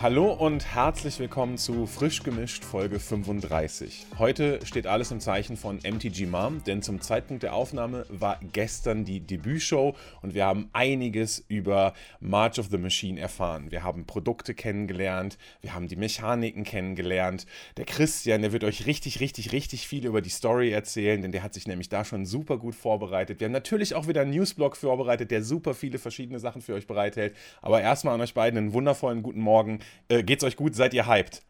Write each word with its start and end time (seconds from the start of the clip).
Hallo 0.00 0.32
und 0.32 0.64
herzlich 0.64 1.18
willkommen 1.18 1.58
zu 1.58 1.84
Frisch 1.86 2.22
gemischt 2.22 2.64
Folge 2.64 3.00
35. 3.00 4.06
Heute 4.16 4.64
steht 4.64 4.86
alles 4.86 5.10
im 5.10 5.18
Zeichen 5.18 5.56
von 5.56 5.78
MTG 5.78 6.26
Mom, 6.26 6.62
denn 6.62 6.82
zum 6.82 7.00
Zeitpunkt 7.00 7.42
der 7.42 7.52
Aufnahme 7.52 8.06
war 8.08 8.38
gestern 8.52 9.04
die 9.04 9.18
Debütshow 9.18 9.96
und 10.22 10.34
wir 10.34 10.46
haben 10.46 10.70
einiges 10.72 11.44
über 11.48 11.94
March 12.20 12.60
of 12.60 12.68
the 12.70 12.78
Machine 12.78 13.18
erfahren. 13.18 13.72
Wir 13.72 13.82
haben 13.82 14.04
Produkte 14.04 14.54
kennengelernt, 14.54 15.36
wir 15.62 15.74
haben 15.74 15.88
die 15.88 15.96
Mechaniken 15.96 16.62
kennengelernt. 16.62 17.46
Der 17.76 17.84
Christian, 17.84 18.42
der 18.42 18.52
wird 18.52 18.62
euch 18.62 18.86
richtig, 18.86 19.18
richtig, 19.18 19.50
richtig 19.50 19.88
viel 19.88 20.06
über 20.06 20.20
die 20.20 20.30
Story 20.30 20.70
erzählen, 20.70 21.22
denn 21.22 21.32
der 21.32 21.42
hat 21.42 21.54
sich 21.54 21.66
nämlich 21.66 21.88
da 21.88 22.04
schon 22.04 22.24
super 22.24 22.56
gut 22.56 22.76
vorbereitet. 22.76 23.40
Wir 23.40 23.46
haben 23.46 23.52
natürlich 23.52 23.96
auch 23.96 24.06
wieder 24.06 24.20
einen 24.20 24.30
Newsblog 24.30 24.76
vorbereitet, 24.76 25.32
der 25.32 25.42
super 25.42 25.74
viele 25.74 25.98
verschiedene 25.98 26.38
Sachen 26.38 26.62
für 26.62 26.74
euch 26.74 26.86
bereithält. 26.86 27.34
Aber 27.62 27.80
erstmal 27.80 28.14
an 28.14 28.20
euch 28.20 28.34
beiden 28.34 28.58
einen 28.58 28.72
wundervollen 28.72 29.24
guten 29.24 29.40
Morgen. 29.40 29.80
Äh, 30.08 30.22
geht's 30.22 30.44
euch 30.44 30.56
gut? 30.56 30.74
Seid 30.74 30.94
ihr 30.94 31.06
hyped? 31.06 31.42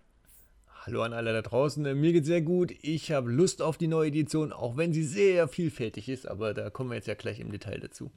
Hallo 0.84 1.02
an 1.02 1.12
alle 1.12 1.32
da 1.32 1.42
draußen. 1.42 1.84
Äh, 1.84 1.94
mir 1.94 2.12
geht's 2.12 2.26
sehr 2.26 2.42
gut. 2.42 2.72
Ich 2.82 3.12
habe 3.12 3.30
Lust 3.30 3.60
auf 3.62 3.76
die 3.76 3.88
neue 3.88 4.08
Edition, 4.08 4.52
auch 4.52 4.76
wenn 4.76 4.92
sie 4.92 5.04
sehr 5.04 5.48
vielfältig 5.48 6.08
ist, 6.08 6.26
aber 6.26 6.54
da 6.54 6.70
kommen 6.70 6.90
wir 6.90 6.96
jetzt 6.96 7.08
ja 7.08 7.14
gleich 7.14 7.40
im 7.40 7.52
Detail 7.52 7.80
dazu. 7.80 8.10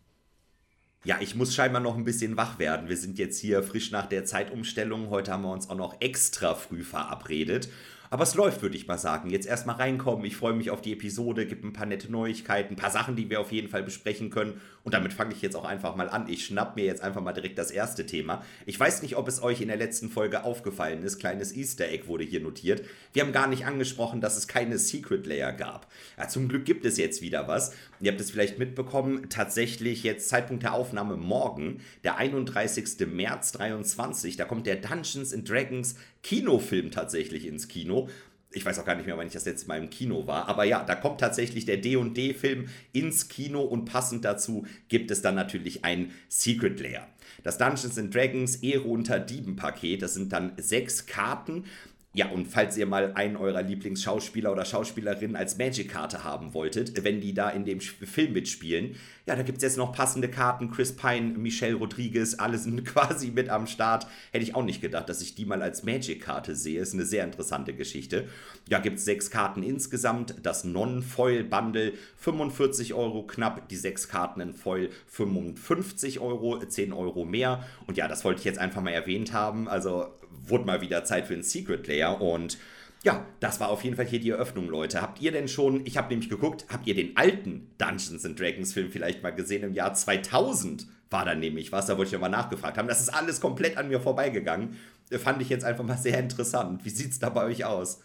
Ja, 1.03 1.17
ich 1.19 1.35
muss 1.35 1.55
scheinbar 1.55 1.81
noch 1.81 1.97
ein 1.97 2.03
bisschen 2.03 2.37
wach 2.37 2.59
werden. 2.59 2.87
Wir 2.87 2.95
sind 2.95 3.17
jetzt 3.17 3.39
hier 3.39 3.63
frisch 3.63 3.89
nach 3.89 4.05
der 4.05 4.23
Zeitumstellung. 4.23 5.09
Heute 5.09 5.31
haben 5.31 5.41
wir 5.41 5.51
uns 5.51 5.69
auch 5.69 5.75
noch 5.75 5.99
extra 5.99 6.53
früh 6.53 6.83
verabredet. 6.83 7.69
Aber 8.13 8.23
es 8.23 8.35
läuft, 8.35 8.61
würde 8.61 8.75
ich 8.75 8.87
mal 8.87 8.97
sagen. 8.97 9.29
Jetzt 9.29 9.47
erstmal 9.47 9.77
reinkommen. 9.77 10.25
Ich 10.25 10.35
freue 10.35 10.51
mich 10.51 10.69
auf 10.69 10.81
die 10.81 10.91
Episode, 10.91 11.45
gibt 11.45 11.63
ein 11.63 11.71
paar 11.71 11.85
nette 11.85 12.11
Neuigkeiten, 12.11 12.73
ein 12.73 12.75
paar 12.75 12.91
Sachen, 12.91 13.15
die 13.15 13.29
wir 13.29 13.39
auf 13.39 13.53
jeden 13.53 13.69
Fall 13.69 13.83
besprechen 13.83 14.29
können. 14.29 14.59
Und 14.83 14.93
damit 14.93 15.13
fange 15.13 15.33
ich 15.33 15.41
jetzt 15.41 15.55
auch 15.55 15.63
einfach 15.63 15.95
mal 15.95 16.09
an. 16.09 16.27
Ich 16.27 16.45
schnapp 16.45 16.75
mir 16.75 16.83
jetzt 16.83 17.01
einfach 17.01 17.21
mal 17.21 17.31
direkt 17.31 17.57
das 17.57 17.71
erste 17.71 18.05
Thema. 18.05 18.43
Ich 18.65 18.77
weiß 18.77 19.01
nicht, 19.01 19.15
ob 19.15 19.29
es 19.29 19.41
euch 19.41 19.61
in 19.61 19.69
der 19.69 19.77
letzten 19.77 20.09
Folge 20.09 20.43
aufgefallen 20.43 21.03
ist. 21.03 21.19
Kleines 21.19 21.55
Easter 21.55 21.87
Egg 21.87 22.05
wurde 22.07 22.25
hier 22.25 22.41
notiert. 22.41 22.83
Wir 23.13 23.23
haben 23.23 23.31
gar 23.31 23.47
nicht 23.47 23.65
angesprochen, 23.65 24.19
dass 24.19 24.35
es 24.35 24.49
keine 24.49 24.77
Secret 24.77 25.25
Layer 25.25 25.53
gab. 25.53 25.87
Ja, 26.17 26.27
zum 26.27 26.49
Glück 26.49 26.65
gibt 26.65 26.83
es 26.83 26.97
jetzt 26.97 27.21
wieder 27.21 27.47
was. 27.47 27.71
Ihr 28.01 28.11
habt 28.11 28.19
es 28.19 28.31
vielleicht 28.31 28.57
mitbekommen. 28.57 29.29
Tatsächlich 29.29 30.03
jetzt 30.03 30.27
Zeitpunkt 30.27 30.63
der 30.63 30.73
Aufnahme 30.73 31.17
morgen, 31.17 31.81
der 32.03 32.17
31. 32.17 33.07
März 33.07 33.51
23. 33.51 34.35
Da 34.37 34.45
kommt 34.45 34.65
der 34.65 34.77
Dungeons 34.77 35.33
and 35.33 35.47
Dragons 35.47 35.95
Kinofilm 36.23 36.89
tatsächlich 36.89 37.45
ins 37.45 37.67
Kino. 37.67 38.09
Ich 38.53 38.65
weiß 38.65 38.79
auch 38.79 38.85
gar 38.85 38.95
nicht 38.95 39.05
mehr, 39.05 39.17
wann 39.17 39.27
ich 39.27 39.33
das 39.33 39.45
letzte 39.45 39.67
Mal 39.67 39.77
im 39.77 39.89
Kino 39.89 40.27
war. 40.27 40.49
Aber 40.49 40.65
ja, 40.65 40.83
da 40.83 40.95
kommt 40.95 41.21
tatsächlich 41.21 41.65
der 41.65 41.77
D&D-Film 41.77 42.67
ins 42.91 43.29
Kino 43.29 43.61
und 43.61 43.85
passend 43.85 44.25
dazu 44.25 44.65
gibt 44.89 45.11
es 45.11 45.21
dann 45.21 45.35
natürlich 45.35 45.85
ein 45.85 46.11
Secret 46.27 46.79
Layer. 46.81 47.07
Das 47.43 47.57
Dungeons 47.57 47.97
and 47.97 48.13
Dragons 48.13 48.57
Ehre 48.57 48.83
unter 48.83 49.19
Dieben 49.19 49.55
Paket, 49.55 50.01
das 50.01 50.15
sind 50.15 50.33
dann 50.33 50.53
sechs 50.57 51.05
Karten 51.05 51.65
ja, 52.13 52.27
und 52.27 52.45
falls 52.45 52.75
ihr 52.75 52.87
mal 52.87 53.13
einen 53.13 53.37
eurer 53.37 53.61
Lieblingsschauspieler 53.61 54.51
oder 54.51 54.65
Schauspielerinnen 54.65 55.37
als 55.37 55.57
Magic-Karte 55.57 56.25
haben 56.25 56.53
wolltet, 56.53 57.05
wenn 57.05 57.21
die 57.21 57.33
da 57.33 57.49
in 57.49 57.63
dem 57.63 57.79
Film 57.79 58.33
mitspielen, 58.33 58.97
ja, 59.25 59.37
da 59.37 59.43
gibt 59.43 59.59
es 59.59 59.63
jetzt 59.63 59.77
noch 59.77 59.93
passende 59.93 60.27
Karten. 60.27 60.71
Chris 60.71 60.93
Pine, 60.93 61.37
Michelle 61.37 61.75
Rodriguez, 61.75 62.35
alle 62.35 62.57
sind 62.57 62.83
quasi 62.85 63.31
mit 63.31 63.47
am 63.47 63.65
Start. 63.65 64.07
Hätte 64.33 64.43
ich 64.43 64.55
auch 64.55 64.65
nicht 64.65 64.81
gedacht, 64.81 65.07
dass 65.07 65.21
ich 65.21 65.35
die 65.35 65.45
mal 65.45 65.61
als 65.61 65.83
Magic-Karte 65.83 66.53
sehe. 66.53 66.81
Ist 66.81 66.93
eine 66.93 67.05
sehr 67.05 67.23
interessante 67.23 67.73
Geschichte. 67.73 68.27
Ja, 68.67 68.79
gibt 68.79 68.97
es 68.97 69.05
sechs 69.05 69.31
Karten 69.31 69.63
insgesamt. 69.63 70.35
Das 70.43 70.65
Non-Foil-Bundle 70.65 71.93
45 72.17 72.93
Euro 72.93 73.23
knapp. 73.25 73.69
Die 73.69 73.77
sechs 73.77 74.09
Karten 74.09 74.41
in 74.41 74.53
Foil 74.53 74.89
55 75.07 76.19
Euro, 76.19 76.59
10 76.59 76.91
Euro 76.91 77.23
mehr. 77.23 77.63
Und 77.87 77.95
ja, 77.95 78.09
das 78.09 78.25
wollte 78.25 78.39
ich 78.39 78.45
jetzt 78.45 78.59
einfach 78.59 78.81
mal 78.81 78.91
erwähnt 78.91 79.31
haben. 79.31 79.69
Also 79.69 80.07
wurde 80.43 80.65
mal 80.65 80.81
wieder 80.81 81.03
Zeit 81.03 81.27
für 81.27 81.33
ein 81.33 81.43
Secret 81.43 81.87
Layer 81.87 82.21
und 82.21 82.57
ja, 83.03 83.25
das 83.39 83.59
war 83.59 83.69
auf 83.69 83.83
jeden 83.83 83.95
Fall 83.95 84.05
hier 84.05 84.19
die 84.19 84.29
Eröffnung, 84.29 84.69
Leute. 84.69 85.01
Habt 85.01 85.21
ihr 85.21 85.31
denn 85.31 85.47
schon, 85.47 85.85
ich 85.85 85.97
habe 85.97 86.09
nämlich 86.09 86.29
geguckt, 86.29 86.65
habt 86.69 86.85
ihr 86.85 86.93
den 86.93 87.17
alten 87.17 87.71
Dungeons 87.79 88.25
and 88.25 88.39
Dragons 88.39 88.73
Film 88.73 88.91
vielleicht 88.91 89.23
mal 89.23 89.31
gesehen 89.31 89.63
im 89.63 89.73
Jahr 89.73 89.93
2000? 89.93 90.85
War 91.09 91.25
da 91.25 91.33
nämlich 91.35 91.71
was, 91.71 91.87
da 91.87 91.97
wollte 91.97 92.09
ich 92.09 92.13
ja 92.13 92.19
mal 92.19 92.29
nachgefragt 92.29 92.77
haben. 92.77 92.87
Das 92.87 93.01
ist 93.01 93.09
alles 93.09 93.41
komplett 93.41 93.77
an 93.77 93.87
mir 93.87 93.99
vorbeigegangen. 93.99 94.77
Fand 95.11 95.41
ich 95.41 95.49
jetzt 95.49 95.65
einfach 95.65 95.83
mal 95.83 95.97
sehr 95.97 96.19
interessant. 96.19 96.85
Wie 96.85 96.89
sieht 96.89 97.11
es 97.11 97.19
da 97.19 97.29
bei 97.29 97.43
euch 97.43 97.65
aus? 97.65 98.01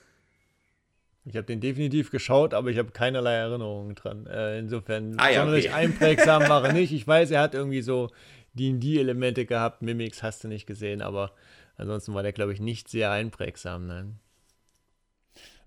Ich 1.24 1.36
habe 1.36 1.46
den 1.46 1.60
definitiv 1.60 2.10
geschaut, 2.10 2.54
aber 2.54 2.70
ich 2.70 2.78
habe 2.78 2.92
keinerlei 2.92 3.34
Erinnerungen 3.34 3.96
dran. 3.96 4.26
Äh, 4.26 4.60
insofern 4.60 5.16
ah, 5.18 5.28
ja, 5.28 5.46
okay. 5.46 5.68
einprägsam 5.68 6.42
war 6.48 6.64
er 6.64 6.72
nicht. 6.72 6.92
Ich 6.92 7.06
weiß, 7.06 7.32
er 7.32 7.42
hat 7.42 7.54
irgendwie 7.54 7.82
so 7.82 8.10
D&D-Elemente 8.54 9.44
gehabt. 9.44 9.82
Mimics 9.82 10.22
hast 10.22 10.44
du 10.44 10.48
nicht 10.48 10.66
gesehen, 10.66 11.02
aber 11.02 11.32
Ansonsten 11.76 12.14
war 12.14 12.22
der, 12.22 12.32
glaube 12.32 12.52
ich, 12.52 12.60
nicht 12.60 12.88
sehr 12.88 13.10
einprägsam. 13.10 13.86
Nein. 13.86 14.18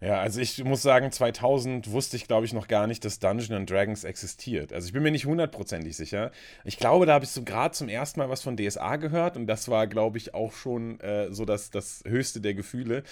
Ja, 0.02 0.22
also 0.22 0.40
ich 0.40 0.64
muss 0.64 0.82
sagen, 0.82 1.12
2000 1.12 1.92
wusste 1.92 2.16
ich, 2.16 2.28
glaube 2.28 2.46
ich, 2.46 2.54
noch 2.54 2.68
gar 2.68 2.88
nicht, 2.88 3.04
dass 3.04 3.20
Dungeons 3.20 3.52
and 3.52 3.70
Dragons 3.70 4.06
existiert. 4.06 4.72
Also 4.72 4.88
ich 4.88 4.94
bin 4.94 5.04
mir 5.04 5.12
nicht 5.12 5.26
hundertprozentig 5.26 5.98
sicher. 5.98 6.32
Ich 6.64 6.78
glaube, 6.78 7.06
da 7.06 7.14
habe 7.14 7.26
ich 7.26 7.32
so 7.32 7.44
gerade 7.44 7.74
zum 7.74 7.90
ersten 7.90 8.20
Mal 8.20 8.30
was 8.30 8.42
von 8.42 8.56
DSA 8.56 8.96
gehört 8.96 9.36
und 9.36 9.48
das 9.48 9.68
war, 9.68 9.88
glaube 9.88 10.18
ich, 10.18 10.34
auch 10.34 10.54
schon 10.54 11.00
äh, 11.02 11.34
so 11.34 11.44
das, 11.44 11.70
das 11.70 12.04
höchste 12.08 12.40
der 12.40 12.54
Gefühle. 12.54 13.04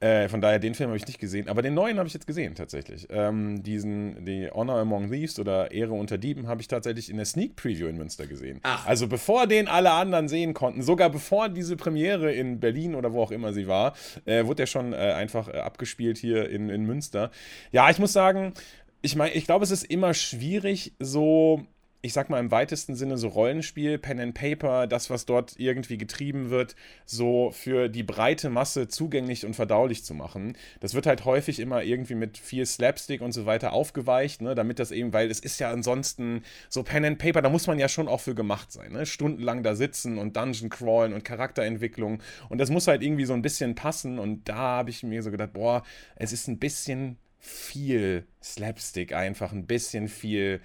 Äh, 0.00 0.28
von 0.28 0.42
daher, 0.42 0.58
den 0.58 0.74
Film 0.74 0.90
habe 0.90 0.98
ich 0.98 1.06
nicht 1.06 1.18
gesehen. 1.18 1.48
Aber 1.48 1.62
den 1.62 1.72
neuen 1.72 1.96
habe 1.96 2.06
ich 2.06 2.12
jetzt 2.12 2.26
gesehen, 2.26 2.54
tatsächlich. 2.54 3.06
Ähm, 3.08 3.62
diesen, 3.62 4.26
die 4.26 4.50
Honor 4.50 4.80
Among 4.80 5.10
Thieves 5.10 5.38
oder 5.38 5.70
Ehre 5.70 5.94
unter 5.94 6.18
Dieben 6.18 6.46
habe 6.46 6.60
ich 6.60 6.68
tatsächlich 6.68 7.08
in 7.08 7.16
der 7.16 7.24
Sneak 7.24 7.56
Preview 7.56 7.86
in 7.86 7.96
Münster 7.96 8.26
gesehen. 8.26 8.60
Ach. 8.64 8.86
Also 8.86 9.08
bevor 9.08 9.46
den 9.46 9.66
alle 9.66 9.92
anderen 9.92 10.28
sehen 10.28 10.52
konnten, 10.52 10.82
sogar 10.82 11.08
bevor 11.08 11.48
diese 11.48 11.76
Premiere 11.76 12.32
in 12.32 12.60
Berlin 12.60 12.94
oder 12.94 13.14
wo 13.14 13.22
auch 13.22 13.30
immer 13.30 13.54
sie 13.54 13.66
war, 13.66 13.94
äh, 14.26 14.44
wurde 14.44 14.56
der 14.56 14.66
schon 14.66 14.92
äh, 14.92 14.96
einfach 14.96 15.48
äh, 15.48 15.52
abgespielt 15.52 16.18
hier 16.18 16.33
in, 16.42 16.68
in 16.68 16.84
Münster. 16.84 17.30
Ja, 17.72 17.90
ich 17.90 17.98
muss 17.98 18.12
sagen, 18.12 18.54
ich 19.02 19.16
meine, 19.16 19.34
ich 19.34 19.44
glaube, 19.44 19.64
es 19.64 19.70
ist 19.70 19.84
immer 19.84 20.14
schwierig, 20.14 20.94
so 20.98 21.66
ich 22.04 22.12
sag 22.12 22.28
mal 22.28 22.38
im 22.38 22.50
weitesten 22.50 22.94
Sinne 22.96 23.16
so 23.16 23.28
Rollenspiel, 23.28 23.96
Pen 23.96 24.20
and 24.20 24.34
Paper, 24.34 24.86
das, 24.86 25.08
was 25.08 25.24
dort 25.24 25.54
irgendwie 25.56 25.96
getrieben 25.96 26.50
wird, 26.50 26.76
so 27.06 27.50
für 27.50 27.88
die 27.88 28.02
breite 28.02 28.50
Masse 28.50 28.88
zugänglich 28.88 29.46
und 29.46 29.56
verdaulich 29.56 30.04
zu 30.04 30.12
machen. 30.12 30.54
Das 30.80 30.92
wird 30.92 31.06
halt 31.06 31.24
häufig 31.24 31.60
immer 31.60 31.82
irgendwie 31.82 32.14
mit 32.14 32.36
viel 32.36 32.66
Slapstick 32.66 33.22
und 33.22 33.32
so 33.32 33.46
weiter 33.46 33.72
aufgeweicht, 33.72 34.42
ne, 34.42 34.54
damit 34.54 34.80
das 34.80 34.90
eben, 34.90 35.14
weil 35.14 35.30
es 35.30 35.40
ist 35.40 35.58
ja 35.60 35.70
ansonsten 35.70 36.42
so 36.68 36.82
Pen 36.82 37.06
and 37.06 37.18
Paper, 37.18 37.40
da 37.40 37.48
muss 37.48 37.66
man 37.66 37.78
ja 37.78 37.88
schon 37.88 38.06
auch 38.06 38.20
für 38.20 38.34
gemacht 38.34 38.70
sein, 38.70 38.92
ne? 38.92 39.06
Stundenlang 39.06 39.62
da 39.62 39.74
sitzen 39.74 40.18
und 40.18 40.36
Dungeon 40.36 40.68
crawlen 40.68 41.14
und 41.14 41.24
Charakterentwicklung 41.24 42.20
und 42.50 42.58
das 42.58 42.68
muss 42.68 42.86
halt 42.86 43.02
irgendwie 43.02 43.24
so 43.24 43.32
ein 43.32 43.40
bisschen 43.40 43.76
passen 43.76 44.18
und 44.18 44.46
da 44.46 44.56
habe 44.56 44.90
ich 44.90 45.04
mir 45.04 45.22
so 45.22 45.30
gedacht, 45.30 45.54
boah, 45.54 45.82
es 46.16 46.34
ist 46.34 46.48
ein 46.48 46.58
bisschen 46.58 47.16
viel 47.38 48.26
Slapstick 48.42 49.14
einfach, 49.14 49.52
ein 49.52 49.66
bisschen 49.66 50.08
viel 50.08 50.60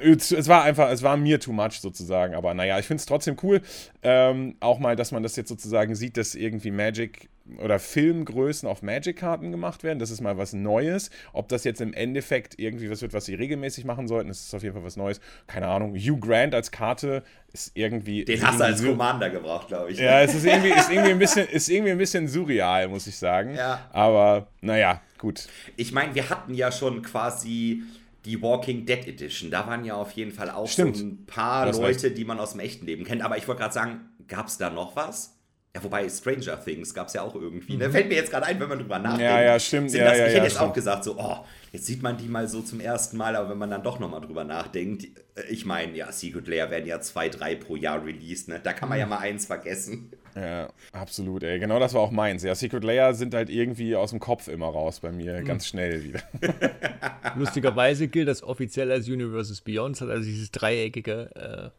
es 0.00 0.48
war 0.48 0.62
einfach, 0.62 0.90
es 0.90 1.02
war 1.02 1.16
mir 1.16 1.40
too 1.40 1.52
much 1.52 1.80
sozusagen, 1.80 2.34
aber 2.34 2.54
naja, 2.54 2.78
ich 2.78 2.86
finde 2.86 3.00
es 3.00 3.06
trotzdem 3.06 3.36
cool. 3.42 3.60
Ähm, 4.02 4.56
auch 4.60 4.78
mal, 4.78 4.96
dass 4.96 5.12
man 5.12 5.22
das 5.22 5.36
jetzt 5.36 5.48
sozusagen 5.48 5.94
sieht, 5.94 6.16
dass 6.16 6.34
irgendwie 6.34 6.70
Magic 6.70 7.28
oder 7.58 7.78
Filmgrößen 7.78 8.68
auf 8.68 8.82
Magic-Karten 8.82 9.50
gemacht 9.50 9.82
werden. 9.82 9.98
Das 9.98 10.10
ist 10.10 10.20
mal 10.20 10.38
was 10.38 10.52
Neues. 10.52 11.10
Ob 11.32 11.48
das 11.48 11.64
jetzt 11.64 11.80
im 11.80 11.92
Endeffekt 11.92 12.58
irgendwie 12.58 12.90
was 12.90 13.02
wird, 13.02 13.12
was 13.12 13.24
sie 13.24 13.34
regelmäßig 13.34 13.84
machen 13.84 14.06
sollten, 14.06 14.28
das 14.28 14.40
ist 14.40 14.54
auf 14.54 14.62
jeden 14.62 14.74
Fall 14.74 14.84
was 14.84 14.96
Neues. 14.96 15.20
Keine 15.46 15.66
Ahnung. 15.66 15.96
Hugh 15.96 16.18
Grant 16.20 16.54
als 16.54 16.70
Karte 16.70 17.24
ist 17.52 17.72
irgendwie. 17.74 18.24
Den 18.24 18.46
hast 18.46 18.60
du 18.60 18.64
als 18.64 18.84
Commander 18.84 19.30
gebraucht, 19.30 19.68
glaube 19.68 19.90
ich. 19.90 19.98
Ja, 19.98 20.20
es 20.20 20.34
ist 20.34 20.44
irgendwie, 20.44 20.70
ist, 20.70 20.90
irgendwie 20.90 21.10
ein 21.10 21.18
bisschen, 21.18 21.48
ist 21.48 21.68
irgendwie 21.68 21.92
ein 21.92 21.98
bisschen 21.98 22.28
surreal, 22.28 22.88
muss 22.88 23.06
ich 23.06 23.16
sagen. 23.16 23.54
Ja. 23.54 23.88
Aber 23.92 24.46
naja, 24.60 25.00
gut. 25.18 25.48
Ich 25.76 25.92
meine, 25.92 26.14
wir 26.14 26.30
hatten 26.30 26.54
ja 26.54 26.70
schon 26.70 27.02
quasi 27.02 27.82
die 28.24 28.42
Walking 28.42 28.86
Dead 28.86 29.06
Edition. 29.06 29.50
Da 29.50 29.66
waren 29.66 29.84
ja 29.84 29.94
auf 29.94 30.12
jeden 30.12 30.32
Fall 30.32 30.50
auch 30.50 30.68
so 30.68 30.84
ein 30.84 31.24
paar 31.26 31.72
Leute, 31.72 32.04
recht. 32.04 32.18
die 32.18 32.24
man 32.24 32.38
aus 32.38 32.52
dem 32.52 32.60
echten 32.60 32.86
Leben 32.86 33.04
kennt. 33.04 33.22
Aber 33.22 33.38
ich 33.38 33.48
wollte 33.48 33.60
gerade 33.60 33.74
sagen, 33.74 34.00
gab 34.28 34.48
es 34.48 34.58
da 34.58 34.70
noch 34.70 34.96
was? 34.96 35.36
Ja, 35.74 35.84
wobei 35.84 36.08
Stranger 36.08 36.62
Things 36.62 36.92
gab 36.92 37.06
es 37.06 37.12
ja 37.14 37.22
auch 37.22 37.34
irgendwie. 37.36 37.76
Ne? 37.76 37.86
Mhm. 37.86 37.92
Fällt 37.92 38.08
mir 38.08 38.16
jetzt 38.16 38.32
gerade 38.32 38.46
ein, 38.46 38.58
wenn 38.58 38.68
man 38.68 38.78
drüber 38.78 38.98
nachdenkt. 38.98 39.22
Ja, 39.22 39.40
ja, 39.40 39.58
stimmt. 39.60 39.92
Ja, 39.92 40.04
das, 40.04 40.18
ja, 40.18 40.24
ich 40.24 40.30
hätte 40.30 40.38
ja, 40.38 40.42
jetzt 40.44 40.54
stimmt. 40.54 40.70
auch 40.70 40.74
gesagt, 40.74 41.04
so, 41.04 41.16
oh, 41.16 41.36
jetzt 41.70 41.86
sieht 41.86 42.02
man 42.02 42.16
die 42.16 42.26
mal 42.26 42.48
so 42.48 42.60
zum 42.60 42.80
ersten 42.80 43.16
Mal, 43.16 43.36
aber 43.36 43.50
wenn 43.50 43.58
man 43.58 43.70
dann 43.70 43.84
doch 43.84 44.00
nochmal 44.00 44.20
drüber 44.20 44.42
nachdenkt, 44.42 45.04
äh, 45.36 45.44
ich 45.48 45.64
meine, 45.64 45.96
ja, 45.96 46.10
Secret 46.10 46.48
Layer 46.48 46.70
werden 46.70 46.86
ja 46.86 47.00
zwei, 47.00 47.28
drei 47.28 47.54
pro 47.54 47.76
Jahr 47.76 48.04
released, 48.04 48.48
ne? 48.48 48.60
Da 48.60 48.72
kann 48.72 48.88
man 48.88 48.98
ja 48.98 49.06
mhm. 49.06 49.10
mal 49.10 49.18
eins 49.18 49.46
vergessen. 49.46 50.10
Ja, 50.36 50.68
absolut, 50.92 51.42
ey. 51.42 51.58
Genau 51.58 51.78
das 51.78 51.94
war 51.94 52.00
auch 52.00 52.10
meins. 52.10 52.42
Ja, 52.42 52.54
Secret 52.54 52.84
Layer 52.84 53.14
sind 53.14 53.34
halt 53.34 53.50
irgendwie 53.50 53.96
aus 53.96 54.10
dem 54.10 54.20
Kopf 54.20 54.48
immer 54.48 54.66
raus 54.66 55.00
bei 55.00 55.12
mir, 55.12 55.40
mhm. 55.40 55.44
ganz 55.44 55.66
schnell 55.66 56.04
wieder. 56.04 56.22
Lustigerweise 57.36 58.08
gilt 58.08 58.28
das 58.28 58.42
offiziell 58.42 58.90
als 58.92 59.08
Universes 59.08 59.60
Beyond, 59.60 60.00
hat 60.00 60.08
also 60.08 60.24
dieses 60.24 60.50
dreieckige 60.50 61.34
äh, 61.34 61.70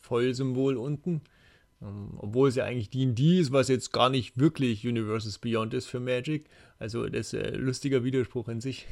Vollsymbol 0.00 0.76
unten. 0.76 1.22
Ähm, 1.80 2.14
obwohl 2.18 2.48
es 2.48 2.54
ja 2.54 2.64
eigentlich 2.64 2.90
D&D 2.90 3.40
ist, 3.40 3.52
was 3.52 3.68
jetzt 3.68 3.92
gar 3.92 4.08
nicht 4.08 4.38
wirklich 4.38 4.86
Universes 4.86 5.38
Beyond 5.38 5.74
ist 5.74 5.86
für 5.86 6.00
Magic. 6.00 6.46
Also 6.78 7.08
das 7.08 7.32
ist 7.32 7.44
ein 7.44 7.54
lustiger 7.54 8.04
Widerspruch 8.04 8.48
in 8.48 8.60
sich. 8.60 8.86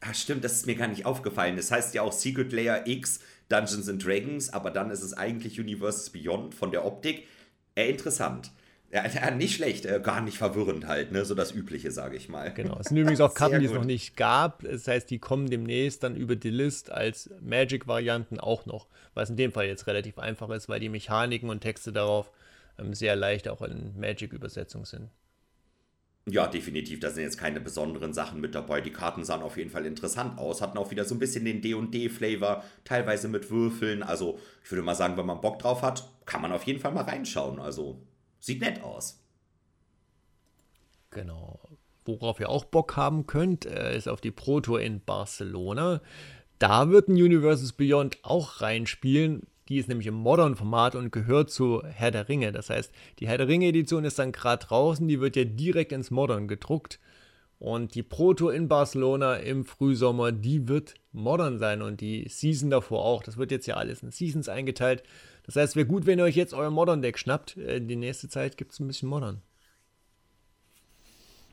Ach 0.00 0.14
stimmt, 0.14 0.44
das 0.44 0.52
ist 0.54 0.66
mir 0.66 0.76
gar 0.76 0.88
nicht 0.88 1.06
aufgefallen. 1.06 1.56
Das 1.56 1.70
heißt 1.70 1.94
ja 1.94 2.02
auch 2.02 2.12
Secret 2.12 2.52
Layer 2.52 2.86
X 2.86 3.20
Dungeons 3.48 3.88
and 3.88 4.04
Dragons, 4.04 4.52
aber 4.52 4.70
dann 4.70 4.90
ist 4.90 5.02
es 5.02 5.12
eigentlich 5.12 5.60
Universes 5.60 6.10
Beyond 6.10 6.54
von 6.54 6.70
der 6.70 6.84
Optik. 6.84 7.26
Äh, 7.74 7.90
interessant. 7.90 8.50
Ja, 8.94 9.32
nicht 9.32 9.56
schlecht, 9.56 9.86
äh, 9.86 9.98
gar 10.00 10.20
nicht 10.20 10.38
verwirrend 10.38 10.86
halt, 10.86 11.10
ne? 11.10 11.24
So 11.24 11.34
das 11.34 11.50
Übliche, 11.50 11.90
sage 11.90 12.16
ich 12.16 12.28
mal. 12.28 12.54
Genau. 12.54 12.78
Es 12.78 12.86
sind 12.86 12.96
übrigens 12.96 13.20
auch 13.20 13.34
Karten, 13.34 13.58
die 13.58 13.66
es 13.66 13.72
noch 13.72 13.84
nicht 13.84 14.16
gab. 14.16 14.62
Das 14.62 14.86
heißt, 14.86 15.10
die 15.10 15.18
kommen 15.18 15.50
demnächst 15.50 16.04
dann 16.04 16.14
über 16.14 16.36
die 16.36 16.50
List 16.50 16.92
als 16.92 17.28
Magic-Varianten 17.40 18.38
auch 18.38 18.66
noch. 18.66 18.86
Was 19.14 19.30
in 19.30 19.36
dem 19.36 19.50
Fall 19.50 19.66
jetzt 19.66 19.88
relativ 19.88 20.20
einfach 20.20 20.48
ist, 20.50 20.68
weil 20.68 20.78
die 20.78 20.90
Mechaniken 20.90 21.50
und 21.50 21.58
Texte 21.58 21.92
darauf 21.92 22.30
ähm, 22.78 22.94
sehr 22.94 23.16
leicht 23.16 23.48
auch 23.48 23.62
in 23.62 23.98
Magic-Übersetzung 23.98 24.84
sind. 24.84 25.10
Ja, 26.26 26.46
definitiv. 26.46 27.00
Da 27.00 27.10
sind 27.10 27.24
jetzt 27.24 27.38
keine 27.38 27.60
besonderen 27.60 28.14
Sachen 28.14 28.40
mit 28.40 28.54
dabei. 28.54 28.80
Die 28.80 28.92
Karten 28.92 29.24
sahen 29.24 29.42
auf 29.42 29.58
jeden 29.58 29.70
Fall 29.70 29.84
interessant 29.84 30.38
aus, 30.38 30.62
hatten 30.62 30.78
auch 30.78 30.90
wieder 30.90 31.04
so 31.04 31.14
ein 31.14 31.18
bisschen 31.18 31.44
den 31.44 31.60
D&D-Flavor, 31.60 32.64
teilweise 32.84 33.28
mit 33.28 33.50
Würfeln. 33.50 34.02
Also 34.02 34.38
ich 34.64 34.70
würde 34.70 34.82
mal 34.82 34.94
sagen, 34.94 35.16
wenn 35.18 35.26
man 35.26 35.42
Bock 35.42 35.58
drauf 35.58 35.82
hat, 35.82 36.08
kann 36.24 36.40
man 36.40 36.52
auf 36.52 36.64
jeden 36.64 36.80
Fall 36.80 36.92
mal 36.92 37.04
reinschauen. 37.04 37.58
Also 37.58 38.00
Sieht 38.44 38.60
nett 38.60 38.82
aus. 38.82 39.24
Genau. 41.08 41.58
Worauf 42.04 42.38
ihr 42.38 42.50
auch 42.50 42.66
Bock 42.66 42.94
haben 42.94 43.26
könnt, 43.26 43.64
äh, 43.64 43.96
ist 43.96 44.06
auf 44.06 44.20
die 44.20 44.32
Pro 44.32 44.60
Tour 44.60 44.82
in 44.82 45.02
Barcelona. 45.02 46.02
Da 46.58 46.90
wird 46.90 47.08
ein 47.08 47.14
Universes 47.14 47.72
Beyond 47.72 48.18
auch 48.22 48.60
reinspielen. 48.60 49.46
Die 49.68 49.78
ist 49.78 49.88
nämlich 49.88 50.06
im 50.06 50.14
Modern-Format 50.14 50.94
und 50.94 51.10
gehört 51.10 51.50
zu 51.50 51.82
Herr 51.84 52.10
der 52.10 52.28
Ringe. 52.28 52.52
Das 52.52 52.70
heißt, 52.70 52.92
die 53.18 53.28
Herr 53.28 53.38
der 53.38 53.48
Ringe-Edition 53.48 54.04
ist 54.04 54.18
dann 54.18 54.32
gerade 54.32 54.64
draußen, 54.66 55.08
die 55.08 55.20
wird 55.20 55.36
ja 55.36 55.44
direkt 55.44 55.92
ins 55.92 56.10
Modern 56.10 56.48
gedruckt. 56.48 57.00
Und 57.58 57.94
die 57.94 58.02
Pro 58.02 58.34
Tour 58.34 58.52
in 58.52 58.68
Barcelona 58.68 59.36
im 59.36 59.64
Frühsommer, 59.64 60.32
die 60.32 60.68
wird 60.68 60.94
modern 61.12 61.58
sein 61.58 61.80
und 61.80 62.00
die 62.00 62.28
Season 62.28 62.68
davor 62.68 63.04
auch. 63.04 63.22
Das 63.22 63.38
wird 63.38 63.50
jetzt 63.50 63.66
ja 63.66 63.76
alles 63.76 64.02
in 64.02 64.10
Seasons 64.10 64.48
eingeteilt. 64.48 65.02
Das 65.44 65.56
heißt, 65.56 65.76
wäre 65.76 65.86
gut, 65.86 66.04
wenn 66.04 66.18
ihr 66.18 66.24
euch 66.24 66.36
jetzt 66.36 66.52
euer 66.52 66.70
Modern-Deck 66.70 67.18
schnappt. 67.18 67.56
Äh, 67.56 67.80
die 67.80 67.96
nächste 67.96 68.28
Zeit 68.28 68.56
gibt 68.56 68.72
es 68.72 68.80
ein 68.80 68.86
bisschen 68.86 69.08
Modern. 69.08 69.40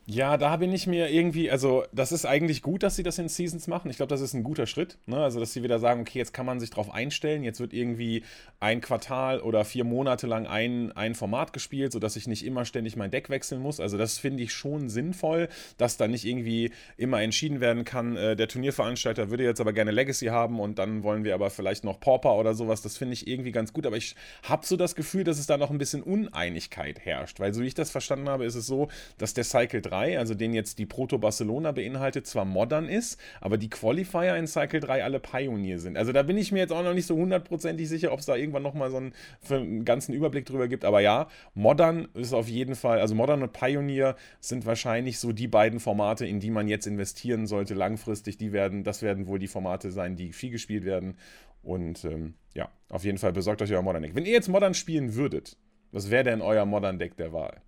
Ja, 0.04 0.36
da 0.36 0.56
bin 0.56 0.72
ich 0.72 0.88
mir 0.88 1.10
irgendwie, 1.10 1.48
also 1.48 1.84
das 1.92 2.10
ist 2.10 2.26
eigentlich 2.26 2.60
gut, 2.60 2.82
dass 2.82 2.96
sie 2.96 3.04
das 3.04 3.18
in 3.18 3.28
Seasons 3.28 3.68
machen. 3.68 3.88
Ich 3.88 3.98
glaube, 3.98 4.10
das 4.10 4.20
ist 4.20 4.34
ein 4.34 4.42
guter 4.42 4.66
Schritt. 4.66 4.98
Ne? 5.06 5.16
Also, 5.16 5.38
dass 5.38 5.52
sie 5.52 5.62
wieder 5.62 5.78
sagen, 5.78 6.00
okay, 6.00 6.18
jetzt 6.18 6.34
kann 6.34 6.44
man 6.44 6.58
sich 6.58 6.70
darauf 6.70 6.92
einstellen. 6.92 7.44
Jetzt 7.44 7.60
wird 7.60 7.72
irgendwie 7.72 8.24
ein 8.58 8.80
Quartal 8.80 9.40
oder 9.40 9.64
vier 9.64 9.84
Monate 9.84 10.26
lang 10.26 10.48
ein, 10.48 10.90
ein 10.92 11.14
Format 11.14 11.52
gespielt, 11.52 11.92
sodass 11.92 12.16
ich 12.16 12.26
nicht 12.26 12.44
immer 12.44 12.64
ständig 12.64 12.96
mein 12.96 13.12
Deck 13.12 13.30
wechseln 13.30 13.62
muss. 13.62 13.78
Also, 13.78 13.96
das 13.96 14.18
finde 14.18 14.42
ich 14.42 14.52
schon 14.52 14.88
sinnvoll, 14.88 15.48
dass 15.78 15.98
da 15.98 16.08
nicht 16.08 16.24
irgendwie 16.24 16.72
immer 16.96 17.22
entschieden 17.22 17.60
werden 17.60 17.84
kann, 17.84 18.16
äh, 18.16 18.34
der 18.34 18.48
Turnierveranstalter 18.48 19.30
würde 19.30 19.44
jetzt 19.44 19.60
aber 19.60 19.72
gerne 19.72 19.92
Legacy 19.92 20.26
haben 20.26 20.58
und 20.58 20.80
dann 20.80 21.04
wollen 21.04 21.22
wir 21.22 21.34
aber 21.34 21.50
vielleicht 21.50 21.84
noch 21.84 22.00
Pauper 22.00 22.34
oder 22.34 22.54
sowas. 22.54 22.82
Das 22.82 22.96
finde 22.96 23.12
ich 23.12 23.28
irgendwie 23.28 23.52
ganz 23.52 23.72
gut. 23.72 23.86
Aber 23.86 23.96
ich 23.96 24.16
habe 24.42 24.66
so 24.66 24.76
das 24.76 24.96
Gefühl, 24.96 25.22
dass 25.22 25.38
es 25.38 25.46
da 25.46 25.56
noch 25.56 25.70
ein 25.70 25.78
bisschen 25.78 26.02
Uneinigkeit 26.02 26.98
herrscht. 26.98 27.38
Weil, 27.38 27.54
so 27.54 27.62
wie 27.62 27.68
ich 27.68 27.74
das 27.74 27.92
verstanden 27.92 28.28
habe, 28.28 28.44
ist 28.44 28.56
es 28.56 28.66
so, 28.66 28.88
dass 29.16 29.32
der 29.32 29.44
Cycle 29.44 29.80
3 29.80 29.91
3, 29.92 30.18
also 30.18 30.34
den 30.34 30.54
jetzt 30.54 30.78
die 30.78 30.86
Proto 30.86 31.18
Barcelona 31.18 31.72
beinhaltet, 31.72 32.26
zwar 32.26 32.44
modern 32.44 32.88
ist, 32.88 33.20
aber 33.40 33.58
die 33.58 33.68
Qualifier 33.68 34.36
in 34.36 34.46
Cycle 34.46 34.80
3 34.80 35.04
alle 35.04 35.20
Pioneer 35.20 35.78
sind. 35.78 35.96
Also 35.96 36.12
da 36.12 36.22
bin 36.22 36.38
ich 36.38 36.50
mir 36.50 36.60
jetzt 36.60 36.72
auch 36.72 36.82
noch 36.82 36.94
nicht 36.94 37.06
so 37.06 37.16
hundertprozentig 37.16 37.88
sicher, 37.88 38.12
ob 38.12 38.20
es 38.20 38.26
da 38.26 38.34
irgendwann 38.34 38.62
nochmal 38.62 38.90
so 38.90 38.96
einen, 38.96 39.12
einen, 39.50 39.84
ganzen 39.84 40.14
Überblick 40.14 40.46
drüber 40.46 40.68
gibt. 40.68 40.84
Aber 40.84 41.00
ja, 41.00 41.28
modern 41.54 42.08
ist 42.14 42.32
auf 42.32 42.48
jeden 42.48 42.74
Fall, 42.74 43.00
also 43.00 43.14
modern 43.14 43.42
und 43.42 43.52
Pioneer 43.52 44.16
sind 44.40 44.64
wahrscheinlich 44.64 45.18
so 45.18 45.32
die 45.32 45.48
beiden 45.48 45.80
Formate, 45.80 46.26
in 46.26 46.40
die 46.40 46.50
man 46.50 46.68
jetzt 46.68 46.86
investieren 46.86 47.46
sollte 47.46 47.74
langfristig. 47.74 48.38
Die 48.38 48.52
werden, 48.52 48.84
das 48.84 49.02
werden 49.02 49.26
wohl 49.26 49.38
die 49.38 49.48
Formate 49.48 49.90
sein, 49.90 50.16
die 50.16 50.32
viel 50.32 50.50
gespielt 50.50 50.84
werden. 50.84 51.16
Und 51.62 52.04
ähm, 52.04 52.34
ja, 52.54 52.70
auf 52.88 53.04
jeden 53.04 53.18
Fall 53.18 53.32
besorgt 53.32 53.62
euch 53.62 53.72
euer 53.72 53.82
Modern 53.82 54.02
Deck. 54.02 54.14
Wenn 54.14 54.26
ihr 54.26 54.32
jetzt 54.32 54.48
Modern 54.48 54.74
spielen 54.74 55.14
würdet, 55.14 55.56
was 55.92 56.10
wäre 56.10 56.24
denn 56.24 56.40
euer 56.40 56.64
Modern 56.64 56.98
Deck 56.98 57.16
der 57.16 57.32
Wahl? 57.32 57.60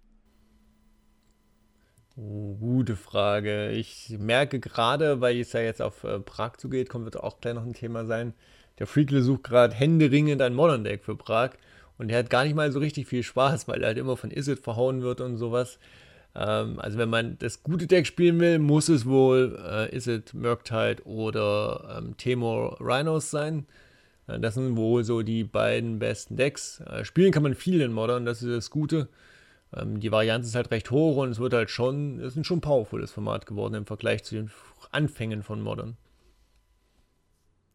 Gute 2.17 2.95
Frage. 2.95 3.71
Ich 3.73 4.17
merke 4.21 4.61
gerade, 4.61 5.21
weil 5.21 5.41
es 5.41 5.53
ja 5.53 5.61
jetzt 5.61 5.83
auf 5.83 6.05
äh, 6.05 6.21
Prag 6.21 6.57
zugeht, 6.59 6.89
kommt 6.89 7.07
wird 7.07 7.17
auch 7.17 7.41
gleich 7.41 7.55
noch 7.55 7.65
ein 7.65 7.75
Thema 7.75 8.05
sein. 8.05 8.35
Der 8.79 8.87
Freakle 8.87 9.21
sucht 9.21 9.43
gerade 9.43 9.75
händeringend 9.75 10.41
ein 10.41 10.55
Modern 10.55 10.85
Deck 10.85 11.05
für 11.05 11.17
Prag 11.17 11.51
und 11.99 12.09
der 12.09 12.19
hat 12.19 12.31
gar 12.31 12.45
nicht 12.45 12.55
mal 12.55 12.71
so 12.71 12.79
richtig 12.79 13.09
viel 13.09 13.25
Spaß, 13.25 13.67
weil 13.67 13.83
er 13.83 13.89
halt 13.89 13.99
immer 13.99 14.17
von 14.17 14.31
Isid 14.31 14.61
verhauen 14.61 15.03
wird 15.03 15.21
und 15.21 15.39
sowas. 15.39 15.81
Ähm, 16.37 16.79
also 16.79 16.99
wenn 16.99 17.11
man 17.11 17.37
das 17.39 17.65
gute 17.65 17.89
Deck 17.89 18.07
spielen 18.07 18.39
will, 18.39 18.61
muss 18.61 18.89
es 18.89 19.07
wohl 19.07 19.59
äh, 19.69 19.97
Isid 19.97 20.35
Murktide 20.35 21.03
oder 21.05 21.99
ähm, 21.99 22.17
Temur 22.17 22.79
Rhinos 22.81 23.33
sein. 23.33 23.67
Äh, 24.29 24.39
das 24.39 24.55
sind 24.55 24.77
wohl 24.77 25.03
so 25.03 25.23
die 25.23 25.43
beiden 25.43 25.99
besten 25.99 26.37
Decks. 26.37 26.81
Äh, 26.81 27.05
spielen 27.05 27.33
kann 27.33 27.43
man 27.43 27.55
viel 27.55 27.81
in 27.81 27.93
Modern, 27.93 28.25
das 28.25 28.41
ist 28.41 28.57
das 28.57 28.71
Gute. 28.71 29.09
Ähm, 29.77 30.01
die 30.01 30.13
Varianz 30.13 30.47
ist 30.47 30.55
halt 30.55 30.71
recht 30.71 30.91
hoch 30.91 31.17
und 31.17 31.31
es 31.31 31.39
wird 31.39 31.55
halt 31.55 31.71
schon, 31.71 32.21
es 32.21 32.33
ist 32.33 32.37
ein 32.37 32.45
schon 32.45 32.61
powerfules 32.61 33.11
Format 33.11 33.47
geworden 33.47 33.75
im 33.75 33.87
Vergleich 33.87 34.25
zu 34.25 34.35
den 34.35 34.51
Anfängen 34.91 35.43
von 35.43 35.61
Modern. 35.61 35.97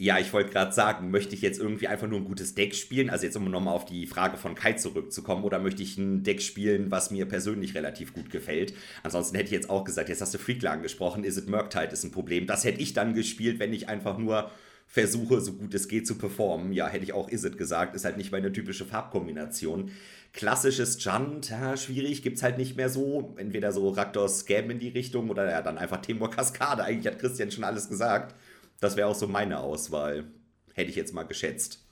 Ja, 0.01 0.17
ich 0.17 0.31
wollte 0.31 0.51
gerade 0.51 0.71
sagen, 0.71 1.11
möchte 1.11 1.35
ich 1.35 1.41
jetzt 1.41 1.59
irgendwie 1.59 1.89
einfach 1.89 2.07
nur 2.07 2.19
ein 2.19 2.25
gutes 2.25 2.55
Deck 2.55 2.73
spielen? 2.73 3.09
Also 3.09 3.25
jetzt 3.25 3.35
um 3.35 3.51
nochmal 3.51 3.73
auf 3.73 3.83
die 3.83 4.07
Frage 4.07 4.37
von 4.37 4.55
Kai 4.55 4.71
zurückzukommen, 4.73 5.43
oder 5.43 5.59
möchte 5.59 5.83
ich 5.83 5.97
ein 5.97 6.23
Deck 6.23 6.41
spielen, 6.41 6.89
was 6.89 7.11
mir 7.11 7.27
persönlich 7.27 7.75
relativ 7.75 8.13
gut 8.13 8.29
gefällt? 8.29 8.73
Ansonsten 9.03 9.35
hätte 9.35 9.47
ich 9.47 9.51
jetzt 9.51 9.69
auch 9.69 9.83
gesagt, 9.83 10.07
jetzt 10.07 10.21
hast 10.21 10.33
du 10.33 10.37
Freakler 10.37 10.71
angesprochen, 10.71 11.25
Is 11.25 11.37
it 11.37 11.49
Murktide 11.49 11.91
ist 11.91 12.05
ein 12.05 12.11
Problem. 12.11 12.47
Das 12.47 12.63
hätte 12.63 12.79
ich 12.79 12.93
dann 12.93 13.13
gespielt, 13.13 13.59
wenn 13.59 13.73
ich 13.73 13.89
einfach 13.89 14.17
nur 14.17 14.49
versuche, 14.89 15.39
so 15.39 15.53
gut 15.53 15.74
es 15.74 15.88
geht 15.88 16.06
zu 16.06 16.18
performen. 16.18 16.74
Ja, 16.74 16.89
hätte 16.89 17.06
ich 17.06 17.13
auch 17.13 17.30
Is 17.30 17.45
it 17.45 17.57
gesagt, 17.57 17.95
ist 17.95 18.03
halt 18.03 18.18
nicht 18.18 18.33
meine 18.33 18.51
typische 18.51 18.86
Farbkombination 18.86 19.91
klassisches 20.33 21.03
Junt, 21.03 21.50
ja, 21.50 21.75
schwierig, 21.75 22.21
gibt 22.21 22.38
es 22.38 22.44
halt 22.44 22.57
nicht 22.57 22.77
mehr 22.77 22.89
so. 22.89 23.33
Entweder 23.38 23.71
so 23.71 23.89
Raktos 23.89 24.39
Scam 24.39 24.69
in 24.69 24.80
die 24.80 24.89
Richtung 24.89 25.30
oder 25.30 25.50
ja, 25.50 25.62
dann 25.62 25.77
einfach 25.77 26.01
Timur 26.01 26.30
Kaskade. 26.30 26.83
Eigentlich 26.83 27.07
hat 27.07 27.19
Christian 27.19 27.51
schon 27.51 27.63
alles 27.63 27.89
gesagt. 27.89 28.36
Das 28.80 28.95
wäre 28.95 29.07
auch 29.07 29.15
so 29.15 29.27
meine 29.27 29.59
Auswahl. 29.59 30.25
Hätte 30.74 30.89
ich 30.89 30.95
jetzt 30.95 31.13
mal 31.13 31.24
geschätzt. 31.24 31.85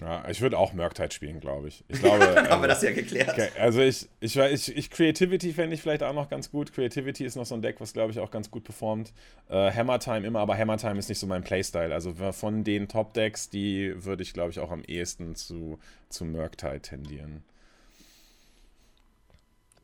Ja, 0.00 0.28
ich 0.28 0.40
würde 0.42 0.58
auch 0.58 0.74
Murktide 0.74 1.12
spielen, 1.12 1.40
glaube 1.40 1.68
ich. 1.68 1.84
Ich 1.88 2.00
glaube. 2.00 2.18
Dann 2.18 2.48
haben 2.50 2.62
wir 2.62 2.68
das 2.68 2.82
ja 2.82 2.92
geklärt. 2.92 3.30
Okay, 3.30 3.48
also 3.58 3.80
ich, 3.80 4.08
ich, 4.20 4.36
ich, 4.36 4.76
ich 4.76 4.90
Creativity 4.90 5.52
fände 5.52 5.74
ich 5.74 5.80
vielleicht 5.80 6.02
auch 6.02 6.12
noch 6.12 6.28
ganz 6.28 6.50
gut. 6.50 6.72
Creativity 6.72 7.24
ist 7.24 7.36
noch 7.36 7.46
so 7.46 7.54
ein 7.54 7.62
Deck, 7.62 7.76
was 7.80 7.92
glaube 7.92 8.12
ich 8.12 8.20
auch 8.20 8.30
ganz 8.30 8.50
gut 8.50 8.64
performt. 8.64 9.12
Äh, 9.48 9.72
Hammer 9.72 9.98
Time 9.98 10.26
immer, 10.26 10.40
aber 10.40 10.56
Hammer 10.56 10.76
Time 10.76 10.98
ist 10.98 11.08
nicht 11.08 11.18
so 11.18 11.26
mein 11.26 11.44
Playstyle. 11.44 11.94
Also 11.94 12.14
von 12.32 12.62
den 12.62 12.88
Top-Decks, 12.88 13.48
die 13.48 13.94
würde 13.96 14.22
ich 14.22 14.34
glaube 14.34 14.50
ich 14.50 14.60
auch 14.60 14.70
am 14.70 14.82
ehesten 14.82 15.34
zu, 15.34 15.78
zu 16.10 16.24
Murktide 16.26 16.80
tendieren. 16.80 17.42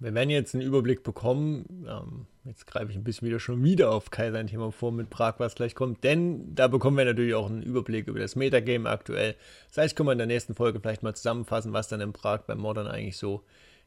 Wir 0.03 0.15
werden 0.15 0.31
jetzt 0.31 0.53
einen 0.55 0.65
Überblick 0.65 1.05
bekommen. 1.05 1.87
Ähm, 1.89 2.27
jetzt 2.45 2.67
greife 2.67 2.91
ich 2.91 2.97
ein 2.97 3.05
bisschen 3.05 3.29
wieder 3.29 3.39
schon 3.39 3.63
wieder 3.63 3.93
auf 3.93 4.11
Kai 4.11 4.33
sein 4.33 4.49
Thema 4.49 4.73
vor 4.73 4.91
mit 4.91 5.11
Prag, 5.11 5.35
was 5.39 5.55
gleich 5.55 5.77
kommt. 5.77 6.03
Denn 6.03 6.57
da 6.57 6.67
bekommen 6.67 6.97
wir 6.97 7.05
natürlich 7.05 7.35
auch 7.35 7.49
einen 7.49 7.63
Überblick 7.63 8.09
über 8.09 8.19
das 8.19 8.35
Metagame 8.35 8.91
aktuell. 8.91 9.37
Das 9.69 9.79
heißt, 9.79 9.95
können 9.95 10.09
wir 10.09 10.13
in 10.13 10.19
der 10.19 10.27
nächsten 10.27 10.57
Folge 10.57 10.81
vielleicht 10.81 11.05
mal 11.05 11.15
zusammenfassen, 11.15 11.73
was 11.73 11.87
dann 11.87 12.01
in 12.01 12.13
Prag 12.13 12.41
beim 12.49 12.59
Modern 12.59 12.89
eigentlich 12.89 13.17
so 13.17 13.45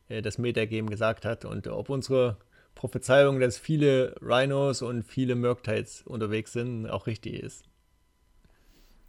äh, 0.07 0.22
das 0.22 0.38
Metagame 0.38 0.89
gesagt 0.89 1.25
hat 1.25 1.43
und 1.43 1.67
ob 1.67 1.89
unsere 1.89 2.38
Prophezeiung, 2.75 3.41
dass 3.41 3.57
viele 3.57 4.15
Rhinos 4.22 4.81
und 4.81 5.03
viele 5.03 5.36
Murktides 5.36 6.03
unterwegs 6.03 6.53
sind, 6.53 6.88
auch 6.88 7.07
richtig 7.07 7.43
ist. 7.43 7.65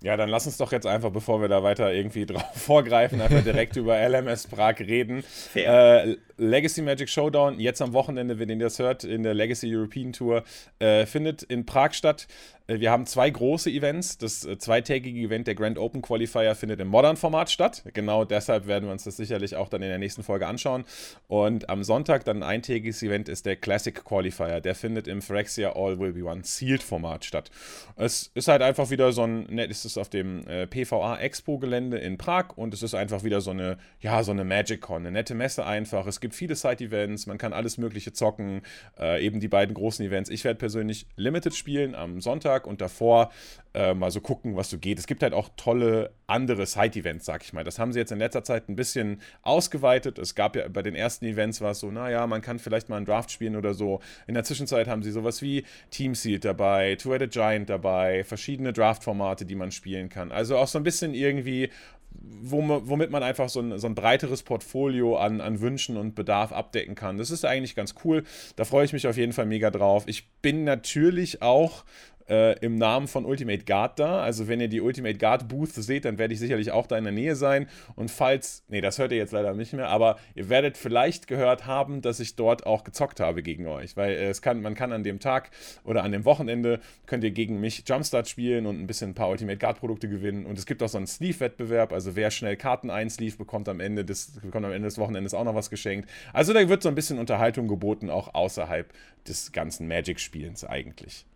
Ja, 0.07 0.17
dann 0.17 0.29
lass 0.29 0.47
uns 0.47 0.57
doch 0.57 0.71
jetzt 0.71 0.87
einfach, 0.87 1.11
bevor 1.11 1.41
wir 1.41 1.49
da 1.49 1.65
weiter 1.65 1.93
irgendwie 1.93 2.27
drauf 2.27 2.45
vorgreifen, 2.55 3.21
einfach 3.21 3.43
direkt 3.43 3.75
über 3.77 3.99
LMS 4.09 4.47
Prag 4.47 4.79
reden. 4.79 5.25
Äh, 5.57 6.15
Legacy 6.37 6.83
Magic 6.83 7.09
Showdown, 7.09 7.59
jetzt 7.59 7.83
am 7.83 7.93
Wochenende, 7.93 8.39
wenn 8.39 8.49
ihr 8.49 8.57
das 8.57 8.79
hört, 8.79 9.03
in 9.03 9.25
der 9.25 9.35
Legacy 9.35 9.75
European 9.75 10.13
Tour, 10.13 10.45
äh, 10.79 11.07
findet 11.07 11.43
in 11.43 11.67
Prag 11.67 11.93
statt. 11.93 12.29
Äh, 12.67 12.81
wir 12.81 12.91
haben 12.91 13.07
zwei 13.07 13.31
große 13.31 13.71
Events. 13.71 14.19
Das 14.19 14.45
äh, 14.45 14.59
zweitägige 14.59 15.21
Event 15.21 15.47
der 15.47 15.55
Grand 15.55 15.79
Open 15.79 16.03
Qualifier 16.03 16.55
findet 16.55 16.81
im 16.81 16.89
Modern-Format 16.89 17.51
statt. 17.51 17.83
Genau 17.95 18.25
deshalb 18.25 18.67
werden 18.67 18.87
wir 18.87 18.93
uns 18.93 19.05
das 19.05 19.17
sicherlich 19.17 19.57
auch 19.57 19.69
dann 19.69 19.83
in 19.83 19.89
der 19.89 19.99
nächsten 19.99 20.23
Folge 20.23 20.47
anschauen. 20.47 20.85
Und 21.29 21.69
am 21.71 21.85
Sonntag 21.85 22.25
dann 22.25 22.39
ein 22.39 22.57
eintägiges 22.57 23.03
Event 23.03 23.29
ist 23.29 23.47
der 23.47 23.57
Classic 23.57 23.95
Qualifier. 23.95 24.61
Der 24.61 24.75
findet 24.75 25.09
im 25.09 25.23
Phyrexia 25.23 25.75
All 25.75 25.99
Will 25.99 26.13
Be 26.13 26.25
One 26.25 26.43
Sealed-Format 26.45 27.25
statt. 27.25 27.51
Es 27.97 28.31
ist 28.35 28.49
halt 28.49 28.63
einfach 28.63 28.91
wieder 28.91 29.13
so 29.13 29.23
ein, 29.23 29.45
ne, 29.45 29.69
es 29.69 29.85
ist 29.85 29.99
auf 29.99 30.09
dem 30.09 30.47
äh, 30.47 30.67
PVA 30.67 31.19
Expo-Gelände 31.19 31.99
in 31.99 32.19
Prag 32.19 32.57
und 32.57 32.75
es 32.75 32.83
ist 32.83 32.95
einfach 32.95 33.25
wieder 33.25 33.41
so 33.41 33.51
eine, 33.51 33.79
ja, 34.01 34.23
so 34.23 34.33
eine 34.33 34.45
Magic-Con, 34.45 35.03
eine 35.03 35.13
nette 35.13 35.35
Messe 35.35 35.65
einfach. 35.65 36.07
Es 36.07 36.21
gibt 36.21 36.35
viele 36.35 36.55
Side-Events, 36.55 37.27
man 37.27 37.39
kann 37.39 37.53
alles 37.53 37.79
Mögliche 37.79 38.13
zocken, 38.13 38.63
äh, 38.99 39.25
eben 39.25 39.41
die 39.41 39.49
beiden 39.49 39.75
großen 39.75 40.05
Events. 40.05 40.31
Ich 40.31 40.45
werde 40.45 40.59
persönlich 40.59 41.07
Limited 41.17 41.55
spielen 41.55 41.95
am 41.95 42.21
Sonntag 42.21 42.56
Samstag 42.57 42.67
und 42.67 42.81
davor 42.81 43.31
äh, 43.75 43.95
mal 43.95 44.11
so 44.11 44.21
gucken, 44.21 44.57
was 44.57 44.71
so 44.71 44.79
geht. 44.79 44.99
Es 44.99 45.07
gibt 45.07 45.23
halt 45.23 45.35
auch 45.35 45.51
tolle 45.57 46.11
andere 46.27 46.67
Side-Events, 46.67 47.27
sag 47.27 47.43
ich 47.45 47.53
mal. 47.53 47.65
Das 47.65 47.79
haben 47.79 47.93
sie 47.93 47.99
jetzt 47.99 48.11
in 48.11 48.19
letzter 48.19 48.43
Zeit 48.43 48.69
ein 48.69 48.77
bisschen 48.77 49.21
ausgeweitet. 49.43 50.19
Es 50.19 50.35
gab 50.35 50.57
ja 50.57 50.67
bei 50.69 50.83
den 50.83 50.95
ersten 50.95 51.27
Events 51.27 51.61
war 51.61 51.73
es 51.73 51.81
so, 51.81 51.91
naja, 51.91 52.27
man 52.27 52.41
kann 52.41 52.59
vielleicht 52.59 52.89
mal 52.89 52.97
einen 52.97 53.07
Draft 53.07 53.31
spielen 53.31 53.57
oder 53.57 53.75
so. 53.75 54.01
In 54.27 54.35
der 54.35 54.45
Zwischenzeit 54.45 54.89
haben 54.89 55.03
sie 55.03 55.11
sowas 55.11 55.43
wie 55.43 55.65
Team 55.91 56.15
Seed 56.15 56.45
dabei, 56.45 56.97
Two-Headed 56.97 57.33
Giant 57.33 57.69
dabei, 57.69 58.25
verschiedene 58.25 58.73
Draft-Formate, 58.73 59.45
die 59.45 59.55
man 59.55 59.71
spielen 59.71 60.09
kann. 60.09 60.33
Also 60.33 60.57
auch 60.57 60.69
so 60.69 60.79
ein 60.79 60.85
bisschen 60.85 61.13
irgendwie 61.13 61.71
womit 62.19 63.11
man 63.11 63.23
einfach 63.23 63.49
so 63.49 63.61
ein, 63.61 63.79
so 63.79 63.87
ein 63.87 63.95
breiteres 63.95 64.43
Portfolio 64.43 65.17
an, 65.17 65.41
an 65.41 65.61
Wünschen 65.61 65.97
und 65.97 66.15
Bedarf 66.15 66.53
abdecken 66.53 66.95
kann. 66.95 67.19
Das 67.19 67.31
ist 67.31 67.45
eigentlich 67.45 67.75
ganz 67.75 67.95
cool. 68.05 68.25
Da 68.57 68.65
freue 68.65 68.85
ich 68.85 68.93
mich 68.93 69.07
auf 69.07 69.17
jeden 69.17 69.33
Fall 69.33 69.47
mega 69.47 69.71
drauf. 69.71 70.05
Ich 70.07 70.29
bin 70.41 70.65
natürlich 70.65 71.43
auch 71.43 71.85
äh, 72.29 72.59
im 72.61 72.77
Namen 72.77 73.09
von 73.09 73.25
Ultimate 73.25 73.65
Guard 73.65 73.99
da. 73.99 74.21
Also 74.21 74.49
wenn 74.49 74.61
ihr 74.61 74.69
die 74.69 74.81
Ultimate 74.81 75.19
Guard 75.19 75.49
Booth 75.49 75.73
seht, 75.73 76.05
dann 76.05 76.19
werde 76.19 76.35
ich 76.35 76.41
sicherlich 76.41 76.73
auch 76.73 76.87
da 76.87 76.99
in 76.99 77.05
der 77.05 77.13
Nähe 77.13 77.37
sein. 77.37 77.69
Und 77.95 78.11
falls, 78.11 78.65
nee, 78.69 78.81
das 78.81 78.99
hört 78.99 79.13
ihr 79.13 79.19
jetzt 79.19 79.33
leider 79.33 79.55
nicht 79.55 79.73
mehr, 79.73 79.89
aber 79.89 80.19
ihr 80.35 80.49
werdet 80.49 80.77
vielleicht 80.77 81.27
gehört 81.27 81.67
haben, 81.67 82.03
dass 82.03 82.21
ich 82.21 82.37
dort 82.37 82.67
auch 82.67 82.85
gezockt 82.85 83.21
habe 83.21 83.43
gegen 83.43 83.67
euch. 83.67 83.97
Weil 83.97 84.13
äh, 84.13 84.29
es 84.29 84.43
kann, 84.43 84.63
man 84.63 84.75
kann 84.75 84.93
an 84.93 85.05
dem 85.05 85.21
Tag 85.21 85.51
oder 85.85 86.05
an 86.05 86.13
dem 86.13 86.25
Wochenende 86.25 86.81
könnt 87.07 87.25
ihr 87.25 87.31
gegen 87.31 87.61
mich 87.61 87.85
Jumpstart 87.87 88.29
spielen 88.29 88.67
und 88.67 88.81
ein 88.81 88.87
bisschen 88.87 89.11
ein 89.11 89.15
paar 89.15 89.29
Ultimate 89.29 89.59
Guard 89.59 89.79
Produkte 89.79 90.09
gewinnen. 90.09 90.47
Und 90.47 90.59
es 90.59 90.67
gibt 90.67 90.83
auch 90.83 90.89
so 90.89 90.99
einen 90.99 91.07
Sleeve-Wettbewerb. 91.07 91.93
Also 91.93 92.17
wer 92.17 92.31
schnell 92.31 92.57
Karten 92.57 92.91
einsleeve, 92.91 93.37
bekommt 93.37 93.69
am 93.69 93.81
Ende 93.81 94.05
des, 94.05 94.41
bekommt 94.41 94.65
am 94.65 94.73
Ende 94.73 94.89
des 94.89 94.99
Wochenendes 94.99 95.35
auch 95.35 95.45
noch 95.45 95.55
was 95.55 95.71
geschenkt. 95.71 96.09
Also 96.33 96.53
da 96.53 96.69
wird 96.69 96.83
so 96.83 96.89
ein 96.89 96.95
bisschen 96.95 97.19
Unterhaltung 97.19 97.69
geboten, 97.69 98.11
auch 98.11 98.35
außerhalb 98.35 98.93
des 99.27 99.53
ganzen 99.53 99.89
Magic-Spielens 99.89 100.65
eigentlich. 100.65 101.27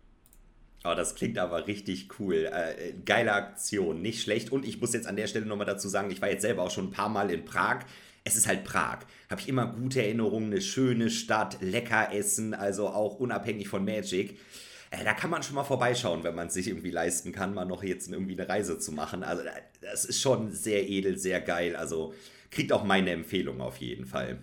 Oh, 0.83 0.95
das 0.95 1.13
klingt 1.13 1.37
aber 1.37 1.67
richtig 1.67 2.19
cool. 2.19 2.49
Äh, 2.51 2.93
geile 3.05 3.33
Aktion, 3.33 4.01
nicht 4.01 4.21
schlecht. 4.21 4.51
Und 4.51 4.65
ich 4.65 4.81
muss 4.81 4.93
jetzt 4.93 5.07
an 5.07 5.15
der 5.15 5.27
Stelle 5.27 5.45
nochmal 5.45 5.67
dazu 5.67 5.87
sagen, 5.87 6.09
ich 6.09 6.21
war 6.21 6.29
jetzt 6.29 6.41
selber 6.41 6.63
auch 6.63 6.71
schon 6.71 6.87
ein 6.87 6.91
paar 6.91 7.09
Mal 7.09 7.29
in 7.29 7.45
Prag. 7.45 7.81
Es 8.23 8.35
ist 8.35 8.47
halt 8.47 8.63
Prag. 8.63 8.99
Habe 9.29 9.41
ich 9.41 9.47
immer 9.47 9.67
gute 9.67 10.01
Erinnerungen, 10.01 10.51
eine 10.51 10.61
schöne 10.61 11.11
Stadt, 11.11 11.57
lecker 11.61 12.11
essen, 12.13 12.53
also 12.55 12.87
auch 12.87 13.19
unabhängig 13.19 13.67
von 13.67 13.85
Magic. 13.85 14.39
Äh, 14.89 15.03
da 15.03 15.13
kann 15.13 15.29
man 15.29 15.43
schon 15.43 15.55
mal 15.55 15.63
vorbeischauen, 15.63 16.23
wenn 16.23 16.35
man 16.35 16.47
es 16.47 16.55
sich 16.55 16.67
irgendwie 16.67 16.91
leisten 16.91 17.31
kann, 17.31 17.53
mal 17.53 17.65
noch 17.65 17.83
jetzt 17.83 18.11
irgendwie 18.11 18.37
eine 18.37 18.49
Reise 18.49 18.79
zu 18.79 18.91
machen. 18.91 19.23
Also 19.23 19.43
das 19.81 20.05
ist 20.05 20.19
schon 20.19 20.51
sehr 20.51 20.87
edel, 20.89 21.17
sehr 21.17 21.41
geil. 21.41 21.75
Also 21.75 22.13
kriegt 22.49 22.73
auch 22.73 22.83
meine 22.83 23.11
Empfehlung 23.11 23.61
auf 23.61 23.77
jeden 23.77 24.05
Fall. 24.05 24.39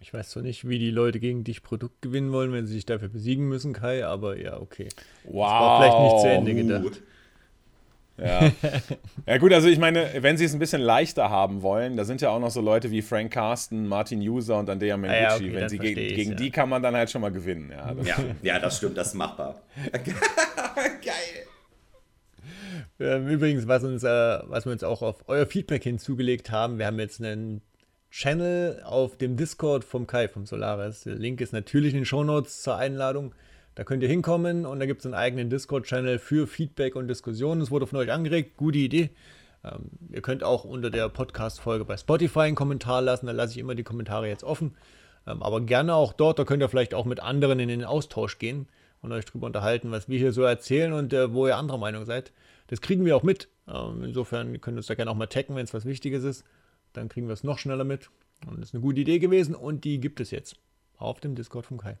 Ich 0.00 0.12
weiß 0.12 0.30
zwar 0.30 0.42
nicht, 0.42 0.68
wie 0.68 0.78
die 0.78 0.90
Leute 0.90 1.20
gegen 1.20 1.42
dich 1.42 1.62
Produkt 1.62 2.02
gewinnen 2.02 2.30
wollen, 2.32 2.52
wenn 2.52 2.66
sie 2.66 2.74
sich 2.74 2.86
dafür 2.86 3.08
besiegen 3.08 3.48
müssen, 3.48 3.72
Kai, 3.72 4.04
aber 4.04 4.38
ja, 4.38 4.60
okay. 4.60 4.88
Wow. 5.24 5.46
Das 5.46 5.52
war 5.52 5.80
vielleicht 5.80 6.00
nicht 6.00 6.20
zu 6.20 6.28
Ende 6.28 6.54
gedacht. 6.54 7.02
Ja. 8.18 8.50
ja, 9.26 9.38
gut, 9.38 9.52
also 9.52 9.68
ich 9.68 9.78
meine, 9.78 10.08
wenn 10.20 10.36
sie 10.38 10.46
es 10.46 10.54
ein 10.54 10.58
bisschen 10.58 10.80
leichter 10.80 11.28
haben 11.28 11.62
wollen, 11.62 11.96
da 11.96 12.04
sind 12.04 12.22
ja 12.22 12.30
auch 12.30 12.40
noch 12.40 12.50
so 12.50 12.60
Leute 12.60 12.90
wie 12.90 13.02
Frank 13.02 13.32
Carsten, 13.32 13.86
Martin 13.86 14.20
User 14.20 14.58
und 14.58 14.70
Andrea 14.70 14.96
Mengucci. 14.96 15.24
Ah, 15.24 15.28
ja, 15.28 15.36
okay, 15.36 15.54
wenn 15.54 15.68
sie 15.68 15.78
ge 15.78 15.94
gegen 15.94 16.30
ja. 16.30 16.36
die 16.36 16.50
kann 16.50 16.68
man 16.68 16.82
dann 16.82 16.94
halt 16.94 17.10
schon 17.10 17.20
mal 17.20 17.30
gewinnen. 17.30 17.70
Ja, 17.70 17.92
das, 17.92 18.06
ja, 18.06 18.16
ja, 18.42 18.58
das 18.58 18.78
stimmt, 18.78 18.96
das 18.96 19.08
ist 19.08 19.14
machbar. 19.14 19.60
Geil. 19.92 21.46
Ähm, 22.98 23.28
übrigens, 23.28 23.68
was, 23.68 23.84
uns, 23.84 24.02
äh, 24.02 24.08
was 24.08 24.64
wir 24.64 24.72
uns 24.72 24.82
auch 24.82 25.02
auf 25.02 25.24
euer 25.28 25.46
Feedback 25.46 25.82
hinzugelegt 25.82 26.50
haben, 26.50 26.78
wir 26.78 26.86
haben 26.86 26.98
jetzt 26.98 27.20
einen 27.20 27.60
Channel 28.16 28.80
auf 28.82 29.18
dem 29.18 29.36
Discord 29.36 29.84
vom 29.84 30.06
Kai, 30.06 30.26
vom 30.26 30.46
Solaris. 30.46 31.02
Der 31.02 31.16
Link 31.16 31.42
ist 31.42 31.52
natürlich 31.52 31.92
in 31.92 32.00
den 32.00 32.06
Shownotes 32.06 32.62
zur 32.62 32.76
Einladung. 32.76 33.34
Da 33.74 33.84
könnt 33.84 34.02
ihr 34.02 34.08
hinkommen 34.08 34.64
und 34.64 34.80
da 34.80 34.86
gibt 34.86 35.00
es 35.00 35.04
einen 35.04 35.14
eigenen 35.14 35.50
Discord-Channel 35.50 36.18
für 36.18 36.46
Feedback 36.46 36.96
und 36.96 37.08
Diskussionen. 37.08 37.60
Es 37.60 37.70
wurde 37.70 37.86
von 37.86 37.98
euch 37.98 38.10
angeregt, 38.10 38.56
gute 38.56 38.78
Idee. 38.78 39.10
Ähm, 39.62 39.90
ihr 40.10 40.22
könnt 40.22 40.44
auch 40.44 40.64
unter 40.64 40.88
der 40.88 41.10
Podcast-Folge 41.10 41.84
bei 41.84 41.98
Spotify 41.98 42.40
einen 42.40 42.54
Kommentar 42.54 43.02
lassen, 43.02 43.26
da 43.26 43.32
lasse 43.32 43.52
ich 43.52 43.58
immer 43.58 43.74
die 43.74 43.82
Kommentare 43.82 44.28
jetzt 44.28 44.44
offen. 44.44 44.74
Ähm, 45.26 45.42
aber 45.42 45.60
gerne 45.60 45.94
auch 45.94 46.14
dort, 46.14 46.38
da 46.38 46.44
könnt 46.44 46.62
ihr 46.62 46.70
vielleicht 46.70 46.94
auch 46.94 47.04
mit 47.04 47.20
anderen 47.20 47.60
in 47.60 47.68
den 47.68 47.84
Austausch 47.84 48.38
gehen 48.38 48.66
und 49.02 49.12
euch 49.12 49.26
darüber 49.26 49.48
unterhalten, 49.48 49.90
was 49.90 50.08
wir 50.08 50.18
hier 50.18 50.32
so 50.32 50.42
erzählen 50.42 50.94
und 50.94 51.12
äh, 51.12 51.34
wo 51.34 51.46
ihr 51.48 51.58
anderer 51.58 51.76
Meinung 51.76 52.06
seid. 52.06 52.32
Das 52.68 52.80
kriegen 52.80 53.04
wir 53.04 53.14
auch 53.14 53.22
mit. 53.22 53.48
Ähm, 53.68 54.04
insofern 54.04 54.58
könnt 54.62 54.76
ihr 54.76 54.78
uns 54.78 54.86
da 54.86 54.94
gerne 54.94 55.10
auch 55.10 55.16
mal 55.16 55.26
taggen, 55.26 55.54
wenn 55.54 55.64
es 55.64 55.74
was 55.74 55.84
Wichtiges 55.84 56.24
ist. 56.24 56.44
Dann 56.96 57.08
kriegen 57.08 57.26
wir 57.26 57.34
es 57.34 57.44
noch 57.44 57.58
schneller 57.58 57.84
mit. 57.84 58.10
Und 58.46 58.60
das 58.60 58.70
ist 58.70 58.74
eine 58.74 58.82
gute 58.82 59.00
Idee 59.00 59.18
gewesen 59.18 59.54
und 59.54 59.84
die 59.84 60.00
gibt 60.00 60.20
es 60.20 60.30
jetzt 60.30 60.56
auf 60.96 61.20
dem 61.20 61.34
Discord 61.34 61.66
von 61.66 61.78
Kai. 61.78 61.98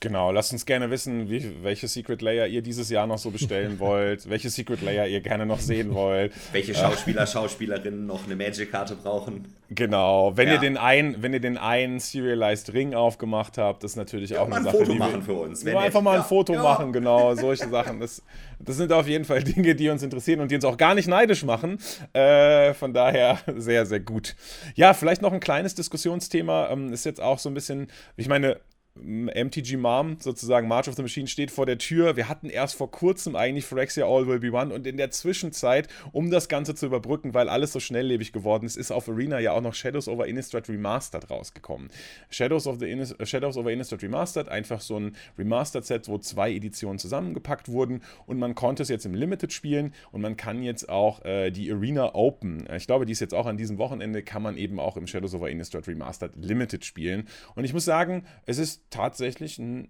Genau, 0.00 0.30
lasst 0.30 0.52
uns 0.52 0.66
gerne 0.66 0.90
wissen, 0.90 1.30
wie, 1.30 1.62
welche 1.62 1.88
Secret 1.88 2.20
Layer 2.20 2.46
ihr 2.46 2.60
dieses 2.60 2.90
Jahr 2.90 3.06
noch 3.06 3.16
so 3.16 3.30
bestellen 3.30 3.78
wollt, 3.78 4.28
welche 4.28 4.50
Secret 4.50 4.82
Layer 4.82 5.06
ihr 5.06 5.22
gerne 5.22 5.46
noch 5.46 5.58
sehen 5.58 5.94
wollt. 5.94 6.34
Welche 6.52 6.74
Schauspieler, 6.74 7.26
Schauspielerinnen 7.26 8.04
noch 8.04 8.26
eine 8.26 8.36
Magic-Karte 8.36 8.96
brauchen. 8.96 9.46
Genau, 9.70 10.36
wenn 10.36 10.48
ja. 10.48 10.54
ihr 10.54 10.60
den 10.60 10.76
einen, 10.76 11.22
wenn 11.22 11.32
ihr 11.32 11.40
den 11.40 11.56
einen 11.56 11.98
Serialized 11.98 12.74
Ring 12.74 12.94
aufgemacht 12.94 13.56
habt, 13.56 13.82
das 13.82 13.92
ist 13.92 13.96
natürlich 13.96 14.30
ja, 14.30 14.40
auch 14.40 14.46
eine 14.46 14.56
ein 14.56 14.64
Sache. 14.64 14.76
Foto 14.76 14.94
machen 14.94 15.22
für 15.22 15.34
uns. 15.34 15.64
Wenn 15.64 15.76
einfach 15.76 16.02
mal 16.02 16.18
ein 16.18 16.24
Foto 16.24 16.52
ja. 16.52 16.62
machen, 16.62 16.92
genau, 16.92 17.34
solche 17.34 17.68
Sachen. 17.68 17.98
Das, 17.98 18.22
das 18.58 18.76
sind 18.76 18.92
auf 18.92 19.08
jeden 19.08 19.24
Fall 19.24 19.42
Dinge, 19.44 19.74
die 19.74 19.88
uns 19.88 20.02
interessieren 20.02 20.40
und 20.40 20.50
die 20.50 20.56
uns 20.56 20.64
auch 20.66 20.76
gar 20.76 20.94
nicht 20.94 21.08
neidisch 21.08 21.42
machen. 21.42 21.78
Äh, 22.12 22.74
von 22.74 22.92
daher 22.92 23.38
sehr, 23.56 23.86
sehr 23.86 24.00
gut. 24.00 24.36
Ja, 24.74 24.92
vielleicht 24.92 25.22
noch 25.22 25.32
ein 25.32 25.40
kleines 25.40 25.74
Diskussionsthema. 25.74 26.68
Ähm, 26.70 26.92
ist 26.92 27.06
jetzt 27.06 27.20
auch 27.20 27.38
so 27.38 27.48
ein 27.48 27.54
bisschen, 27.54 27.88
ich 28.16 28.28
meine, 28.28 28.60
MTG 29.02 29.76
Mom, 29.76 30.16
sozusagen 30.20 30.68
March 30.68 30.88
of 30.88 30.94
the 30.94 31.02
Machine, 31.02 31.26
steht 31.26 31.50
vor 31.50 31.66
der 31.66 31.78
Tür. 31.78 32.16
Wir 32.16 32.28
hatten 32.28 32.48
erst 32.48 32.76
vor 32.76 32.90
kurzem 32.90 33.36
eigentlich 33.36 33.64
Phyrexia 33.64 34.06
All 34.06 34.26
Will 34.26 34.40
Be 34.40 34.52
One 34.52 34.72
und 34.72 34.86
in 34.86 34.96
der 34.96 35.10
Zwischenzeit, 35.10 35.88
um 36.12 36.30
das 36.30 36.48
Ganze 36.48 36.74
zu 36.74 36.86
überbrücken, 36.86 37.34
weil 37.34 37.48
alles 37.48 37.72
so 37.72 37.80
schnelllebig 37.80 38.32
geworden 38.32 38.66
ist, 38.66 38.76
ist 38.76 38.90
auf 38.90 39.08
Arena 39.08 39.38
ja 39.38 39.52
auch 39.52 39.60
noch 39.60 39.74
Shadows 39.74 40.08
over 40.08 40.26
Innistrad 40.26 40.68
Remastered 40.68 41.30
rausgekommen. 41.30 41.90
Shadows, 42.30 42.66
of 42.66 42.78
the 42.78 42.90
Innis 42.90 43.14
Shadows 43.24 43.56
over 43.56 43.70
Innistrad 43.70 44.02
Remastered, 44.02 44.48
einfach 44.48 44.80
so 44.80 44.98
ein 44.98 45.16
Remastered-Set, 45.38 46.08
wo 46.08 46.18
zwei 46.18 46.52
Editionen 46.52 46.98
zusammengepackt 46.98 47.68
wurden 47.68 48.02
und 48.26 48.38
man 48.38 48.54
konnte 48.54 48.82
es 48.82 48.88
jetzt 48.88 49.06
im 49.06 49.14
Limited 49.14 49.52
spielen 49.52 49.92
und 50.12 50.20
man 50.20 50.36
kann 50.36 50.62
jetzt 50.62 50.88
auch 50.88 51.24
äh, 51.24 51.50
die 51.50 51.70
Arena 51.70 52.14
Open, 52.14 52.66
ich 52.76 52.86
glaube, 52.86 53.06
die 53.06 53.12
ist 53.12 53.20
jetzt 53.20 53.34
auch 53.34 53.46
an 53.46 53.56
diesem 53.56 53.78
Wochenende, 53.78 54.22
kann 54.22 54.42
man 54.42 54.56
eben 54.56 54.80
auch 54.80 54.96
im 54.96 55.06
Shadows 55.06 55.34
over 55.34 55.50
Innistrad 55.50 55.86
Remastered 55.86 56.32
Limited 56.36 56.84
spielen. 56.84 57.28
Und 57.54 57.64
ich 57.64 57.72
muss 57.72 57.84
sagen, 57.84 58.24
es 58.46 58.58
ist 58.58 58.85
tatsächlich 58.90 59.58
ein 59.58 59.88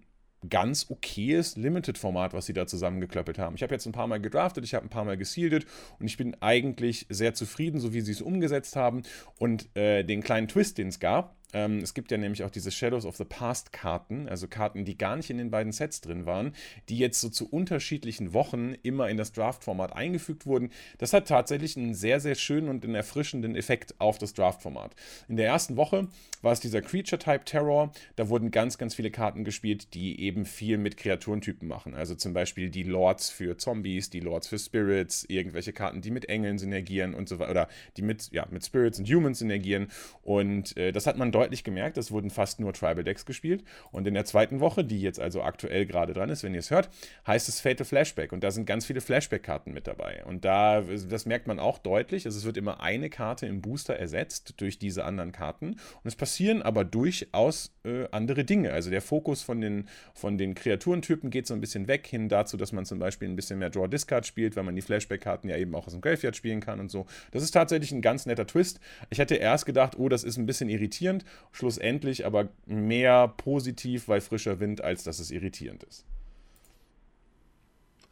ganz 0.49 0.89
okayes 0.89 1.57
Limited-Format, 1.57 2.33
was 2.33 2.45
sie 2.45 2.53
da 2.53 2.67
zusammengeklöppelt 2.67 3.39
haben. 3.39 3.55
Ich 3.55 3.63
habe 3.63 3.73
jetzt 3.73 3.85
ein 3.85 3.91
paar 3.91 4.07
Mal 4.07 4.21
gedraftet, 4.21 4.63
ich 4.63 4.75
habe 4.75 4.85
ein 4.85 4.89
paar 4.89 5.05
Mal 5.05 5.17
gesealed 5.17 5.65
und 5.99 6.05
ich 6.05 6.17
bin 6.17 6.35
eigentlich 6.41 7.07
sehr 7.09 7.33
zufrieden, 7.33 7.79
so 7.79 7.93
wie 7.93 8.01
sie 8.01 8.11
es 8.11 8.21
umgesetzt 8.21 8.75
haben. 8.75 9.01
Und 9.39 9.75
äh, 9.75 10.03
den 10.03 10.21
kleinen 10.21 10.47
Twist, 10.47 10.77
den 10.77 10.89
es 10.89 10.99
gab, 10.99 11.35
ähm, 11.53 11.79
es 11.79 11.93
gibt 11.93 12.11
ja 12.11 12.17
nämlich 12.17 12.43
auch 12.43 12.49
diese 12.49 12.71
Shadows 12.71 13.05
of 13.05 13.15
the 13.15 13.23
Past 13.23 13.71
Karten, 13.71 14.27
also 14.27 14.47
Karten, 14.47 14.83
die 14.83 14.97
gar 14.97 15.15
nicht 15.15 15.29
in 15.29 15.37
den 15.37 15.49
beiden 15.49 15.71
Sets 15.71 16.01
drin 16.01 16.25
waren, 16.25 16.53
die 16.89 16.97
jetzt 16.97 17.21
so 17.21 17.29
zu 17.29 17.49
unterschiedlichen 17.49 18.33
Wochen 18.33 18.75
immer 18.83 19.09
in 19.09 19.17
das 19.17 19.31
Draft-Format 19.31 19.95
eingefügt 19.95 20.45
wurden. 20.45 20.71
Das 20.97 21.13
hat 21.13 21.27
tatsächlich 21.27 21.77
einen 21.77 21.93
sehr, 21.93 22.19
sehr 22.19 22.35
schönen 22.35 22.67
und 22.67 22.83
einen 22.83 22.95
erfrischenden 22.95 23.55
Effekt 23.55 23.95
auf 23.99 24.17
das 24.17 24.33
Draft-Format. 24.33 24.93
In 25.29 25.37
der 25.37 25.47
ersten 25.47 25.77
Woche 25.77 26.07
war 26.41 26.51
es 26.51 26.59
dieser 26.59 26.81
Creature-Type 26.81 27.45
Terror. 27.45 27.91
Da 28.17 28.27
wurden 28.27 28.51
ganz, 28.51 28.77
ganz 28.77 28.95
viele 28.95 29.11
Karten 29.11 29.45
gespielt, 29.45 29.93
die 29.93 30.19
eben 30.19 30.45
viel 30.45 30.77
mit 30.77 30.97
Kreaturentypen 30.97 31.67
machen. 31.67 31.95
Also 31.95 32.15
zum 32.15 32.33
Beispiel 32.33 32.69
die 32.69 32.83
Lords 32.83 33.29
für 33.29 33.57
Zombies, 33.57 34.09
die 34.09 34.19
Lords 34.19 34.47
für 34.47 34.59
Spirits, 34.59 35.25
irgendwelche 35.27 35.71
Karten, 35.71 36.01
die 36.01 36.11
mit 36.11 36.27
Engeln 36.29 36.57
synergieren 36.57 37.13
und 37.13 37.29
so 37.29 37.39
weiter, 37.39 37.51
oder 37.51 37.67
die 37.95 38.01
mit, 38.01 38.29
ja, 38.31 38.45
mit 38.51 38.65
Spirits 38.65 38.99
und 38.99 39.09
Humans 39.09 39.39
synergieren. 39.39 39.87
Und 40.23 40.75
äh, 40.75 40.91
das 40.91 41.07
hat 41.07 41.17
man 41.17 41.31
deutlich 41.37 41.63
gemerkt, 41.63 41.97
es 41.97 42.11
wurden 42.11 42.31
fast 42.31 42.59
nur 42.59 42.73
Tribal 42.73 43.03
Decks 43.03 43.23
gespielt. 43.23 43.63
Und 43.91 44.07
in 44.07 44.15
der 44.15 44.25
zweiten 44.25 44.59
Woche, 44.59 44.83
die 44.83 44.99
jetzt 44.99 45.19
also 45.19 45.43
aktuell 45.43 45.85
gerade 45.85 46.13
dran 46.13 46.29
ist, 46.29 46.43
wenn 46.43 46.55
ihr 46.55 46.61
es 46.61 46.71
hört, 46.71 46.89
heißt 47.27 47.47
es 47.47 47.59
Fatal 47.59 47.85
Flashback. 47.85 48.31
Und 48.33 48.43
da 48.43 48.49
sind 48.49 48.65
ganz 48.65 48.87
viele 48.87 49.01
Flashback-Karten 49.01 49.71
mit 49.71 49.85
dabei. 49.85 50.25
Und 50.25 50.45
da, 50.45 50.81
das 50.81 51.27
merkt 51.27 51.45
man 51.45 51.59
auch 51.59 51.77
deutlich. 51.77 52.25
Also 52.25 52.39
es 52.39 52.45
wird 52.45 52.57
immer 52.57 52.81
eine 52.81 53.11
Karte 53.11 53.45
im 53.45 53.61
Booster 53.61 53.95
ersetzt 53.95 54.55
durch 54.57 54.79
diese 54.79 55.05
anderen 55.05 55.31
Karten. 55.31 55.73
Und 55.73 56.05
es 56.05 56.15
passieren 56.15 56.63
aber 56.63 56.83
durchaus 56.83 57.71
äh, 57.85 58.07
andere 58.09 58.43
Dinge. 58.43 58.73
Also 58.73 58.89
der 58.89 59.03
Fokus 59.03 59.43
von 59.43 59.61
den, 59.61 59.87
von 60.15 60.39
den 60.39 60.55
Kreaturentypen 60.55 61.29
geht 61.29 61.45
so 61.45 61.53
ein 61.53 61.61
bisschen 61.61 61.87
weg 61.87 62.07
hin 62.07 62.29
dazu, 62.29 62.57
dass 62.57 62.71
man 62.71 62.85
zum 62.85 62.97
Beispiel 62.97 63.29
ein 63.29 63.35
bisschen 63.35 63.59
mehr 63.59 63.69
Draw-Discard 63.69 64.25
spielt, 64.25 64.55
weil 64.55 64.63
man 64.63 64.75
die 64.75 64.81
Flashback-Karten 64.81 65.49
ja 65.49 65.57
eben 65.57 65.75
auch 65.75 65.85
aus 65.85 65.93
dem 65.93 66.01
Graveyard 66.01 66.35
spielen 66.35 66.61
kann 66.61 66.79
und 66.79 66.89
so. 66.89 67.05
Das 67.29 67.43
ist 67.43 67.51
tatsächlich 67.51 67.91
ein 67.91 68.01
ganz 68.01 68.25
netter 68.25 68.47
Twist. 68.47 68.79
Ich 69.11 69.19
hätte 69.19 69.35
erst 69.35 69.67
gedacht, 69.67 69.99
oh, 69.99 70.09
das 70.09 70.23
ist 70.23 70.37
ein 70.37 70.47
bisschen 70.47 70.69
irritierend 70.69 71.25
schlussendlich 71.51 72.25
aber 72.25 72.49
mehr 72.65 73.27
positiv, 73.27 74.07
weil 74.07 74.21
frischer 74.21 74.59
Wind, 74.59 74.81
als 74.83 75.03
dass 75.03 75.19
es 75.19 75.31
irritierend 75.31 75.83
ist. 75.83 76.05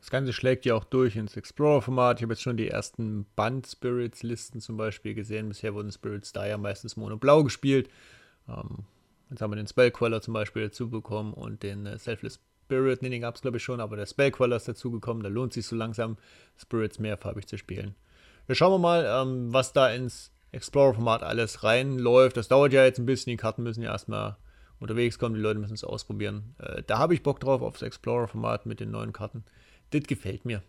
Das 0.05 0.11
Ganze 0.11 0.33
schlägt 0.33 0.65
ja 0.65 0.75
auch 0.75 0.83
durch 0.83 1.15
ins 1.15 1.35
Explorer-Format. 1.35 2.19
Ich 2.19 2.23
habe 2.23 2.33
jetzt 2.33 2.43
schon 2.43 2.57
die 2.57 2.69
ersten 2.69 3.25
Band-Spirits-Listen 3.35 4.61
zum 4.61 4.77
Beispiel 4.77 5.15
gesehen. 5.15 5.49
Bisher 5.49 5.73
wurden 5.73 5.91
Spirits 5.91 6.31
da 6.31 6.45
ja 6.45 6.59
meistens 6.59 6.95
mono-blau 6.95 7.43
gespielt. 7.43 7.89
Ähm, 8.47 8.85
jetzt 9.31 9.41
haben 9.41 9.51
wir 9.51 9.55
den 9.55 9.65
Spellqueller 9.65 10.21
zum 10.21 10.35
Beispiel 10.35 10.65
dazu 10.65 10.91
bekommen 10.91 11.33
und 11.33 11.63
den 11.63 11.87
äh, 11.87 11.97
Selfless 11.97 12.39
Spirit. 12.65 13.01
Nee, 13.01 13.09
den 13.09 13.21
gab 13.21 13.33
es 13.33 13.41
glaube 13.41 13.57
ich 13.57 13.63
schon, 13.63 13.79
aber 13.79 13.95
der 13.95 14.05
Spellqueller 14.05 14.57
ist 14.57 14.67
dazugekommen. 14.67 15.23
Da 15.23 15.29
lohnt 15.29 15.53
sich 15.53 15.65
so 15.65 15.75
langsam, 15.75 16.17
Spirits 16.55 16.99
mehrfarbig 16.99 17.47
zu 17.47 17.57
spielen. 17.57 17.95
Wir 18.45 18.53
schauen 18.53 18.73
wir 18.73 18.77
mal, 18.77 19.05
ähm, 19.07 19.51
was 19.51 19.73
da 19.73 19.89
ins 19.89 20.31
Explorer-Format 20.55 21.23
alles 21.23 21.63
reinläuft. 21.63 22.37
Das 22.37 22.47
dauert 22.47 22.73
ja 22.73 22.83
jetzt 22.83 22.99
ein 22.99 23.05
bisschen, 23.05 23.31
die 23.31 23.37
Karten 23.37 23.63
müssen 23.63 23.83
ja 23.83 23.91
erstmal 23.91 24.37
unterwegs 24.79 25.19
kommen, 25.19 25.35
die 25.35 25.41
Leute 25.41 25.59
müssen 25.59 25.73
es 25.73 25.83
ausprobieren. 25.83 26.55
Äh, 26.59 26.83
da 26.85 26.97
habe 26.97 27.13
ich 27.13 27.23
Bock 27.23 27.39
drauf, 27.39 27.61
aufs 27.61 27.81
Explorer-Format 27.81 28.65
mit 28.65 28.79
den 28.79 28.91
neuen 28.91 29.13
Karten. 29.13 29.43
Das 29.91 30.03
gefällt 30.03 30.45
mir. 30.45 30.63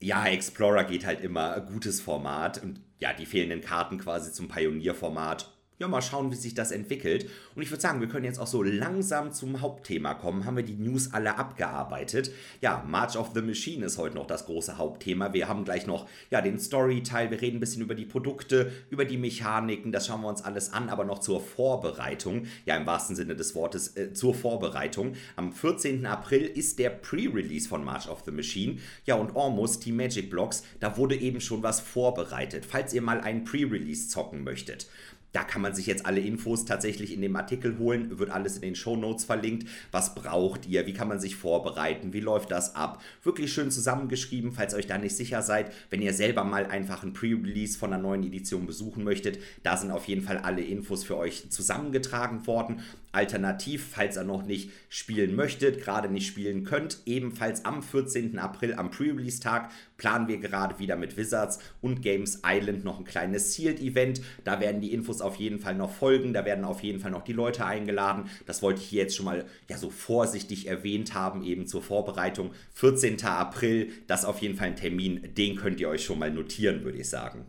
Ja, 0.00 0.26
Explorer 0.26 0.84
geht 0.84 1.06
halt 1.06 1.20
immer. 1.20 1.60
Gutes 1.60 2.00
Format. 2.00 2.62
Und 2.62 2.80
ja, 2.98 3.12
die 3.12 3.26
fehlenden 3.26 3.60
Karten 3.60 3.98
quasi 3.98 4.32
zum 4.32 4.48
Pionierformat 4.48 5.48
ja, 5.78 5.88
mal 5.88 6.00
schauen, 6.00 6.30
wie 6.30 6.36
sich 6.36 6.54
das 6.54 6.70
entwickelt. 6.70 7.28
Und 7.56 7.62
ich 7.62 7.70
würde 7.70 7.80
sagen, 7.80 8.00
wir 8.00 8.08
können 8.08 8.24
jetzt 8.24 8.38
auch 8.38 8.46
so 8.46 8.62
langsam 8.62 9.32
zum 9.32 9.60
Hauptthema 9.60 10.14
kommen. 10.14 10.44
Haben 10.44 10.56
wir 10.56 10.62
die 10.62 10.76
News 10.76 11.12
alle 11.12 11.36
abgearbeitet? 11.36 12.30
Ja, 12.60 12.84
March 12.86 13.16
of 13.16 13.32
the 13.34 13.42
Machine 13.42 13.84
ist 13.84 13.98
heute 13.98 14.14
noch 14.14 14.28
das 14.28 14.46
große 14.46 14.78
Hauptthema. 14.78 15.32
Wir 15.32 15.48
haben 15.48 15.64
gleich 15.64 15.86
noch 15.86 16.06
ja, 16.30 16.40
den 16.40 16.60
Story-Teil. 16.60 17.30
Wir 17.30 17.40
reden 17.40 17.56
ein 17.56 17.60
bisschen 17.60 17.82
über 17.82 17.96
die 17.96 18.04
Produkte, 18.04 18.70
über 18.90 19.04
die 19.04 19.18
Mechaniken. 19.18 19.90
Das 19.90 20.06
schauen 20.06 20.20
wir 20.20 20.28
uns 20.28 20.42
alles 20.42 20.72
an, 20.72 20.88
aber 20.88 21.04
noch 21.04 21.18
zur 21.18 21.40
Vorbereitung. 21.40 22.46
Ja, 22.64 22.76
im 22.76 22.86
wahrsten 22.86 23.16
Sinne 23.16 23.34
des 23.34 23.56
Wortes 23.56 23.96
äh, 23.96 24.12
zur 24.12 24.34
Vorbereitung. 24.34 25.14
Am 25.34 25.52
14. 25.52 26.06
April 26.06 26.42
ist 26.42 26.78
der 26.78 26.90
Pre-Release 26.90 27.68
von 27.68 27.84
March 27.84 28.08
of 28.08 28.22
the 28.24 28.30
Machine. 28.30 28.78
Ja, 29.04 29.16
und 29.16 29.36
Almost, 29.36 29.84
die 29.84 29.92
Magic 29.92 30.30
Blocks, 30.30 30.62
da 30.78 30.96
wurde 30.96 31.16
eben 31.16 31.40
schon 31.40 31.64
was 31.64 31.80
vorbereitet. 31.80 32.64
Falls 32.64 32.94
ihr 32.94 33.02
mal 33.02 33.20
einen 33.20 33.42
Pre-Release 33.42 34.08
zocken 34.08 34.44
möchtet. 34.44 34.86
Da 35.32 35.44
kann 35.44 35.62
man 35.62 35.74
sich 35.74 35.86
jetzt 35.86 36.04
alle 36.04 36.20
Infos 36.20 36.66
tatsächlich 36.66 37.12
in 37.12 37.22
dem 37.22 37.36
Artikel 37.36 37.78
holen, 37.78 38.18
wird 38.18 38.30
alles 38.30 38.56
in 38.56 38.62
den 38.62 38.74
Show 38.74 38.96
Notes 38.96 39.24
verlinkt. 39.24 39.66
Was 39.90 40.14
braucht 40.14 40.66
ihr? 40.66 40.86
Wie 40.86 40.92
kann 40.92 41.08
man 41.08 41.20
sich 41.20 41.36
vorbereiten? 41.36 42.12
Wie 42.12 42.20
läuft 42.20 42.50
das 42.50 42.74
ab? 42.74 43.02
Wirklich 43.22 43.52
schön 43.52 43.70
zusammengeschrieben, 43.70 44.52
falls 44.52 44.74
euch 44.74 44.86
da 44.86 44.98
nicht 44.98 45.16
sicher 45.16 45.40
seid. 45.40 45.72
Wenn 45.88 46.02
ihr 46.02 46.12
selber 46.12 46.44
mal 46.44 46.66
einfach 46.66 47.02
ein 47.02 47.14
Pre-Release 47.14 47.78
von 47.78 47.92
einer 47.92 48.02
neuen 48.02 48.24
Edition 48.24 48.66
besuchen 48.66 49.04
möchtet, 49.04 49.38
da 49.62 49.76
sind 49.76 49.90
auf 49.90 50.06
jeden 50.06 50.22
Fall 50.22 50.38
alle 50.38 50.62
Infos 50.62 51.04
für 51.04 51.16
euch 51.16 51.50
zusammengetragen 51.50 52.46
worden. 52.46 52.82
Alternativ, 53.12 53.86
falls 53.92 54.16
ihr 54.16 54.24
noch 54.24 54.42
nicht 54.42 54.70
spielen 54.88 55.36
möchtet, 55.36 55.82
gerade 55.82 56.08
nicht 56.08 56.26
spielen 56.26 56.64
könnt, 56.64 56.98
ebenfalls 57.04 57.64
am 57.64 57.82
14. 57.82 58.38
April, 58.38 58.74
am 58.74 58.90
Pre-Release-Tag, 58.90 59.70
planen 59.98 60.28
wir 60.28 60.38
gerade 60.38 60.78
wieder 60.78 60.96
mit 60.96 61.16
Wizards 61.18 61.58
und 61.82 62.00
Games 62.00 62.40
Island 62.44 62.84
noch 62.84 62.98
ein 62.98 63.04
kleines 63.04 63.54
Sealed-Event. 63.54 64.22
Da 64.44 64.60
werden 64.60 64.80
die 64.80 64.92
Infos 64.92 65.20
auf 65.20 65.36
jeden 65.36 65.58
Fall 65.58 65.74
noch 65.74 65.92
folgen, 65.92 66.32
da 66.32 66.44
werden 66.46 66.64
auf 66.64 66.82
jeden 66.82 67.00
Fall 67.00 67.10
noch 67.10 67.22
die 67.22 67.34
Leute 67.34 67.66
eingeladen. 67.66 68.30
Das 68.46 68.62
wollte 68.62 68.80
ich 68.80 68.88
hier 68.88 69.02
jetzt 69.02 69.16
schon 69.16 69.26
mal 69.26 69.44
ja 69.68 69.76
so 69.76 69.90
vorsichtig 69.90 70.66
erwähnt 70.66 71.14
haben, 71.14 71.44
eben 71.44 71.66
zur 71.66 71.82
Vorbereitung. 71.82 72.52
14. 72.74 73.22
April, 73.24 73.90
das 74.06 74.20
ist 74.20 74.26
auf 74.26 74.40
jeden 74.40 74.56
Fall 74.56 74.68
ein 74.68 74.76
Termin, 74.76 75.34
den 75.36 75.56
könnt 75.56 75.80
ihr 75.80 75.88
euch 75.90 76.04
schon 76.04 76.18
mal 76.18 76.30
notieren, 76.30 76.82
würde 76.82 76.98
ich 76.98 77.10
sagen. 77.10 77.44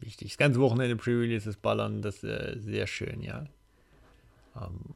Wichtig. 0.00 0.30
Das 0.30 0.38
ganze 0.38 0.60
Wochenende 0.60 0.96
Pre-Releases 0.96 1.56
ballern, 1.58 2.02
das 2.02 2.16
ist 2.16 2.24
äh, 2.24 2.58
sehr 2.58 2.86
schön, 2.86 3.22
ja. 3.22 3.46
Ähm, 4.56 4.94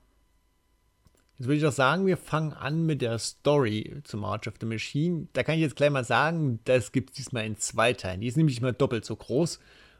jetzt 1.39 1.47
würde 1.47 1.57
ich 1.57 1.67
auch 1.67 1.73
sagen, 1.73 2.07
wir 2.07 2.17
fangen 2.17 2.53
an 2.53 2.87
mit 2.87 3.03
der 3.03 3.19
Story 3.19 4.01
zu 4.05 4.17
March 4.17 4.49
of 4.49 4.55
the 4.61 4.67
Machine. 4.67 5.29
Da 5.33 5.43
kann 5.43 5.57
ich 5.57 5.61
jetzt 5.61 5.77
gleich 5.77 5.91
mal 5.91 6.05
sagen, 6.05 6.61
das 6.65 6.93
gibt 6.93 7.11
es 7.11 7.17
diesmal 7.17 7.47
in 7.47 7.57
zwei 7.57 7.93
Teilen. 7.93 8.21
Die 8.21 8.29
ist 8.29 8.37
nämlich 8.37 8.61
mal 8.61 8.73
doppelt 8.73 9.05
so 9.05 9.17
groß. 9.17 9.59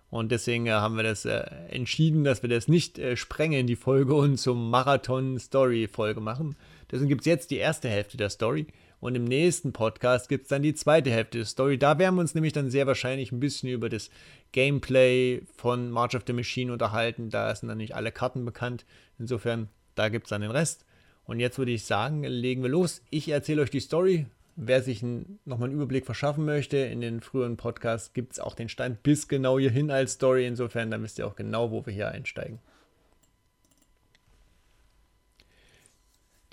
Und 0.09 0.31
deswegen 0.31 0.67
äh, 0.67 0.71
haben 0.71 0.97
wir 0.97 1.03
das 1.03 1.25
äh, 1.25 1.45
entschieden, 1.69 2.25
dass 2.25 2.43
wir 2.43 2.49
das 2.49 2.69
nicht 2.69 2.99
äh, 2.99 3.17
sprengen, 3.17 3.67
die 3.67 3.77
Folge, 3.77 4.15
und 4.15 4.39
zum 4.39 4.71
Marathon-Story-Folge 4.71 6.21
machen. 6.21 6.57
Deswegen 6.91 7.09
gibt 7.09 7.23
es 7.23 7.27
jetzt 7.27 7.51
die 7.51 7.57
erste 7.57 7.89
Hälfte 7.89 8.17
der 8.17 8.31
Story. 8.31 8.67
Und 8.99 9.15
im 9.15 9.25
nächsten 9.25 9.73
Podcast 9.73 10.29
gibt 10.29 10.45
es 10.45 10.49
dann 10.49 10.63
die 10.63 10.75
zweite 10.75 11.11
Hälfte 11.11 11.39
der 11.39 11.45
Story. 11.45 11.77
Da 11.77 11.99
werden 11.99 12.15
wir 12.15 12.21
uns 12.21 12.35
nämlich 12.35 12.53
dann 12.53 12.71
sehr 12.71 12.87
wahrscheinlich 12.87 13.31
ein 13.31 13.41
bisschen 13.41 13.69
über 13.69 13.89
das 13.89 14.11
Gameplay 14.53 15.43
von 15.57 15.91
March 15.91 16.17
of 16.17 16.23
the 16.27 16.33
Machine 16.33 16.73
unterhalten. 16.73 17.29
Da 17.29 17.55
sind 17.55 17.69
dann 17.69 17.79
nicht 17.79 17.95
alle 17.95 18.11
Karten 18.11 18.45
bekannt. 18.45 18.87
Insofern, 19.18 19.68
da 19.94 20.08
gibt 20.08 20.26
es 20.26 20.30
dann 20.30 20.42
den 20.42 20.50
Rest. 20.50 20.85
Und 21.25 21.40
jetzt 21.40 21.58
würde 21.58 21.73
ich 21.73 21.85
sagen, 21.85 22.23
legen 22.25 22.62
wir 22.62 22.70
los. 22.70 23.02
Ich 23.11 23.28
erzähle 23.28 23.62
euch 23.62 23.70
die 23.70 23.80
Story. 23.80 24.26
Wer 24.54 24.82
sich 24.82 25.02
nochmal 25.02 25.68
einen 25.68 25.75
Überblick 25.75 26.06
verschaffen 26.06 26.44
möchte, 26.44 26.78
in 26.78 27.00
den 27.00 27.20
früheren 27.20 27.56
Podcasts 27.56 28.14
gibt 28.14 28.32
es 28.32 28.40
auch 28.40 28.55
den 28.55 28.70
Stand 28.70 29.02
bis 29.02 29.29
genau 29.29 29.59
hierhin 29.59 29.90
als 29.90 30.12
Story. 30.12 30.46
Insofern, 30.46 30.90
dann 30.90 31.02
wisst 31.02 31.18
ihr 31.18 31.26
auch 31.26 31.37
genau, 31.37 31.70
wo 31.70 31.85
wir 31.85 31.92
hier 31.92 32.09
einsteigen. 32.09 32.59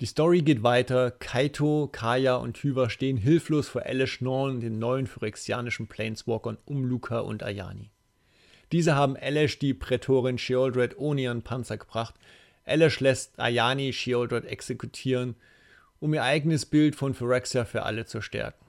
Die 0.00 0.06
Story 0.06 0.42
geht 0.42 0.62
weiter. 0.62 1.12
Kaito, 1.12 1.88
Kaya 1.90 2.34
und 2.34 2.58
Hyva 2.58 2.90
stehen 2.90 3.16
hilflos 3.16 3.68
vor 3.68 3.86
Elesh 3.86 4.20
Norn, 4.20 4.60
den 4.60 4.78
neuen 4.78 5.06
phyrexianischen 5.06 5.86
Planeswalkern 5.86 6.58
um 6.66 6.84
Luca 6.84 7.20
und 7.20 7.42
Ayani. 7.42 7.90
Diese 8.72 8.96
haben 8.96 9.14
Elesh 9.14 9.60
die 9.60 9.72
Prätorin 9.72 10.36
Sheoldred 10.36 10.98
ohne 10.98 11.22
ihren 11.22 11.42
Panzer 11.42 11.78
gebracht. 11.78 12.16
Elesh 12.64 13.00
lässt 13.00 13.38
Ayani 13.38 13.92
Sheoldred 13.92 14.44
exekutieren, 14.44 15.36
um 16.00 16.14
ihr 16.14 16.22
eigenes 16.22 16.66
Bild 16.66 16.96
von 16.96 17.14
Phyrexia 17.14 17.64
für 17.64 17.82
alle 17.84 18.06
zu 18.06 18.20
stärken. 18.20 18.64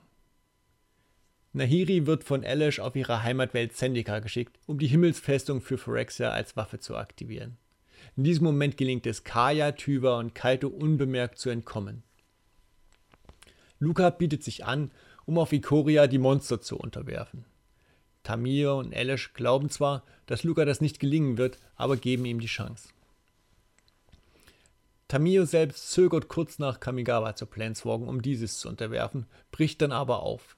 Nahiri 1.53 2.05
wird 2.05 2.25
von 2.25 2.43
Elesh 2.43 2.79
auf 2.79 2.95
ihre 2.97 3.23
Heimatwelt 3.23 3.73
Zendika 3.73 4.19
geschickt, 4.19 4.59
um 4.65 4.77
die 4.77 4.87
Himmelsfestung 4.87 5.61
für 5.61 5.77
Phyrexia 5.77 6.31
als 6.31 6.57
Waffe 6.57 6.79
zu 6.79 6.97
aktivieren. 6.97 7.57
In 8.17 8.25
diesem 8.25 8.43
Moment 8.43 8.75
gelingt 8.75 9.07
es 9.07 9.23
Kaya, 9.23 9.71
Tyva 9.71 10.19
und 10.19 10.35
Kaito 10.35 10.67
unbemerkt 10.67 11.37
zu 11.37 11.49
entkommen. 11.49 12.03
Luca 13.79 14.09
bietet 14.09 14.43
sich 14.43 14.65
an, 14.65 14.91
um 15.25 15.37
auf 15.37 15.53
Ikoria 15.53 16.07
die 16.07 16.17
Monster 16.17 16.59
zu 16.61 16.77
unterwerfen. 16.77 17.45
Tamir 18.23 18.73
und 18.73 18.91
Elish 18.91 19.33
glauben 19.33 19.69
zwar, 19.69 20.03
dass 20.25 20.43
Luca 20.43 20.65
das 20.65 20.81
nicht 20.81 20.99
gelingen 20.99 21.37
wird, 21.37 21.57
aber 21.75 21.95
geben 21.95 22.25
ihm 22.25 22.39
die 22.39 22.47
Chance. 22.47 22.89
Tamio 25.07 25.45
selbst 25.45 25.91
zögert 25.91 26.27
kurz 26.29 26.57
nach 26.57 26.79
Kamigawa 26.79 27.35
zu 27.35 27.45
Planeswalken, 27.45 28.07
um 28.07 28.21
dieses 28.21 28.59
zu 28.59 28.69
unterwerfen, 28.69 29.27
bricht 29.51 29.81
dann 29.81 29.91
aber 29.91 30.23
auf. 30.23 30.57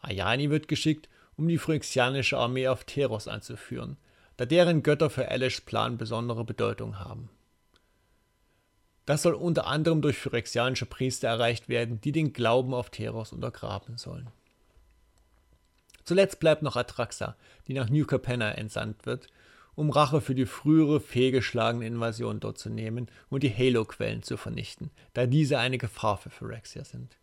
Ayani 0.00 0.50
wird 0.50 0.68
geschickt, 0.68 1.08
um 1.36 1.48
die 1.48 1.58
phyrexianische 1.58 2.38
Armee 2.38 2.68
auf 2.68 2.84
Teros 2.84 3.26
anzuführen, 3.26 3.96
da 4.36 4.46
deren 4.46 4.82
Götter 4.82 5.10
für 5.10 5.28
Elishs 5.28 5.60
Plan 5.60 5.98
besondere 5.98 6.44
Bedeutung 6.44 6.98
haben. 7.00 7.28
Das 9.04 9.22
soll 9.22 9.34
unter 9.34 9.66
anderem 9.66 10.02
durch 10.02 10.18
phyrexianische 10.18 10.86
Priester 10.86 11.28
erreicht 11.28 11.68
werden, 11.68 12.00
die 12.00 12.12
den 12.12 12.32
Glauben 12.32 12.74
auf 12.74 12.90
Teros 12.90 13.32
untergraben 13.32 13.96
sollen. 13.98 14.28
Zuletzt 16.04 16.38
bleibt 16.38 16.62
noch 16.62 16.76
Atraxa, 16.76 17.36
die 17.66 17.74
nach 17.74 17.88
New 17.88 18.04
Capenna 18.04 18.52
entsandt 18.52 19.06
wird, 19.06 19.26
um 19.76 19.90
Rache 19.90 20.20
für 20.20 20.34
die 20.34 20.46
frühere 20.46 21.00
fehlgeschlagene 21.00 21.86
Invasion 21.86 22.40
dort 22.40 22.58
zu 22.58 22.70
nehmen 22.70 23.08
und 23.28 23.42
die 23.42 23.54
Halo-Quellen 23.54 24.22
zu 24.22 24.36
vernichten, 24.36 24.90
da 25.12 25.26
diese 25.26 25.58
eine 25.58 25.78
Gefahr 25.78 26.16
für 26.16 26.30
Phyrexia 26.30 26.82
sind. 26.82 27.18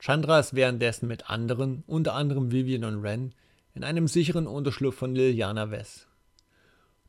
Chandra 0.00 0.38
ist 0.38 0.54
währenddessen 0.54 1.08
mit 1.08 1.28
anderen, 1.28 1.84
unter 1.86 2.14
anderem 2.14 2.50
Vivian 2.50 2.84
und 2.84 3.02
Ren, 3.02 3.34
in 3.74 3.84
einem 3.84 4.08
sicheren 4.08 4.46
Unterschlupf 4.46 4.96
von 4.96 5.14
Liliana 5.14 5.70
Wess. 5.70 6.06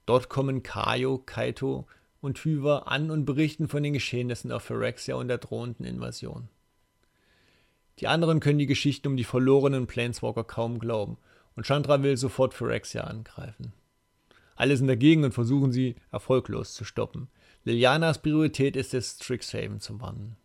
Dort 0.06 0.28
kommen 0.28 0.62
Kaio, 0.62 1.20
Kaito 1.20 1.88
und 2.20 2.44
Hyva 2.44 2.80
an 2.80 3.12
und 3.12 3.26
berichten 3.26 3.70
von 3.70 3.82
den 3.82 3.94
Geschehnissen 3.94 4.52
auf 4.52 4.64
Phyrexia 4.64 5.16
und 5.16 5.30
der 5.30 5.38
drohenden 5.38 5.86
Invasion. 5.86 6.50
Die 8.00 8.08
anderen 8.08 8.40
können 8.40 8.60
die 8.60 8.66
Geschichten 8.66 9.08
um 9.08 9.18
die 9.18 9.24
verlorenen 9.24 9.88
Planeswalker 9.88 10.44
kaum 10.44 10.80
glauben 10.80 11.18
und 11.60 11.66
Chandra 11.66 12.02
will 12.02 12.16
sofort 12.16 12.54
Phyrexia 12.54 13.04
angreifen. 13.04 13.74
Alle 14.56 14.78
sind 14.78 14.88
dagegen 14.88 15.26
und 15.26 15.34
versuchen 15.34 15.74
sie 15.74 15.98
erfolglos 16.10 16.74
zu 16.74 16.86
stoppen. 16.86 17.28
Lilianas 17.66 18.22
Priorität 18.22 18.78
ist 18.78 18.94
es, 18.94 19.18
Strixhaven 19.22 19.82
zu 19.82 20.00
warnen. 20.00 20.38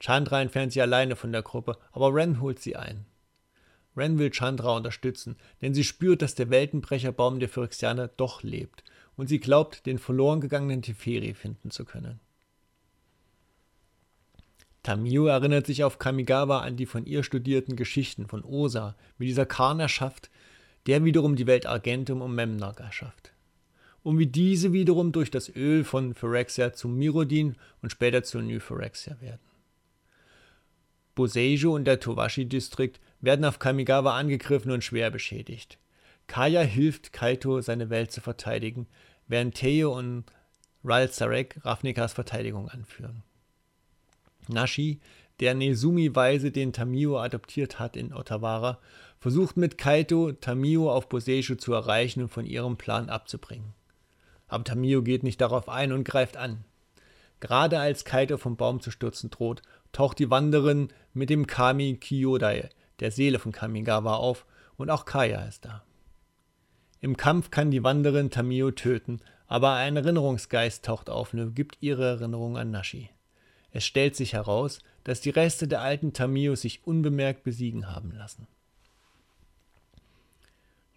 Chandra 0.00 0.42
entfernt 0.42 0.74
sie 0.74 0.82
alleine 0.82 1.16
von 1.16 1.32
der 1.32 1.40
Gruppe, 1.40 1.78
aber 1.92 2.14
Ren 2.14 2.42
holt 2.42 2.58
sie 2.58 2.76
ein. 2.76 3.06
Ren 3.96 4.18
will 4.18 4.30
Chandra 4.30 4.76
unterstützen, 4.76 5.36
denn 5.62 5.72
sie 5.72 5.82
spürt, 5.82 6.20
dass 6.20 6.34
der 6.34 6.50
Weltenbrecherbaum 6.50 7.40
der 7.40 7.48
Phyrexianer 7.48 8.08
doch 8.08 8.42
lebt 8.42 8.84
und 9.16 9.28
sie 9.28 9.40
glaubt, 9.40 9.86
den 9.86 9.98
verloren 9.98 10.42
gegangenen 10.42 10.82
Teferi 10.82 11.32
finden 11.32 11.70
zu 11.70 11.86
können. 11.86 12.20
Tamio 14.82 15.26
erinnert 15.26 15.66
sich 15.66 15.84
auf 15.84 15.98
Kamigawa 15.98 16.60
an 16.60 16.76
die 16.76 16.86
von 16.86 17.06
ihr 17.06 17.22
studierten 17.22 17.76
Geschichten 17.76 18.26
von 18.26 18.44
Osa, 18.44 18.96
wie 19.16 19.26
dieser 19.26 19.46
Khan 19.46 19.78
erschafft, 19.78 20.30
der 20.86 21.04
wiederum 21.04 21.36
die 21.36 21.46
Welt 21.46 21.66
Argentum 21.66 22.20
und 22.20 22.34
Memnok 22.34 22.80
erschafft. 22.80 23.32
Und 24.02 24.18
wie 24.18 24.26
diese 24.26 24.72
wiederum 24.72 25.12
durch 25.12 25.30
das 25.30 25.48
Öl 25.54 25.84
von 25.84 26.14
Phyrexia 26.14 26.72
zu 26.72 26.88
Mirodin 26.88 27.54
und 27.80 27.90
später 27.90 28.24
zu 28.24 28.40
New 28.40 28.58
Phyrexia 28.58 29.20
werden. 29.20 29.40
Boseiju 31.14 31.72
und 31.74 31.84
der 31.84 32.00
Towashi-Distrikt 32.00 33.00
werden 33.20 33.44
auf 33.44 33.60
Kamigawa 33.60 34.18
angegriffen 34.18 34.72
und 34.72 34.82
schwer 34.82 35.10
beschädigt. 35.10 35.78
Kaya 36.26 36.62
hilft 36.62 37.12
Kaito, 37.12 37.60
seine 37.60 37.90
Welt 37.90 38.10
zu 38.10 38.20
verteidigen, 38.20 38.88
während 39.28 39.54
Teo 39.54 39.96
und 39.96 40.24
Ral 40.82 41.10
Zarek 41.10 41.60
Ravnikas 41.64 42.14
Verteidigung 42.14 42.68
anführen. 42.68 43.22
Nashi, 44.48 45.00
der 45.40 45.54
Nezumi-weise 45.54 46.50
den 46.50 46.72
Tamio 46.72 47.18
adoptiert 47.18 47.78
hat 47.78 47.96
in 47.96 48.12
Otawara, 48.12 48.78
versucht 49.18 49.56
mit 49.56 49.78
Kaito, 49.78 50.32
Tamio 50.32 50.92
auf 50.92 51.08
Boseiju 51.08 51.56
zu 51.56 51.72
erreichen 51.72 52.22
und 52.22 52.28
von 52.28 52.44
ihrem 52.44 52.76
Plan 52.76 53.08
abzubringen. 53.08 53.74
Aber 54.48 54.64
Tamio 54.64 55.02
geht 55.02 55.22
nicht 55.22 55.40
darauf 55.40 55.68
ein 55.68 55.92
und 55.92 56.04
greift 56.04 56.36
an. 56.36 56.64
Gerade 57.40 57.80
als 57.80 58.04
Kaito 58.04 58.36
vom 58.36 58.56
Baum 58.56 58.80
zu 58.80 58.90
stürzen 58.90 59.30
droht, 59.30 59.62
taucht 59.92 60.18
die 60.18 60.30
Wanderin 60.30 60.88
mit 61.12 61.30
dem 61.30 61.46
Kami 61.46 61.96
Kyodai, 61.96 62.68
der 63.00 63.10
Seele 63.10 63.38
von 63.38 63.52
Kamigawa, 63.52 64.16
auf 64.16 64.46
und 64.76 64.90
auch 64.90 65.04
Kaya 65.04 65.44
ist 65.44 65.64
da. 65.64 65.82
Im 67.00 67.16
Kampf 67.16 67.50
kann 67.50 67.72
die 67.72 67.82
Wanderin 67.82 68.30
Tamio 68.30 68.70
töten, 68.70 69.20
aber 69.48 69.74
ein 69.74 69.96
Erinnerungsgeist 69.96 70.84
taucht 70.84 71.10
auf 71.10 71.34
und 71.34 71.54
gibt 71.54 71.78
ihre 71.80 72.06
Erinnerung 72.06 72.56
an 72.56 72.70
Nashi. 72.70 73.10
Es 73.72 73.84
stellt 73.84 74.16
sich 74.16 74.34
heraus, 74.34 74.80
dass 75.04 75.20
die 75.20 75.30
Reste 75.30 75.66
der 75.66 75.80
alten 75.80 76.12
Tamio 76.12 76.54
sich 76.54 76.86
unbemerkt 76.86 77.42
besiegen 77.42 77.90
haben 77.90 78.12
lassen. 78.12 78.46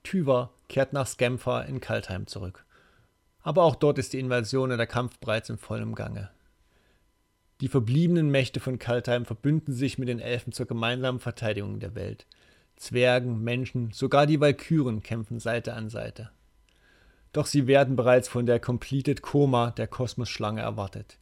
Tyver 0.04 0.52
kehrt 0.68 0.94
nach 0.94 1.08
Skempha 1.08 1.62
in 1.62 1.80
Kaltheim 1.80 2.28
zurück. 2.28 2.66
Aber 3.42 3.64
auch 3.64 3.76
dort 3.76 3.98
ist 3.98 4.14
die 4.14 4.20
Invasion 4.20 4.72
und 4.72 4.78
der 4.78 4.88
Kampf 4.88 5.20
bereits 5.20 5.50
in 5.50 5.58
vollem 5.58 5.96
Gange. 5.96 6.30
Die 7.62 7.70
verbliebenen 7.70 8.30
Mächte 8.30 8.60
von 8.60 8.80
Kaltheim 8.80 9.26
verbünden 9.26 9.74
sich 9.74 9.98
mit 9.98 10.10
den 10.10 10.20
Elfen 10.20 10.52
zur 10.52 10.66
gemeinsamen 10.66 11.20
Verteidigung 11.20 11.80
der 11.80 11.96
Welt. 11.96 12.26
Zwergen, 12.76 13.44
Menschen, 13.44 13.92
sogar 13.92 14.28
die 14.28 14.42
Walküren 14.42 15.02
kämpfen 15.02 15.40
Seite 15.40 15.74
an 15.74 15.90
Seite. 15.90 16.32
Doch 17.32 17.46
sie 17.46 17.68
werden 17.68 17.96
bereits 17.96 18.28
von 18.28 18.46
der 18.46 18.60
Completed 18.60 19.22
Koma 19.22 19.72
der 19.72 19.88
Kosmosschlange 19.88 20.62
erwartet. 20.62 21.18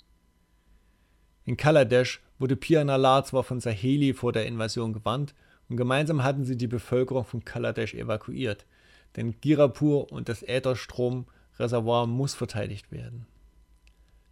In 1.46 1.58
Kaladesh 1.58 2.22
wurde 2.40 2.56
Pir 2.56 2.84
Nalar 2.84 3.26
zwar 3.26 3.44
von 3.44 3.60
Saheli 3.60 4.14
vor 4.14 4.32
der 4.32 4.46
Invasion 4.46 4.94
gewarnt 4.94 5.34
und 5.70 5.78
gemeinsam 5.78 6.24
hatten 6.24 6.46
sie 6.46 6.58
die 6.58 6.68
Bevölkerung 6.68 7.26
von 7.26 7.44
Kaladesh 7.44 7.94
evakuiert, 7.94 8.66
denn 9.16 9.40
Girapur 9.42 10.12
und 10.12 10.30
das 10.30 10.44
Ätherstromreservoir 10.44 12.08
muss 12.08 12.34
verteidigt 12.34 12.92
werden. 12.92 13.28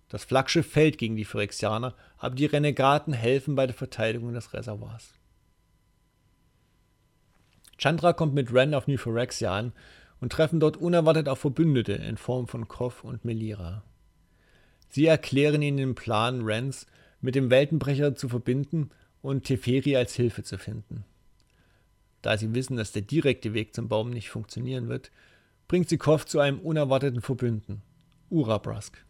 Das 0.09 0.23
Flaggschiff 0.25 0.69
fällt 0.69 0.97
gegen 0.97 1.15
die 1.15 1.25
Phyrexianer, 1.25 1.95
aber 2.17 2.35
die 2.35 2.45
Renegaten 2.45 3.13
helfen 3.13 3.55
bei 3.55 3.65
der 3.65 3.75
Verteidigung 3.75 4.33
des 4.33 4.53
Reservoirs. 4.53 5.13
Chandra 7.77 8.13
kommt 8.13 8.33
mit 8.33 8.53
Ren 8.53 8.73
auf 8.73 8.87
New 8.87 8.97
Phyrexia 8.97 9.57
an 9.57 9.73
und 10.19 10.31
treffen 10.31 10.59
dort 10.59 10.77
unerwartet 10.77 11.27
auf 11.27 11.39
Verbündete 11.39 11.93
in 11.93 12.17
Form 12.17 12.47
von 12.47 12.67
Koff 12.67 13.03
und 13.03 13.25
Melira. 13.25 13.83
Sie 14.89 15.05
erklären 15.05 15.61
ihnen 15.61 15.77
den 15.77 15.95
Plan, 15.95 16.41
Rens 16.43 16.85
mit 17.21 17.35
dem 17.35 17.49
Weltenbrecher 17.49 18.15
zu 18.15 18.29
verbinden 18.29 18.89
und 19.21 19.43
Teferi 19.45 19.95
als 19.95 20.15
Hilfe 20.15 20.43
zu 20.43 20.57
finden. 20.57 21.05
Da 22.21 22.37
sie 22.37 22.53
wissen, 22.53 22.77
dass 22.77 22.91
der 22.91 23.01
direkte 23.01 23.53
Weg 23.53 23.73
zum 23.73 23.87
Baum 23.87 24.09
nicht 24.09 24.29
funktionieren 24.29 24.89
wird, 24.89 25.11
bringt 25.67 25.89
sie 25.89 25.97
Koff 25.97 26.25
zu 26.25 26.39
einem 26.39 26.59
unerwarteten 26.59 27.21
Verbünden, 27.21 27.81
Urabrask. 28.29 29.03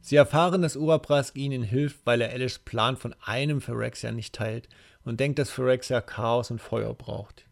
Sie 0.00 0.16
erfahren, 0.16 0.62
dass 0.62 0.76
Urabrask 0.76 1.36
ihnen 1.36 1.62
hilft, 1.62 2.00
weil 2.04 2.20
er 2.20 2.32
Elish 2.32 2.58
Plan 2.58 2.96
von 2.96 3.14
einem 3.22 3.60
Phyrexia 3.60 4.12
nicht 4.12 4.34
teilt 4.34 4.68
und 5.04 5.20
denkt, 5.20 5.38
dass 5.38 5.50
Phyrexia 5.50 6.00
Chaos 6.00 6.50
und 6.50 6.60
Feuer 6.60 6.94
braucht. 6.94 7.44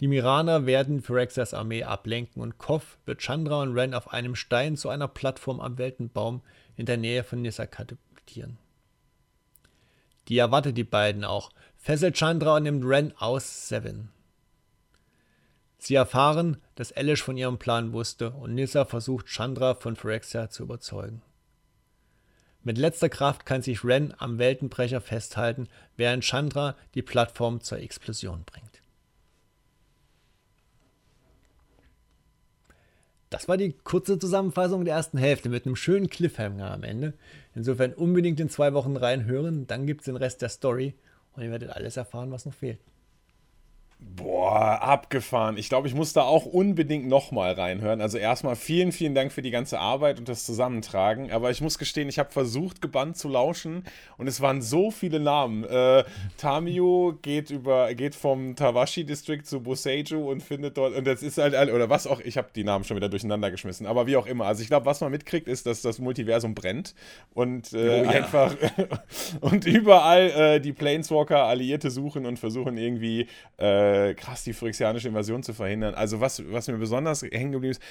Die 0.00 0.08
Miraner 0.08 0.66
werden 0.66 1.00
Phyrexias 1.00 1.54
Armee 1.54 1.84
ablenken 1.84 2.42
und 2.42 2.58
Koff 2.58 2.98
wird 3.06 3.20
Chandra 3.20 3.62
und 3.62 3.74
Ren 3.74 3.94
auf 3.94 4.12
einem 4.12 4.34
Stein 4.34 4.76
zu 4.76 4.88
einer 4.88 5.08
Plattform 5.08 5.60
am 5.60 5.78
Weltenbaum 5.78 6.42
in 6.76 6.86
der 6.86 6.96
Nähe 6.96 7.22
von 7.24 7.40
Nissa 7.40 7.66
katapultieren. 8.22 8.58
Die 10.28 10.38
erwartet 10.38 10.76
die 10.76 10.84
beiden 10.84 11.24
auch, 11.24 11.50
fesselt 11.76 12.16
Chandra 12.16 12.56
und 12.56 12.62
nimmt 12.62 12.84
Ren 12.84 13.12
aus 13.18 13.68
Seven. 13.68 14.10
Sie 15.78 15.96
erfahren, 15.96 16.58
dass 16.76 16.92
Elish 16.92 17.22
von 17.22 17.36
ihrem 17.36 17.58
Plan 17.58 17.92
wusste 17.92 18.30
und 18.30 18.54
Nissa 18.54 18.84
versucht, 18.84 19.26
Chandra 19.26 19.74
von 19.74 19.96
Phyrexia 19.96 20.48
zu 20.48 20.62
überzeugen. 20.62 21.22
Mit 22.62 22.78
letzter 22.78 23.08
Kraft 23.08 23.44
kann 23.44 23.62
sich 23.62 23.82
Ren 23.84 24.14
am 24.18 24.38
Weltenbrecher 24.38 25.00
festhalten, 25.00 25.68
während 25.96 26.22
Chandra 26.22 26.76
die 26.94 27.02
Plattform 27.02 27.60
zur 27.60 27.78
Explosion 27.78 28.44
bringt. 28.44 28.82
Das 33.32 33.48
war 33.48 33.56
die 33.56 33.72
kurze 33.72 34.18
Zusammenfassung 34.18 34.84
der 34.84 34.94
ersten 34.94 35.16
Hälfte 35.16 35.48
mit 35.48 35.64
einem 35.64 35.74
schönen 35.74 36.10
Cliffhanger 36.10 36.70
am 36.70 36.84
Ende. 36.84 37.14
Insofern 37.54 37.92
unbedingt 37.92 38.40
in 38.40 38.48
zwei 38.48 38.72
Wochen 38.72 38.96
reinhören, 38.96 39.66
dann 39.66 39.86
gibt 39.86 40.02
es 40.02 40.04
den 40.06 40.16
Rest 40.16 40.42
der 40.42 40.48
Story 40.48 40.94
und 41.34 41.42
ihr 41.42 41.50
werdet 41.50 41.70
alles 41.70 41.96
erfahren, 41.96 42.30
was 42.30 42.46
noch 42.46 42.54
fehlt. 42.54 42.78
Boah, 44.16 44.82
abgefahren. 44.82 45.56
Ich 45.56 45.68
glaube, 45.68 45.88
ich 45.88 45.94
muss 45.94 46.12
da 46.12 46.22
auch 46.22 46.44
unbedingt 46.44 47.06
nochmal 47.06 47.52
reinhören. 47.52 48.00
Also 48.00 48.18
erstmal 48.18 48.56
vielen, 48.56 48.92
vielen 48.92 49.14
Dank 49.14 49.32
für 49.32 49.42
die 49.42 49.50
ganze 49.50 49.78
Arbeit 49.78 50.18
und 50.18 50.28
das 50.28 50.44
Zusammentragen. 50.44 51.30
Aber 51.30 51.50
ich 51.50 51.60
muss 51.60 51.78
gestehen, 51.78 52.08
ich 52.08 52.18
habe 52.18 52.30
versucht, 52.30 52.82
gebannt 52.82 53.16
zu 53.16 53.28
lauschen 53.28 53.84
und 54.18 54.26
es 54.26 54.40
waren 54.40 54.60
so 54.60 54.90
viele 54.90 55.20
Namen. 55.20 55.64
Äh, 55.64 56.04
Tamio 56.36 57.18
geht 57.22 57.50
über, 57.50 57.94
geht 57.94 58.14
vom 58.14 58.56
Tawashi 58.56 59.04
District 59.04 59.42
zu 59.44 59.60
Boseiju 59.60 60.30
und 60.30 60.42
findet 60.42 60.76
dort, 60.76 60.94
und 60.94 61.06
das 61.06 61.22
ist 61.22 61.38
halt, 61.38 61.54
oder 61.54 61.88
was 61.88 62.06
auch, 62.06 62.20
ich 62.20 62.36
habe 62.36 62.48
die 62.54 62.64
Namen 62.64 62.84
schon 62.84 62.96
wieder 62.96 63.08
durcheinander 63.08 63.50
geschmissen, 63.50 63.86
aber 63.86 64.06
wie 64.06 64.16
auch 64.16 64.26
immer. 64.26 64.46
Also 64.46 64.62
ich 64.62 64.68
glaube, 64.68 64.86
was 64.86 65.00
man 65.00 65.10
mitkriegt, 65.10 65.48
ist, 65.48 65.66
dass 65.66 65.82
das 65.82 65.98
Multiversum 65.98 66.54
brennt 66.54 66.94
und 67.34 67.72
äh, 67.72 67.76
oh, 67.76 68.04
ja. 68.04 68.10
einfach 68.10 68.54
und 69.40 69.64
überall 69.64 70.30
äh, 70.30 70.60
die 70.60 70.72
Planeswalker 70.72 71.44
Alliierte 71.44 71.90
suchen 71.90 72.26
und 72.26 72.38
versuchen 72.38 72.76
irgendwie 72.76 73.28
äh, 73.58 73.91
äh, 73.92 74.14
krass 74.14 74.44
die 74.44 74.52
phyrexianische 74.52 75.08
Invasion 75.08 75.42
zu 75.42 75.54
verhindern. 75.54 75.94
Also 75.94 76.20
was, 76.20 76.42
was 76.50 76.68
mir 76.68 76.78
besonders 76.78 77.22
hängen 77.22 77.52
geblieben 77.52 77.72
ist, 77.72 77.82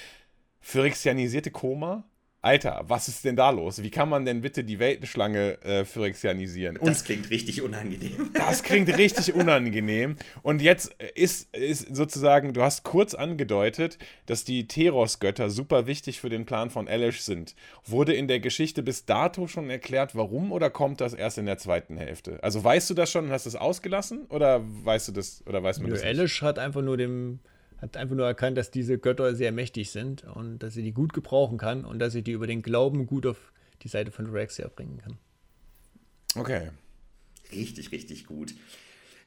phyrexianisierte 0.59 1.51
Koma 1.51 2.03
Alter, 2.43 2.84
was 2.88 3.08
ist 3.08 3.23
denn 3.23 3.36
da 3.36 3.51
los? 3.51 3.84
Wie 3.84 3.91
kann 3.91 4.10
man 4.10 4.25
denn 4.25 4.41
bitte 4.41 4.63
die 4.63 4.80
Weltenschlange 4.80 5.62
äh, 5.63 5.86
phyrexianisieren? 5.86 6.77
Und 6.77 6.89
das 6.89 7.04
klingt 7.04 7.30
richtig 7.30 7.62
unangenehm. 7.62 8.32
Das 8.34 8.63
klingt 8.63 8.97
richtig 8.97 9.36
unangenehm. 9.36 10.15
Und 10.41 10.62
jetzt 10.62 10.95
ist, 11.13 11.56
ist 11.56 11.95
sozusagen, 11.95 12.54
du 12.54 12.63
hast 12.63 12.84
kurz 12.84 13.13
angedeutet, 13.13 13.99
dass 14.25 14.43
die 14.43 14.67
Teros-Götter 14.67 15.51
super 15.51 15.86
wichtig 15.86 16.19
für 16.19 16.30
den 16.30 16.45
Plan 16.45 16.71
von 16.71 16.88
Elish 16.88 17.21
sind. 17.21 17.56
Wurde 17.86 18.13
in 18.13 18.27
der 18.27 18.39
Geschichte 18.39 18.82
bis 18.82 19.06
dato 19.06 19.47
schon 19.47 19.69
erklärt, 19.69 20.15
warum 20.15 20.51
oder 20.51 20.71
kommt 20.71 20.99
das 20.99 21.13
erst 21.13 21.38
in 21.38 21.45
der 21.45 21.60
zweiten 21.60 21.95
Hälfte? 21.95 22.39
Also 22.41 22.63
weißt 22.63 22.89
du 22.89 22.95
das 22.95 23.12
schon 23.12 23.25
und 23.25 23.32
hast 23.32 23.45
es 23.45 23.56
ausgelassen? 23.56 24.25
Oder 24.30 24.62
weißt 24.63 25.10
du 25.10 25.12
das, 25.12 25.43
oder 25.45 25.62
weiß 25.62 25.80
man 25.80 25.89
Nö, 25.89 25.93
das? 25.93 26.01
Nicht? 26.01 26.10
Elish 26.10 26.41
hat 26.41 26.58
einfach 26.58 26.82
nur 26.82 26.97
dem 26.97 27.39
hat 27.82 27.98
einfach 27.98 28.15
nur 28.15 28.28
erkannt, 28.28 28.58
dass 28.58 28.72
diese 28.72 28.98
Götter 28.98 29.36
sehr 29.36 29.52
mächtig 29.52 29.91
sind 29.91 30.24
und 30.24 30.60
dass 30.60 30.74
sie 30.76 30.84
die 30.84 30.94
gut 30.94 31.13
gebrauchen 31.13 31.58
kann 31.58 31.84
und 31.84 32.00
dass 32.00 32.13
sie 32.13 32.22
die 32.22 32.32
über 32.32 32.48
den 32.48 32.62
Glauben 32.62 33.08
gut 33.08 33.26
auf 33.26 33.52
die 33.82 33.88
Seite 33.88 34.12
von 34.12 34.28
Rexia 34.28 34.67
bringen 34.67 35.00
kann. 35.00 35.17
Okay. 36.36 36.70
Richtig, 37.52 37.91
richtig 37.91 38.26
gut. 38.26 38.54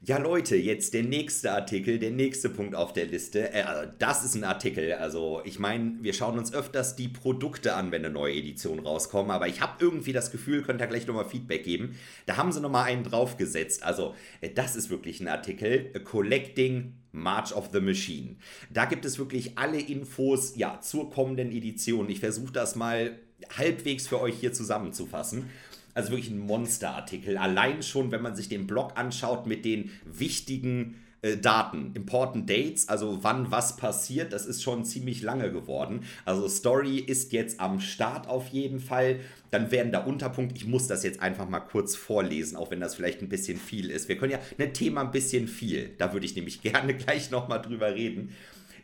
Ja, 0.07 0.19
Leute, 0.19 0.55
jetzt 0.57 0.93
der 0.93 1.03
nächste 1.03 1.53
Artikel, 1.53 1.99
der 1.99 2.11
nächste 2.11 2.51
Punkt 2.51 2.75
auf 2.75 2.93
der 2.93 3.07
Liste. 3.07 3.51
Äh, 3.55 3.89
das 3.99 4.23
ist 4.23 4.35
ein 4.35 4.45
Artikel. 4.45 4.93
Also, 4.93 5.41
ich 5.47 5.59
meine, 5.59 5.95
wir 6.03 6.13
schauen 6.13 6.37
uns 6.37 6.53
öfters 6.53 6.95
die 6.95 7.09
Produkte 7.09 7.75
an, 7.75 7.91
wenn 7.91 8.05
eine 8.05 8.13
neue 8.13 8.35
Edition 8.35 8.81
rauskommt. 8.81 9.31
Aber 9.31 9.49
ich 9.49 9.63
habe 9.63 9.83
irgendwie 9.83 10.13
das 10.13 10.31
Gefühl, 10.31 10.61
könnt 10.61 10.83
ihr 10.83 10.89
gleich 10.89 11.07
nochmal 11.07 11.25
Feedback 11.25 11.65
geben. 11.65 11.97
Da 12.27 12.37
haben 12.37 12.53
sie 12.53 12.61
nochmal 12.61 12.85
einen 12.85 13.03
draufgesetzt. 13.03 13.83
Also, 13.83 14.15
äh, 14.43 14.51
das 14.51 14.77
ist 14.77 14.91
wirklich 14.91 15.21
ein 15.21 15.29
Artikel. 15.29 15.91
Collecting 16.05 16.93
March 17.13 17.57
of 17.57 17.71
the 17.73 17.81
Machine. 17.81 18.37
Da 18.69 18.85
gibt 18.85 19.07
es 19.07 19.19
wirklich 19.19 19.57
alle 19.57 19.81
Infos 19.81 20.55
ja, 20.55 20.83
zur 20.83 21.09
kommenden 21.09 21.51
Edition. 21.51 22.11
Ich 22.11 22.21
versuche 22.21 22.53
das 22.53 22.77
mal 22.77 23.19
halbwegs 23.57 24.07
für 24.07 24.21
euch 24.21 24.35
hier 24.39 24.53
zusammenzufassen. 24.53 25.49
Also 25.95 26.11
wirklich 26.11 26.31
ein 26.31 26.39
Monsterartikel. 26.39 27.39
Allein 27.39 27.83
schon, 27.83 28.11
wenn 28.11 28.23
man 28.23 28.37
sich 28.37 28.49
den 28.49 28.67
Blog 28.67 28.93
anschaut 28.97 29.47
mit 29.47 29.65
den 29.65 29.91
wichtigen 30.05 30.97
äh, 31.25 31.39
Daten, 31.39 31.93
important 31.95 32.51
dates, 32.51 32.89
also 32.89 33.21
wann 33.23 33.51
was 33.51 33.77
passiert, 33.79 34.35
das 34.35 34.45
ist 34.45 34.63
schon 34.63 34.85
ziemlich 34.85 35.23
lange 35.23 35.51
geworden. 35.51 36.05
Also 36.27 36.47
Story 36.49 36.99
ist 36.99 37.33
jetzt 37.33 37.61
am 37.61 37.81
Start 37.81 38.29
auf 38.29 38.49
jeden 38.49 38.79
Fall. 38.79 39.21
Dann 39.51 39.71
werden 39.71 39.91
da 39.91 40.01
Unterpunkt, 40.01 40.55
ich 40.57 40.67
muss 40.67 40.87
das 40.87 41.03
jetzt 41.03 41.23
einfach 41.23 41.49
mal 41.49 41.61
kurz 41.61 41.97
vorlesen, 41.97 42.57
auch 42.57 42.71
wenn 42.71 42.81
das 42.81 42.95
vielleicht 42.95 43.23
ein 43.23 43.31
bisschen 43.31 43.57
viel 43.57 43.89
ist. 43.89 44.09
Wir 44.09 44.19
können 44.19 44.33
ja 44.33 44.41
ein 44.59 44.75
Thema 44.75 45.01
ein 45.01 45.13
bisschen 45.13 45.49
viel, 45.49 45.95
da 45.97 46.13
würde 46.13 46.27
ich 46.27 46.37
nämlich 46.37 46.61
gerne 46.63 46.95
gleich 46.95 47.31
nochmal 47.31 47.63
drüber 47.63 47.95
reden. 47.95 48.35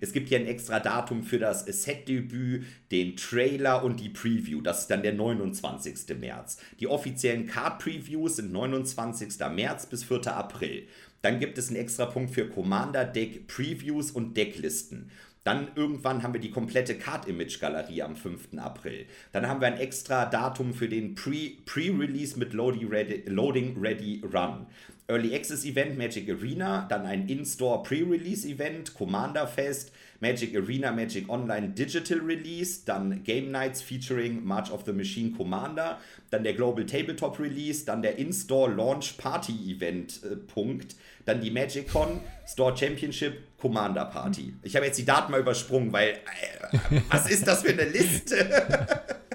Es 0.00 0.12
gibt 0.12 0.28
hier 0.28 0.38
ein 0.38 0.46
extra 0.46 0.80
Datum 0.80 1.22
für 1.22 1.38
das 1.38 1.64
Set-Debüt, 1.66 2.64
den 2.90 3.16
Trailer 3.16 3.84
und 3.84 4.00
die 4.00 4.08
Preview. 4.08 4.60
Das 4.60 4.80
ist 4.82 4.90
dann 4.90 5.02
der 5.02 5.12
29. 5.12 6.18
März. 6.18 6.58
Die 6.80 6.86
offiziellen 6.86 7.46
Card-Previews 7.46 8.36
sind 8.36 8.52
29. 8.52 9.38
März 9.54 9.86
bis 9.86 10.04
4. 10.04 10.34
April. 10.34 10.86
Dann 11.22 11.38
gibt 11.38 11.58
es 11.58 11.68
einen 11.68 11.76
extra 11.76 12.06
Punkt 12.06 12.32
für 12.32 12.48
Commander-Deck 12.48 13.46
Previews 13.46 14.10
und 14.10 14.36
Decklisten. 14.36 15.10
Dann 15.44 15.68
irgendwann 15.74 16.22
haben 16.22 16.34
wir 16.34 16.40
die 16.40 16.50
komplette 16.50 16.96
Card-Image-Galerie 16.96 18.02
am 18.02 18.14
5. 18.14 18.58
April. 18.58 19.06
Dann 19.32 19.48
haben 19.48 19.60
wir 19.60 19.68
ein 19.68 19.78
extra 19.78 20.26
Datum 20.26 20.74
für 20.74 20.88
den 20.88 21.14
Pre-Release 21.14 22.38
mit 22.38 22.52
Loading 22.52 22.88
Ready, 22.88 23.22
Loading 23.26 23.78
Ready 23.80 24.22
Run. 24.22 24.66
Early 25.10 25.34
Access 25.34 25.64
Event 25.64 25.98
Magic 25.98 26.30
Arena, 26.30 26.86
dann 26.88 27.04
ein 27.04 27.28
In-Store 27.28 27.82
Pre-Release 27.82 28.46
Event, 28.46 28.94
Commander 28.94 29.46
Fest, 29.46 29.92
Magic 30.20 30.54
Arena, 30.54 30.92
Magic 30.92 31.28
Online 31.28 31.70
Digital 31.70 32.18
Release, 32.18 32.84
dann 32.84 33.24
Game 33.24 33.50
Nights 33.50 33.82
featuring 33.82 34.44
March 34.44 34.70
of 34.70 34.84
the 34.84 34.92
Machine 34.92 35.32
Commander, 35.32 35.98
dann 36.30 36.44
der 36.44 36.54
Global 36.54 36.86
Tabletop 36.86 37.40
Release, 37.40 37.84
dann 37.84 38.02
der 38.02 38.18
In-Store 38.18 38.72
Launch 38.72 39.16
Party 39.16 39.52
Event 39.74 40.20
äh, 40.22 40.36
Punkt, 40.36 40.94
dann 41.24 41.40
die 41.40 41.50
Magic 41.50 41.88
Con, 41.88 42.20
Store 42.46 42.76
Championship, 42.76 43.56
Commander 43.58 44.04
Party. 44.04 44.54
Ich 44.62 44.76
habe 44.76 44.86
jetzt 44.86 44.98
die 44.98 45.04
Daten 45.04 45.32
mal 45.32 45.40
übersprungen, 45.40 45.92
weil 45.92 46.10
äh, 46.10 47.00
was 47.10 47.28
ist 47.30 47.46
das 47.46 47.62
für 47.62 47.70
eine 47.70 47.84
Liste? 47.84 48.36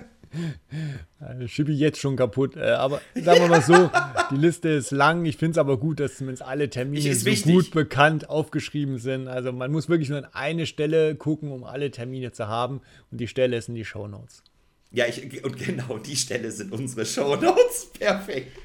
Schippi 1.48 1.74
jetzt 1.74 2.00
schon 2.00 2.15
kaputt. 2.15 2.56
Äh, 2.56 2.71
aber 2.71 3.02
sagen 3.15 3.41
wir 3.41 3.48
mal 3.48 3.62
so, 3.62 3.89
die 4.32 4.38
Liste 4.38 4.69
ist 4.69 4.91
lang. 4.91 5.26
Ich 5.26 5.38
finde 5.38 5.52
es 5.52 5.58
aber 5.58 5.78
gut, 5.78 6.00
dass 6.00 6.17
zumindest 6.17 6.43
alle 6.43 6.69
Termine 6.69 7.13
so 7.13 7.26
wichtig. 7.26 7.54
gut 7.54 7.71
bekannt 7.71 8.30
aufgeschrieben 8.30 8.98
sind. 8.98 9.28
Also 9.28 9.52
man 9.52 9.71
muss 9.71 9.89
wirklich 9.89 10.10
nur 10.10 10.19
an 10.19 10.28
eine 10.34 10.65
Stelle 10.65 11.15
gucken, 11.15 11.52
um 11.52 11.63
alle 11.63 11.91
Termine 11.91 12.32
zu 12.32 12.48
haben. 12.48 12.82
Und 13.12 13.19
die 13.19 13.28
Stelle 13.28 13.58
ist 13.58 13.69
in 13.69 13.76
die 13.76 13.86
Show 13.86 14.08
Notes. 14.08 14.43
Ja, 14.91 15.06
ich, 15.08 15.43
und 15.43 15.58
genau 15.58 15.98
die 15.98 16.15
Stelle 16.15 16.52
sind 16.52 16.71
unsere 16.71 17.06
Show 17.06 17.36
Notes. 17.36 17.91
Perfekt. 18.00 18.58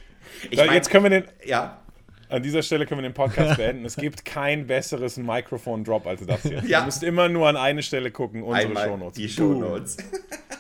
Ich 0.51 0.59
mein, 0.59 0.73
jetzt 0.73 0.91
können 0.91 1.05
wir 1.05 1.11
den. 1.11 1.25
Ja. 1.45 1.83
An 2.29 2.45
dieser 2.45 2.63
Stelle 2.63 2.87
können 2.87 3.01
wir 3.01 3.09
den 3.09 3.15
Podcast 3.15 3.57
beenden. 3.57 3.85
Es 3.85 3.97
gibt 3.97 4.25
kein 4.25 4.69
besseres 4.69 5.17
Mikrofon-Drop 5.17 6.07
als 6.07 6.25
das 6.25 6.43
hier. 6.43 6.63
Ja. 6.65 6.81
Du 6.81 6.85
musst 6.85 7.03
immer 7.03 7.29
nur 7.29 7.49
an 7.49 7.57
eine 7.57 7.83
Stelle 7.83 8.13
gucken, 8.13 8.45
unsere 8.45 8.69
Einmal 8.69 8.87
Shownotes. 8.87 9.17
Die 9.17 9.29
Shownotes. 9.29 9.97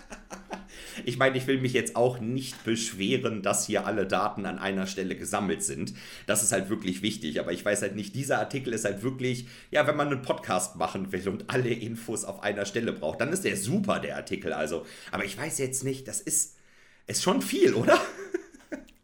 Ich 1.05 1.19
meine, 1.19 1.37
ich 1.37 1.47
will 1.47 1.61
mich 1.61 1.73
jetzt 1.73 1.97
auch 1.97 2.21
nicht 2.21 2.65
beschweren, 2.65 3.43
dass 3.43 3.67
hier 3.67 3.87
alle 3.87 4.07
Daten 4.07 4.47
an 4.47 4.59
einer 4.59 4.87
Stelle 4.87 5.17
gesammelt 5.17 5.63
sind. 5.63 5.95
Das 6.27 6.43
ist 6.43 6.53
halt 6.53 6.71
wirklich 6.71 7.03
wichtig. 7.03 7.41
Aber 7.41 7.53
ich 7.53 7.65
weiß 7.65 7.83
halt 7.83 7.97
nicht, 7.97 8.15
dieser 8.15 8.39
Artikel 8.39 8.73
ist 8.73 8.85
halt 8.85 9.03
wirklich, 9.03 9.47
ja, 9.71 9.87
wenn 9.87 9.97
man 9.97 10.09
einen 10.09 10.23
Podcast 10.23 10.77
machen 10.77 11.13
will 11.13 11.29
und 11.29 11.51
alle 11.51 11.71
Infos 11.71 12.25
auf 12.25 12.43
einer 12.43 12.67
Stelle 12.67 12.93
braucht, 12.93 13.21
dann 13.21 13.33
ist 13.33 13.45
der 13.45 13.57
super, 13.57 14.01
der 14.01 14.17
Artikel. 14.17 14.53
Also, 14.53 14.87
aber 15.11 15.25
ich 15.25 15.37
weiß 15.37 15.59
jetzt 15.59 15.85
nicht, 15.85 16.09
das 16.09 16.21
ist, 16.21 16.57
ist 17.07 17.23
schon 17.23 17.43
viel, 17.43 17.75
oder? 17.75 18.01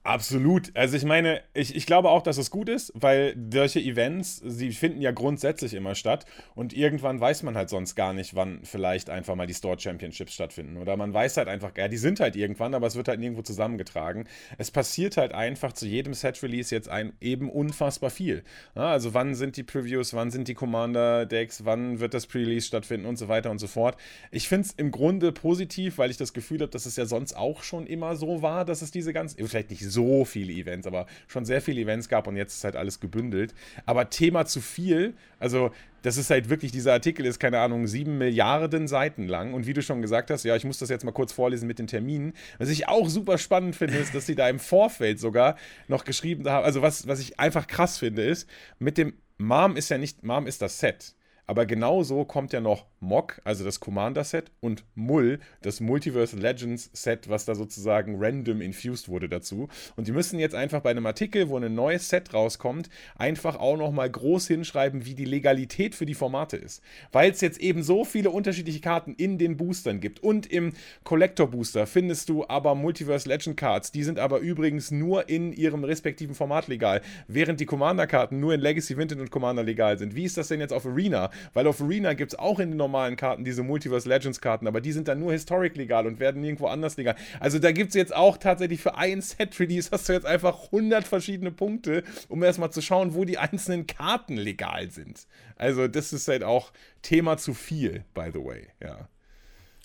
Absolut. 0.07 0.71
Also 0.77 0.97
ich 0.97 1.05
meine, 1.05 1.42
ich, 1.53 1.75
ich 1.75 1.85
glaube 1.85 2.11
auch, 2.11 2.23
dass 2.23 2.38
es 2.38 2.53
gut 2.53 2.69
ist, 2.69 2.92
weil 2.95 3.35
solche 3.53 3.81
Events, 3.81 4.40
sie 4.45 4.71
finden 4.71 5.01
ja 5.01 5.11
grundsätzlich 5.11 5.75
immer 5.75 5.97
statt 5.97 6.27
und 6.55 6.73
irgendwann 6.73 7.21
weiß 7.21 7.42
man 7.42 7.57
halt 7.57 7.71
sonst 7.71 7.97
gar 7.97 8.12
nicht, 8.12 8.37
wann 8.37 8.61
vielleicht 8.62 9.11
einfach 9.11 9.35
mal 9.35 9.49
die 9.49 9.55
Store 9.55 9.77
Championships 9.77 10.33
stattfinden. 10.33 10.77
Oder 10.77 10.97
man 10.97 11.12
weiß 11.12 11.38
halt 11.38 11.49
einfach, 11.49 11.73
ja, 11.77 11.88
die 11.88 11.97
sind 11.97 12.21
halt 12.21 12.37
irgendwann, 12.37 12.75
aber 12.75 12.87
es 12.87 12.95
wird 12.95 13.09
halt 13.09 13.19
nirgendwo 13.19 13.42
zusammengetragen. 13.42 14.29
Es 14.59 14.71
passiert 14.71 15.16
halt 15.16 15.33
einfach 15.33 15.73
zu 15.73 15.87
jedem 15.88 16.14
Set-Release 16.14 16.73
jetzt 16.73 16.88
ein, 16.88 17.12
eben 17.21 17.51
unfassbar 17.51 18.11
viel. 18.11 18.45
Ja, 18.77 18.92
also 18.92 19.12
wann 19.12 19.35
sind 19.35 19.57
die 19.57 19.64
Previews, 19.64 20.14
wann 20.14 20.31
sind 20.31 20.47
die 20.47 20.55
Commander-Decks, 20.55 21.64
wann 21.64 21.99
wird 21.99 22.14
das 22.14 22.29
Pre-Release 22.29 22.69
stattfinden 22.69 23.07
und 23.07 23.16
so 23.16 23.27
weiter 23.27 23.51
und 23.51 23.59
so 23.59 23.66
fort. 23.66 23.97
Ich 24.31 24.49
finde 24.49 24.69
es 24.69 24.73
im 24.75 24.92
Grunde 24.92 25.33
positiv, 25.33 25.99
weil 25.99 26.12
ich 26.12 26.16
das 26.16 26.33
Gefühl 26.33 26.61
habe, 26.61 26.71
dass 26.71 26.87
es 26.87 26.95
ja 26.95 27.07
sonst 27.07 27.37
auch 27.37 27.64
schon 27.64 27.88
immer 27.88 28.14
so 28.14 28.40
war, 28.40 28.64
dass 28.64 28.83
es 28.83 28.92
diese 28.92 29.12
ganzen, 29.12 29.45
vielleicht 29.49 29.71
nicht 29.71 29.83
so 29.83 29.95
so 29.96 30.24
viele 30.24 30.52
Events, 30.52 30.87
aber 30.87 31.06
schon 31.26 31.44
sehr 31.44 31.61
viele 31.61 31.80
Events 31.80 32.09
gab 32.09 32.26
und 32.28 32.37
jetzt 32.37 32.54
ist 32.54 32.64
halt 32.64 32.76
alles 32.76 33.00
gebündelt. 33.00 33.54
Aber 33.87 34.11
Thema 34.11 34.44
zu 34.46 34.61
viel, 34.61 35.14
also 35.40 35.70
das 36.02 36.16
ist 36.16 36.30
halt 36.30 36.48
wirklich, 36.48 36.70
dieser 36.70 36.92
Artikel 36.92 37.26
ist, 37.26 37.40
keine 37.40 37.59
Ahnung, 37.59 37.88
sieben 37.88 38.18
Milliarden 38.18 38.87
Seiten 38.87 39.26
lang. 39.26 39.54
Und 39.54 39.66
wie 39.66 39.72
du 39.72 39.82
schon 39.82 40.02
gesagt 40.02 40.30
hast, 40.30 40.44
ja, 40.44 40.54
ich 40.54 40.64
muss 40.64 40.78
das 40.78 40.88
jetzt 40.88 41.04
mal 41.04 41.11
kurz 41.11 41.32
vorlesen 41.32 41.66
mit 41.66 41.80
den 41.80 41.88
Terminen. 41.88 42.35
Was 42.59 42.68
ich 42.68 42.87
auch 42.88 43.09
super 43.09 43.38
spannend 43.38 43.74
finde, 43.74 43.96
ist, 43.96 44.14
dass 44.14 44.26
sie 44.26 44.37
da 44.37 44.48
im 44.48 44.61
Vorfeld 44.61 45.18
sogar 45.18 45.56
noch 45.88 46.04
geschrieben 46.04 46.48
haben, 46.48 46.64
also 46.64 46.82
was, 46.82 47.09
was 47.09 47.18
ich 47.18 47.40
einfach 47.40 47.66
krass 47.66 47.98
finde, 47.98 48.22
ist, 48.22 48.48
mit 48.78 48.98
dem 48.98 49.14
Mom 49.38 49.76
ist 49.76 49.88
ja 49.88 49.98
nicht, 49.98 50.22
Mom 50.22 50.46
ist 50.46 50.62
das 50.62 50.78
Set. 50.78 51.14
Aber 51.46 51.66
genauso 51.66 52.24
kommt 52.24 52.52
ja 52.52 52.61
noch 52.61 52.87
Mock, 53.07 53.40
also 53.45 53.64
das 53.64 53.81
Commander-Set, 53.81 54.51
und 54.61 54.85
Mull, 54.95 55.38
das 55.62 55.81
Multiverse 55.81 56.37
Legends-Set, 56.37 57.29
was 57.29 57.45
da 57.45 57.55
sozusagen 57.55 58.16
random 58.19 58.61
infused 58.61 59.09
wurde 59.09 59.29
dazu. 59.29 59.69
Und 59.97 60.09
die 60.09 60.12
müssen 60.12 60.38
jetzt 60.38 60.55
einfach 60.55 60.81
bei 60.81 60.90
einem 60.90 61.07
Artikel, 61.07 61.49
wo 61.49 61.57
ein 61.57 61.75
neues 61.75 62.09
Set 62.09 62.35
rauskommt, 62.35 62.90
einfach 63.16 63.57
auch 63.57 63.77
nochmal 63.77 64.11
groß 64.11 64.49
hinschreiben, 64.49 65.07
wie 65.07 65.14
die 65.14 65.25
Legalität 65.25 65.95
für 65.95 66.07
die 66.07 66.14
Formate 66.14 66.57
ist. 66.57 66.83
Weil 67.12 67.31
es 67.31 67.40
jetzt 67.40 67.61
eben 67.61 67.83
so 67.83 68.05
viele 68.05 68.31
unterschiedliche 68.31 68.81
Karten 68.81 69.14
in 69.14 69.38
den 69.38 69.57
Boostern 69.57 70.01
gibt. 70.01 70.21
Und 70.21 70.47
im 70.47 70.73
Collector-Booster 71.05 71.87
findest 71.87 72.29
du 72.29 72.47
aber 72.49 72.75
Multiverse 72.75 73.29
Legend 73.29 73.57
Cards. 73.57 73.92
Die 73.92 74.03
sind 74.03 74.19
aber 74.19 74.40
übrigens 74.40 74.90
nur 74.90 75.29
in 75.29 75.53
ihrem 75.53 75.85
respektiven 75.85 76.35
Format 76.35 76.69
legal, 76.69 77.03
während 77.29 77.61
die 77.61 77.66
Commander-Karten 77.66 78.40
nur 78.40 78.53
in 78.55 78.61
Legacy, 78.61 78.97
Vintage 78.97 79.21
und 79.21 79.31
Commander 79.31 79.62
legal 79.62 79.97
sind. 79.99 80.16
Wie 80.16 80.25
ist 80.25 80.37
das 80.37 80.49
denn 80.49 80.61
jetzt 80.61 80.73
auf 80.73 80.85
Arena? 80.87 81.31
Weil 81.55 81.66
auf 81.66 81.81
Arena 81.81 82.14
gibt 82.14 82.33
es 82.33 82.38
auch 82.38 82.59
in 82.59 82.71
den 82.71 82.77
normalen 82.77 82.95
Karten 83.16 83.44
diese 83.44 83.62
Multiverse 83.62 84.09
Legends 84.09 84.40
Karten, 84.40 84.66
aber 84.66 84.80
die 84.80 84.92
sind 84.92 85.09
dann 85.09 85.20
nur 85.20 85.32
Historic 85.32 85.76
legal 85.76 86.06
und 86.06 86.20
werden 86.20 86.40
nirgendwo 86.40 86.66
anders 86.66 86.96
legal. 86.96 87.16
Also 87.40 87.59
da 87.59 87.72
gibt 87.72 87.90
es 87.90 87.94
jetzt 87.94 88.14
auch 88.14 88.37
tatsächlich 88.37 88.80
für 88.80 88.96
ein 88.96 89.20
Set-Release 89.20 89.90
hast 89.92 90.09
du 90.09 90.12
jetzt 90.12 90.26
einfach 90.26 90.64
100 90.64 91.06
verschiedene 91.06 91.50
Punkte, 91.50 92.02
um 92.28 92.42
erstmal 92.42 92.70
zu 92.70 92.80
schauen, 92.80 93.14
wo 93.14 93.24
die 93.24 93.38
einzelnen 93.38 93.87
Karten 93.87 94.37
legal 94.37 94.90
sind. 94.90 95.26
Also 95.56 95.88
das 95.88 96.12
ist 96.12 96.28
halt 96.28 96.42
auch 96.42 96.72
Thema 97.02 97.37
zu 97.37 97.54
viel, 97.54 98.04
by 98.14 98.30
the 98.32 98.44
way, 98.44 98.68
ja. 98.82 99.09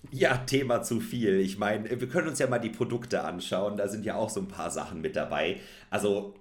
Ja, 0.09 0.37
Thema 0.37 0.81
zu 0.81 0.99
viel. 0.99 1.39
Ich 1.39 1.59
meine, 1.59 2.01
wir 2.01 2.07
können 2.07 2.27
uns 2.27 2.39
ja 2.39 2.47
mal 2.47 2.57
die 2.57 2.69
Produkte 2.69 3.23
anschauen. 3.23 3.77
Da 3.77 3.87
sind 3.87 4.03
ja 4.03 4.15
auch 4.15 4.31
so 4.31 4.39
ein 4.39 4.47
paar 4.47 4.71
Sachen 4.71 5.01
mit 5.01 5.15
dabei. 5.15 5.57
Also 5.91 6.33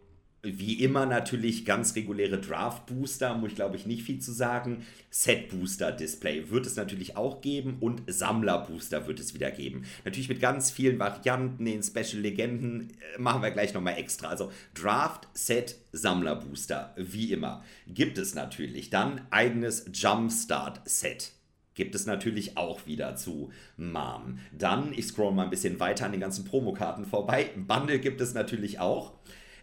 wie 0.43 0.83
immer 0.83 1.05
natürlich 1.07 1.65
ganz 1.65 1.95
reguläre 1.95 2.39
Draft-Booster, 2.39 3.37
muss 3.37 3.51
ich 3.51 3.57
glaube 3.57 3.77
ich 3.77 3.87
nicht 3.87 4.03
viel 4.03 4.21
zu 4.21 4.33
sagen. 4.33 4.87
Set-Booster-Display 5.11 6.51
wird 6.51 6.67
es 6.67 6.77
natürlich 6.77 7.17
auch 7.17 7.41
geben 7.41 7.77
und 7.81 8.03
Sammler-Booster 8.07 9.07
wird 9.07 9.21
es 9.21 9.35
wieder 9.35 9.51
geben. 9.51 9.85
Natürlich 10.05 10.29
mit 10.29 10.41
ganz 10.41 10.71
vielen 10.71 10.99
Varianten, 10.99 11.65
den 11.65 11.83
Special-Legenden 11.83 12.91
äh, 12.91 13.21
machen 13.21 13.43
wir 13.43 13.51
gleich 13.51 13.75
nochmal 13.75 13.99
extra. 13.99 14.29
Also 14.29 14.51
Draft, 14.75 15.29
Set, 15.35 15.77
Sammler-Booster, 15.93 16.95
wie 16.97 17.33
immer. 17.33 17.63
Gibt 17.87 18.17
es 18.17 18.35
natürlich 18.35 18.91
dann 18.91 19.21
eigenes 19.31 19.87
Jumpstart-Set 19.93 21.33
gibt 21.77 21.95
es 21.95 22.05
natürlich 22.05 22.59
auch 22.59 22.87
wieder 22.87 23.17
zu 23.17 23.53
Mom. 23.79 24.39
Dann, 24.53 24.93
ich 24.93 25.07
scroll 25.07 25.33
mal 25.33 25.45
ein 25.45 25.51
bisschen 25.51 25.81
weiter 25.81 26.05
an 26.05 26.13
den 26.13 26.21
ganzen 26.21 26.45
Promokarten 26.45 27.07
vorbei. 27.07 27.53
Bundle 27.57 28.01
gibt 28.01 28.21
es 28.21 28.35
natürlich 28.35 28.81
auch. 28.81 29.15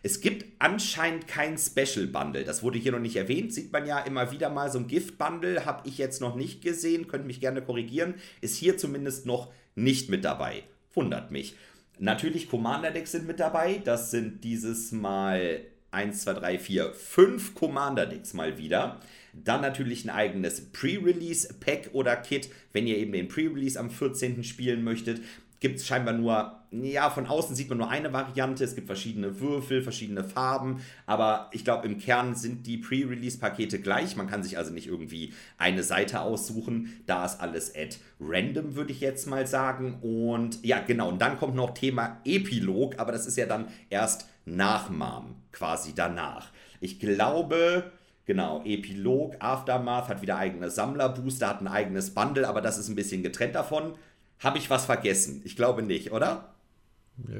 Es 0.08 0.22
gibt 0.22 0.46
anscheinend 0.60 1.28
kein 1.28 1.58
Special 1.58 2.08
Bundle. 2.08 2.46
Das 2.46 2.64
wurde 2.64 2.80
hier 2.80 2.94
noch 2.94 3.00
nicht 3.00 3.18
erwähnt. 3.18 3.54
Sieht 3.54 3.74
man 3.74 3.86
ja 3.86 4.00
immer 4.00 4.32
wieder 4.32 4.50
mal. 4.50 4.72
So 4.72 4.80
ein 4.80 4.88
Gift 4.88 5.18
Bundle 5.18 5.66
habe 5.66 5.86
ich 5.86 5.98
jetzt 5.98 6.22
noch 6.22 6.38
nicht 6.38 6.62
gesehen. 6.62 7.10
Könnt 7.10 7.28
mich 7.28 7.42
gerne 7.42 7.62
korrigieren. 7.62 8.14
Ist 8.40 8.56
hier 8.56 8.78
zumindest 8.78 9.26
noch 9.26 9.52
nicht 9.76 10.10
mit 10.10 10.24
dabei. 10.24 10.64
Wundert 10.94 11.32
mich. 11.32 11.58
Natürlich 12.00 12.50
Commander 12.50 12.92
Decks 12.92 13.12
sind 13.12 13.28
mit 13.28 13.42
dabei. 13.42 13.82
Das 13.84 14.10
sind 14.10 14.46
dieses 14.46 14.94
Mal 14.94 15.60
1, 15.92 16.22
2, 16.22 16.34
3, 16.36 16.60
4, 16.60 16.94
5 16.94 17.54
Commander 17.54 18.06
Decks 18.06 18.34
mal 18.34 18.58
wieder. 18.58 19.02
Dann 19.34 19.60
natürlich 19.60 20.06
ein 20.06 20.10
eigenes 20.10 20.72
Pre-Release-Pack 20.72 21.90
oder 21.92 22.16
Kit, 22.16 22.50
wenn 22.72 22.88
ihr 22.88 22.98
eben 22.98 23.12
den 23.12 23.28
Pre-Release 23.28 23.78
am 23.78 23.90
14. 23.90 24.46
spielen 24.46 24.86
möchtet 24.86 25.20
gibt 25.60 25.80
es 25.80 25.88
scheinbar 25.88 26.14
nur, 26.14 26.60
ja, 26.72 27.10
von 27.10 27.26
außen 27.26 27.56
sieht 27.56 27.70
man 27.70 27.80
nur 27.80 27.90
eine 27.90 28.14
Variante. 28.14 28.64
Es 28.64 28.76
gibt 28.76 28.88
verschiedene 28.88 29.40
Würfel, 29.40 29.82
verschiedene 29.82 30.24
Farben, 30.24 30.82
aber 31.06 31.50
ich 31.52 31.64
glaube, 31.64 31.88
im 31.88 31.98
Kern 31.98 32.36
sind 32.36 32.68
die 32.68 32.78
Pre-Release-Pakete 32.78 33.80
gleich. 33.80 34.16
Man 34.16 34.28
kann 34.28 34.44
sich 34.44 34.58
also 34.58 34.74
nicht 34.74 34.88
irgendwie 34.88 35.34
eine 35.58 35.84
Seite 35.84 36.22
aussuchen. 36.22 37.02
Da 37.06 37.26
ist 37.26 37.40
alles 37.42 37.74
at 37.76 38.00
random, 38.20 38.76
würde 38.76 38.92
ich 38.92 39.00
jetzt 39.00 39.28
mal 39.28 39.48
sagen. 39.48 40.00
Und 40.02 40.64
ja, 40.64 40.80
genau. 40.80 41.10
Und 41.10 41.22
dann 41.22 41.40
kommt 41.40 41.56
noch 41.56 41.74
Thema 41.74 42.20
Epilog, 42.26 43.00
aber 43.00 43.12
das 43.12 43.26
ist 43.26 43.38
ja 43.38 43.46
dann 43.46 43.68
erst 43.90 44.28
nach 44.46 44.90
Mom, 44.90 45.36
quasi 45.52 45.94
danach. 45.96 46.52
Ich 46.80 47.00
glaube. 47.00 47.92
Genau, 48.26 48.62
Epilog, 48.66 49.38
Aftermath 49.40 50.10
hat 50.10 50.22
wieder 50.22 50.36
eigene 50.38 50.70
Sammlerbooster, 50.70 51.48
hat 51.48 51.62
ein 51.62 51.70
eigenes 51.70 52.14
Bundle, 52.14 52.46
aber 52.46 52.60
das 52.60 52.78
ist 52.78 52.90
ein 52.90 52.96
bisschen 52.96 53.24
getrennt 53.24 53.56
davon. 53.56 53.94
Habe 54.40 54.58
ich 54.58 54.70
was 54.70 54.86
vergessen? 54.86 55.42
Ich 55.46 55.56
glaube 55.56 55.82
nicht, 55.82 56.12
oder? 56.12 56.54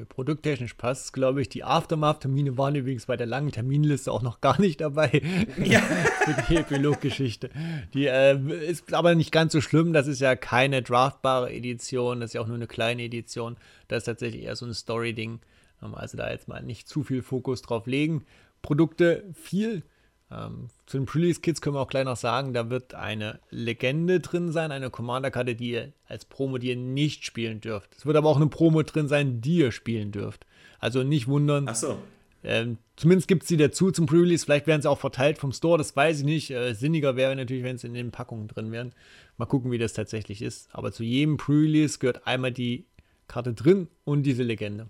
Produkttechnisch 0.08 0.74
passt 0.74 1.04
es, 1.04 1.12
glaube 1.12 1.40
ich. 1.40 1.48
Die 1.48 1.62
Aftermath-Termine 1.62 2.58
waren 2.58 2.74
übrigens 2.74 3.06
bei 3.06 3.16
der 3.16 3.28
langen 3.28 3.52
Terminliste 3.52 4.10
auch 4.10 4.22
noch 4.22 4.40
gar 4.40 4.60
nicht 4.60 4.80
dabei. 4.80 5.22
Ja. 5.62 5.80
Für 6.24 6.42
die 6.48 6.56
Epilog-Geschichte. 6.56 7.50
Die 7.94 8.06
äh, 8.06 8.36
ist 8.66 8.92
aber 8.92 9.14
nicht 9.14 9.30
ganz 9.30 9.52
so 9.52 9.60
schlimm. 9.60 9.92
Das 9.92 10.08
ist 10.08 10.20
ja 10.20 10.34
keine 10.34 10.82
draftbare 10.82 11.52
Edition. 11.52 12.20
Das 12.20 12.30
ist 12.30 12.34
ja 12.34 12.40
auch 12.40 12.48
nur 12.48 12.56
eine 12.56 12.66
kleine 12.66 13.04
Edition. 13.04 13.56
Das 13.86 13.98
ist 13.98 14.04
tatsächlich 14.04 14.42
eher 14.42 14.56
so 14.56 14.66
ein 14.66 14.74
Story-Ding. 14.74 15.38
Ähm, 15.82 15.94
also 15.94 16.18
da 16.18 16.30
jetzt 16.30 16.48
mal 16.48 16.62
nicht 16.62 16.88
zu 16.88 17.04
viel 17.04 17.22
Fokus 17.22 17.62
drauf 17.62 17.86
legen. 17.86 18.24
Produkte 18.62 19.24
viel. 19.32 19.84
Ähm, 20.30 20.68
zu 20.86 20.98
den 20.98 21.06
Pre-Release-Kits 21.06 21.60
können 21.60 21.76
wir 21.76 21.80
auch 21.80 21.88
gleich 21.88 22.04
noch 22.04 22.16
sagen, 22.16 22.52
da 22.52 22.68
wird 22.68 22.94
eine 22.94 23.40
Legende 23.50 24.20
drin 24.20 24.52
sein, 24.52 24.72
eine 24.72 24.90
Commander-Karte, 24.90 25.54
die 25.54 25.70
ihr 25.70 25.92
als 26.06 26.26
Promo, 26.26 26.58
die 26.58 26.68
ihr 26.68 26.76
nicht 26.76 27.24
spielen 27.24 27.60
dürft. 27.60 27.96
Es 27.96 28.04
wird 28.04 28.16
aber 28.16 28.28
auch 28.28 28.36
eine 28.36 28.48
Promo 28.48 28.82
drin 28.82 29.08
sein, 29.08 29.40
die 29.40 29.58
ihr 29.58 29.72
spielen 29.72 30.12
dürft. 30.12 30.46
Also 30.78 31.02
nicht 31.02 31.28
wundern. 31.28 31.66
Ach 31.68 31.74
so. 31.74 31.98
Ähm, 32.44 32.78
zumindest 32.96 33.26
gibt 33.26 33.42
es 33.42 33.48
sie 33.48 33.56
dazu 33.56 33.90
zum 33.90 34.06
Pre-Release. 34.06 34.44
Vielleicht 34.44 34.66
werden 34.66 34.82
sie 34.82 34.90
auch 34.90 34.98
verteilt 34.98 35.38
vom 35.38 35.52
Store, 35.52 35.78
das 35.78 35.96
weiß 35.96 36.20
ich 36.20 36.24
nicht. 36.24 36.50
Äh, 36.50 36.74
sinniger 36.74 37.16
wäre 37.16 37.34
natürlich, 37.34 37.64
wenn 37.64 37.76
es 37.76 37.84
in 37.84 37.94
den 37.94 38.10
Packungen 38.10 38.48
drin 38.48 38.70
wären. 38.70 38.92
Mal 39.38 39.46
gucken, 39.46 39.70
wie 39.70 39.78
das 39.78 39.92
tatsächlich 39.92 40.42
ist. 40.42 40.68
Aber 40.72 40.92
zu 40.92 41.02
jedem 41.02 41.36
Pre-Release 41.36 41.98
gehört 41.98 42.26
einmal 42.26 42.52
die 42.52 42.84
Karte 43.26 43.54
drin 43.54 43.88
und 44.04 44.22
diese 44.22 44.42
Legende. 44.42 44.88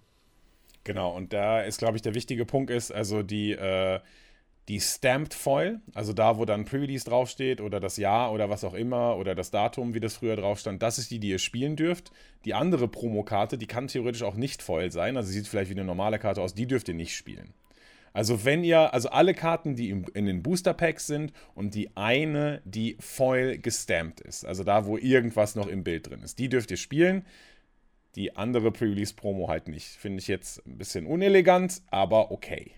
Genau, 0.85 1.15
und 1.15 1.33
da 1.33 1.61
ist, 1.61 1.79
glaube 1.79 1.97
ich, 1.97 2.03
der 2.03 2.15
wichtige 2.15 2.47
Punkt 2.47 2.71
ist, 2.71 2.93
also 2.93 3.23
die, 3.23 3.53
äh, 3.53 4.01
die 4.69 4.81
Stamped 4.81 5.33
Foil, 5.33 5.81
also 5.95 6.13
da, 6.13 6.37
wo 6.37 6.45
dann 6.45 6.67
Pre-Release 6.67 7.05
draufsteht 7.05 7.61
oder 7.63 7.81
das 7.81 7.97
Jahr 7.97 8.33
oder 8.33 8.51
was 8.51 8.65
auch 8.65 8.75
immer 8.75 9.17
oder 9.17 9.35
das 9.35 9.51
Datum, 9.51 9.95
wie 9.95 10.01
das 10.01 10.17
früher 10.17 10.37
drauf 10.37 10.61
stand, 10.61 10.83
das 10.83 10.99
ist 10.99 11.11
die, 11.11 11.19
die 11.19 11.31
ihr 11.31 11.39
spielen 11.39 11.75
dürft. 11.75 12.13
Die 12.45 12.53
andere 12.53 12.87
Promokarte, 12.87 13.57
die 13.57 13.67
kann 13.67 13.89
theoretisch 13.89 14.23
auch 14.23 14.35
nicht 14.35 14.63
Foil 14.63 14.93
sein, 14.93 15.17
also 15.17 15.31
sieht 15.31 15.49
vielleicht 15.49 15.71
wie 15.71 15.75
eine 15.75 15.85
normale 15.85 16.19
Karte 16.19 16.43
aus, 16.43 16.55
die 16.55 16.67
dürft 16.67 16.89
ihr 16.89 16.95
nicht 16.95 17.17
spielen. 17.17 17.55
Also 18.13 18.45
wenn 18.45 18.65
ihr, 18.65 18.93
also 18.93 19.11
alle 19.11 19.33
Karten, 19.33 19.75
die 19.75 19.91
in 19.91 20.27
den 20.27 20.43
Booster 20.43 20.75
Packs 20.75 21.07
sind 21.07 21.33
und 21.55 21.75
die 21.75 21.97
eine, 21.97 22.61
die 22.65 22.97
Foil 23.01 23.59
gestampt 23.59 24.21
ist, 24.21 24.45
also 24.45 24.65
da, 24.65 24.87
wo 24.87 24.99
irgendwas 24.99 25.55
noch 25.55 25.67
im 25.67 25.85
Bild 25.85 26.09
drin 26.09 26.23
ist, 26.23 26.39
die 26.39 26.49
dürft 26.49 26.71
ihr 26.71 26.77
spielen. 26.77 27.25
Die 28.17 28.35
andere 28.35 28.73
Pre-Release-Promo 28.73 29.49
halt 29.49 29.69
nicht. 29.69 29.87
Finde 29.87 30.19
ich 30.19 30.27
jetzt 30.27 30.67
ein 30.67 30.79
bisschen 30.79 31.07
unelegant, 31.07 31.83
aber 31.91 32.33
okay. 32.33 32.73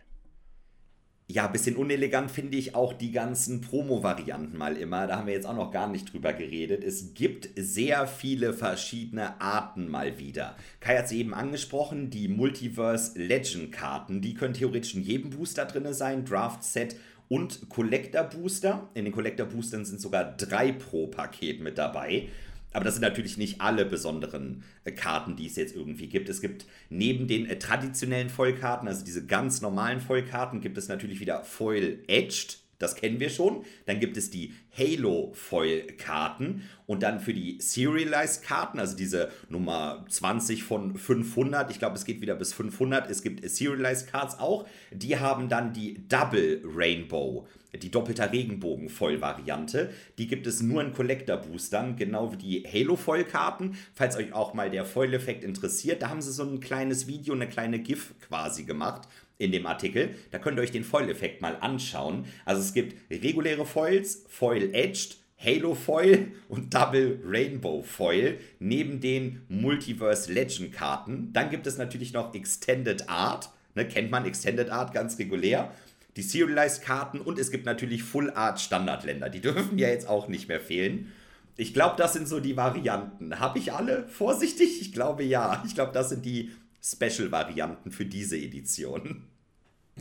Ja, 1.32 1.46
ein 1.46 1.52
bisschen 1.52 1.76
unelegant 1.76 2.28
finde 2.28 2.56
ich 2.56 2.74
auch 2.74 2.92
die 2.92 3.12
ganzen 3.12 3.60
Promo-Varianten 3.60 4.58
mal 4.58 4.76
immer. 4.76 5.06
Da 5.06 5.16
haben 5.16 5.28
wir 5.28 5.34
jetzt 5.34 5.46
auch 5.46 5.54
noch 5.54 5.70
gar 5.70 5.86
nicht 5.86 6.12
drüber 6.12 6.32
geredet. 6.32 6.82
Es 6.82 7.14
gibt 7.14 7.50
sehr 7.54 8.08
viele 8.08 8.52
verschiedene 8.52 9.40
Arten 9.40 9.88
mal 9.88 10.18
wieder. 10.18 10.56
Kai 10.80 10.96
hat 10.98 11.04
es 11.04 11.12
eben 11.12 11.32
angesprochen, 11.32 12.10
die 12.10 12.26
Multiverse 12.26 13.16
Legend-Karten. 13.16 14.20
Die 14.20 14.34
können 14.34 14.54
theoretisch 14.54 14.96
in 14.96 15.02
jedem 15.02 15.30
Booster 15.30 15.66
drin 15.66 15.94
sein, 15.94 16.24
Draft-Set 16.24 16.96
und 17.28 17.68
Collector-Booster. 17.68 18.88
In 18.94 19.04
den 19.04 19.14
Collector-Boostern 19.14 19.84
sind 19.84 20.00
sogar 20.00 20.36
drei 20.36 20.72
pro 20.72 21.06
Paket 21.06 21.60
mit 21.60 21.78
dabei. 21.78 22.26
Aber 22.72 22.84
das 22.84 22.94
sind 22.94 23.02
natürlich 23.02 23.36
nicht 23.36 23.60
alle 23.60 23.84
besonderen 23.84 24.62
äh, 24.84 24.92
Karten, 24.92 25.36
die 25.36 25.46
es 25.46 25.56
jetzt 25.56 25.74
irgendwie 25.74 26.06
gibt. 26.06 26.28
Es 26.28 26.40
gibt 26.40 26.66
neben 26.88 27.26
den 27.26 27.46
äh, 27.46 27.58
traditionellen 27.58 28.30
Vollkarten, 28.30 28.86
also 28.86 29.04
diese 29.04 29.26
ganz 29.26 29.60
normalen 29.60 30.00
Vollkarten, 30.00 30.60
gibt 30.60 30.78
es 30.78 30.88
natürlich 30.88 31.20
wieder 31.20 31.42
Foil 31.42 31.98
Edged. 32.06 32.59
Das 32.80 32.96
kennen 32.96 33.20
wir 33.20 33.30
schon. 33.30 33.64
Dann 33.86 34.00
gibt 34.00 34.16
es 34.16 34.30
die 34.30 34.54
Halo 34.76 35.30
Foil 35.34 35.82
Karten 35.98 36.68
und 36.86 37.04
dann 37.04 37.20
für 37.20 37.34
die 37.34 37.60
Serialized 37.60 38.42
Karten, 38.42 38.80
also 38.80 38.96
diese 38.96 39.30
Nummer 39.48 40.04
20 40.08 40.64
von 40.64 40.96
500, 40.96 41.70
ich 41.70 41.78
glaube, 41.78 41.94
es 41.94 42.04
geht 42.04 42.20
wieder 42.20 42.34
bis 42.34 42.52
500. 42.54 43.08
Es 43.08 43.22
gibt 43.22 43.48
Serialized 43.48 44.10
Cards 44.10 44.40
auch. 44.40 44.66
Die 44.90 45.18
haben 45.18 45.48
dann 45.48 45.72
die 45.72 46.08
Double 46.08 46.62
Rainbow 46.64 47.46
die 47.78 47.90
doppelter 47.90 48.32
Regenbogen-Voll-Variante. 48.32 49.90
Die 50.18 50.26
gibt 50.26 50.48
es 50.48 50.60
nur 50.60 50.82
in 50.82 50.92
Collector-Boostern, 50.92 51.94
genau 51.94 52.32
wie 52.32 52.36
die 52.36 52.64
Halo-Vollkarten. 52.66 53.76
Falls 53.94 54.16
euch 54.16 54.32
auch 54.32 54.54
mal 54.54 54.70
der 54.70 54.84
Foil-Effekt 54.84 55.44
interessiert, 55.44 56.02
da 56.02 56.08
haben 56.08 56.20
sie 56.20 56.32
so 56.32 56.42
ein 56.42 56.58
kleines 56.58 57.06
Video, 57.06 57.32
eine 57.32 57.48
kleine 57.48 57.78
GIF 57.78 58.14
quasi 58.26 58.64
gemacht 58.64 59.08
in 59.40 59.52
dem 59.52 59.66
Artikel. 59.66 60.14
Da 60.30 60.38
könnt 60.38 60.58
ihr 60.58 60.62
euch 60.62 60.70
den 60.70 60.84
Foil-Effekt 60.84 61.40
mal 61.40 61.56
anschauen. 61.60 62.26
Also 62.44 62.60
es 62.60 62.72
gibt 62.72 62.96
reguläre 63.10 63.66
Foils, 63.66 64.24
Foil-Edged, 64.28 65.16
Halo 65.42 65.74
Foil 65.74 66.32
und 66.48 66.74
Double 66.74 67.18
Rainbow 67.24 67.82
Foil 67.82 68.38
neben 68.58 69.00
den 69.00 69.42
Multiverse 69.48 70.32
Legend 70.32 70.72
Karten. 70.72 71.32
Dann 71.32 71.50
gibt 71.50 71.66
es 71.66 71.78
natürlich 71.78 72.12
noch 72.12 72.34
Extended 72.34 73.08
Art. 73.08 73.50
Ne, 73.74 73.86
kennt 73.86 74.10
man 74.10 74.26
Extended 74.26 74.70
Art 74.70 74.92
ganz 74.92 75.18
regulär 75.18 75.72
die 76.16 76.22
Serialized-Karten 76.22 77.20
und 77.20 77.38
es 77.38 77.50
gibt 77.50 77.66
natürlich 77.66 78.02
Full-Art-Standardländer. 78.02 79.28
Die 79.28 79.40
dürfen 79.42 79.78
ja 79.78 79.88
jetzt 79.88 80.08
auch 80.08 80.28
nicht 80.28 80.48
mehr 80.48 80.60
fehlen. 80.60 81.12
Ich 81.56 81.74
glaube, 81.74 81.96
das 81.96 82.12
sind 82.12 82.28
so 82.28 82.40
die 82.40 82.56
Varianten. 82.56 83.38
Habe 83.38 83.58
ich 83.58 83.72
alle? 83.72 84.08
Vorsichtig? 84.08 84.80
Ich 84.80 84.92
glaube 84.92 85.22
ja. 85.22 85.62
Ich 85.66 85.74
glaube, 85.74 85.92
das 85.92 86.08
sind 86.08 86.24
die 86.24 86.50
Special-Varianten 86.82 87.90
für 87.90 88.06
diese 88.06 88.36
Edition. 88.36 89.24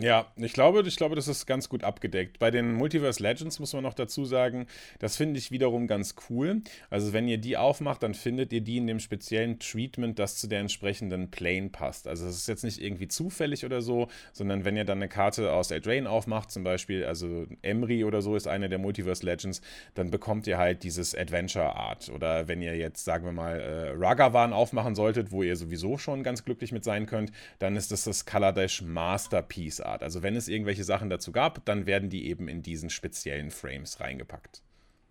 Ja, 0.01 0.31
ich 0.38 0.53
glaube, 0.53 0.81
ich 0.88 0.95
glaube, 0.95 1.17
das 1.17 1.27
ist 1.27 1.45
ganz 1.45 1.67
gut 1.67 1.83
abgedeckt. 1.83 2.39
Bei 2.39 2.51
den 2.51 2.73
Multiverse 2.73 3.21
Legends 3.21 3.59
muss 3.59 3.73
man 3.73 3.83
noch 3.83 3.93
dazu 3.93 4.23
sagen, 4.23 4.65
das 4.99 5.17
finde 5.17 5.38
ich 5.38 5.51
wiederum 5.51 5.88
ganz 5.88 6.15
cool. 6.29 6.62
Also 6.89 7.12
wenn 7.12 7.27
ihr 7.27 7.38
die 7.38 7.57
aufmacht, 7.57 8.01
dann 8.01 8.13
findet 8.13 8.53
ihr 8.53 8.62
die 8.62 8.77
in 8.77 8.88
dem 8.88 9.01
speziellen 9.01 9.59
Treatment, 9.59 10.17
das 10.17 10.38
zu 10.38 10.47
der 10.47 10.62
entsprechenden 10.62 11.31
Plane 11.31 11.67
passt. 11.67 12.07
Also 12.07 12.27
es 12.27 12.38
ist 12.38 12.47
jetzt 12.47 12.63
nicht 12.63 12.81
irgendwie 12.81 13.09
zufällig 13.09 13.65
oder 13.65 13.81
so, 13.81 14.07
sondern 14.31 14.63
wenn 14.63 14.77
ihr 14.77 14.85
dann 14.85 14.99
eine 14.99 15.09
Karte 15.09 15.51
aus 15.51 15.69
Eldraine 15.69 16.09
aufmacht, 16.09 16.49
zum 16.49 16.63
Beispiel, 16.63 17.03
also 17.03 17.45
Emry 17.62 18.05
oder 18.05 18.21
so 18.21 18.38
ist 18.38 18.47
eine 18.47 18.69
der 18.69 18.79
Multiverse 18.79 19.25
Legends, 19.25 19.59
dann 19.95 20.12
bekommt 20.12 20.47
ihr 20.47 20.57
halt 20.57 20.83
dieses 20.83 21.13
Adventure 21.13 21.75
Art. 21.75 22.07
Oder 22.07 22.47
wenn 22.47 22.62
ihr 22.62 22.77
jetzt, 22.77 23.03
sagen 23.03 23.25
wir 23.25 23.33
mal, 23.33 23.59
äh, 23.59 23.89
Ragavan 23.97 24.53
aufmachen 24.53 24.95
solltet, 24.95 25.33
wo 25.33 25.43
ihr 25.43 25.57
sowieso 25.57 25.97
schon 25.97 26.23
ganz 26.23 26.45
glücklich 26.45 26.71
mit 26.71 26.85
sein 26.85 27.05
könnt, 27.05 27.33
dann 27.59 27.75
ist 27.75 27.91
das 27.91 28.05
das 28.05 28.23
Kaladesh 28.23 28.81
Masterpiece 28.81 29.88
Art. 29.89 30.04
Also 30.04 30.23
wenn 30.23 30.36
es 30.36 30.47
irgendwelche 30.47 30.84
Sachen 30.84 31.10
dazu 31.10 31.32
gab, 31.32 31.65
dann 31.65 31.86
werden 31.86 32.10
die 32.10 32.28
eben 32.28 32.47
in 32.47 32.62
diesen 32.62 32.89
speziellen 32.89 33.52
Frames 33.52 33.99
reingepackt. 33.99 34.62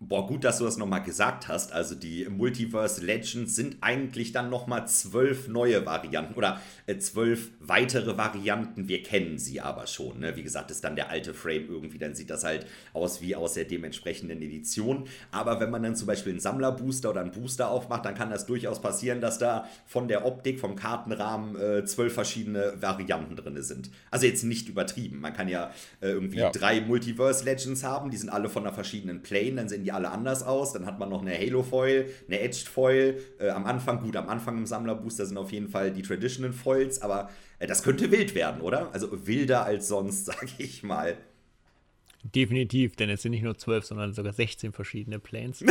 Boah, 0.01 0.25
gut, 0.27 0.45
dass 0.45 0.59
du 0.59 0.63
das 0.63 0.77
nochmal 0.77 1.03
gesagt 1.03 1.49
hast. 1.49 1.73
Also 1.73 1.93
die 1.93 2.25
Multiverse 2.29 3.03
Legends 3.03 3.53
sind 3.53 3.79
eigentlich 3.81 4.31
dann 4.31 4.49
nochmal 4.49 4.87
zwölf 4.87 5.49
neue 5.49 5.85
Varianten 5.85 6.35
oder 6.35 6.61
äh, 6.85 6.97
zwölf 6.99 7.49
weitere 7.59 8.17
Varianten. 8.17 8.87
Wir 8.87 9.03
kennen 9.03 9.37
sie 9.37 9.59
aber 9.59 9.87
schon. 9.87 10.21
Ne? 10.21 10.37
Wie 10.37 10.43
gesagt, 10.43 10.71
ist 10.71 10.85
dann 10.85 10.95
der 10.95 11.09
alte 11.09 11.33
Frame 11.33 11.67
irgendwie, 11.67 11.97
dann 11.97 12.15
sieht 12.15 12.29
das 12.29 12.45
halt 12.45 12.65
aus 12.93 13.21
wie 13.21 13.35
aus 13.35 13.55
der 13.55 13.65
dementsprechenden 13.65 14.41
Edition. 14.41 15.03
Aber 15.31 15.59
wenn 15.59 15.69
man 15.69 15.83
dann 15.83 15.97
zum 15.97 16.07
Beispiel 16.07 16.31
einen 16.31 16.39
Sammlerbooster 16.39 17.09
oder 17.09 17.19
einen 17.19 17.31
Booster 17.31 17.69
aufmacht, 17.69 18.05
dann 18.05 18.15
kann 18.15 18.29
das 18.29 18.45
durchaus 18.45 18.81
passieren, 18.81 19.19
dass 19.19 19.37
da 19.37 19.67
von 19.85 20.07
der 20.07 20.25
Optik, 20.25 20.61
vom 20.61 20.77
Kartenrahmen 20.77 21.57
äh, 21.57 21.83
zwölf 21.83 22.13
verschiedene 22.13 22.73
Varianten 22.79 23.35
drin 23.35 23.61
sind. 23.61 23.91
Also 24.11 24.27
jetzt 24.27 24.43
nicht 24.43 24.69
übertrieben. 24.69 25.19
Man 25.19 25.33
kann 25.33 25.49
ja 25.49 25.71
äh, 25.99 26.07
irgendwie 26.07 26.37
ja. 26.37 26.51
drei 26.51 26.79
Multiverse 26.79 27.43
Legends 27.43 27.83
haben, 27.83 28.11
die 28.11 28.17
sind 28.17 28.29
alle 28.29 28.47
von 28.47 28.63
einer 28.63 28.73
verschiedenen 28.73 29.21
Plane, 29.21 29.55
dann 29.55 29.67
sind 29.67 29.83
die 29.83 29.88
alle 29.91 30.11
anders 30.11 30.43
aus. 30.43 30.73
Dann 30.73 30.85
hat 30.85 30.99
man 30.99 31.09
noch 31.09 31.21
eine 31.21 31.37
Halo 31.37 31.63
Foil, 31.63 32.09
eine 32.27 32.39
Edged 32.39 32.67
Foil. 32.67 33.19
Äh, 33.39 33.49
am 33.49 33.65
Anfang, 33.65 34.01
gut, 34.01 34.15
am 34.15 34.29
Anfang 34.29 34.57
im 34.57 34.65
Sammlerbooster 34.65 35.25
sind 35.25 35.37
auf 35.37 35.51
jeden 35.51 35.69
Fall 35.69 35.91
die 35.91 36.01
Traditional 36.01 36.53
Foils, 36.53 37.01
aber 37.01 37.29
äh, 37.59 37.67
das 37.67 37.83
könnte 37.83 38.11
wild 38.11 38.35
werden, 38.35 38.61
oder? 38.61 38.91
Also 38.93 39.27
wilder 39.27 39.65
als 39.65 39.87
sonst, 39.87 40.25
sag 40.27 40.47
ich 40.57 40.83
mal. 40.83 41.17
Definitiv, 42.35 42.97
denn 42.97 43.09
es 43.09 43.21
sind 43.21 43.31
nicht 43.31 43.43
nur 43.43 43.57
12, 43.57 43.85
sondern 43.85 44.13
sogar 44.13 44.33
16 44.33 44.73
verschiedene 44.73 45.19
Planes. 45.19 45.63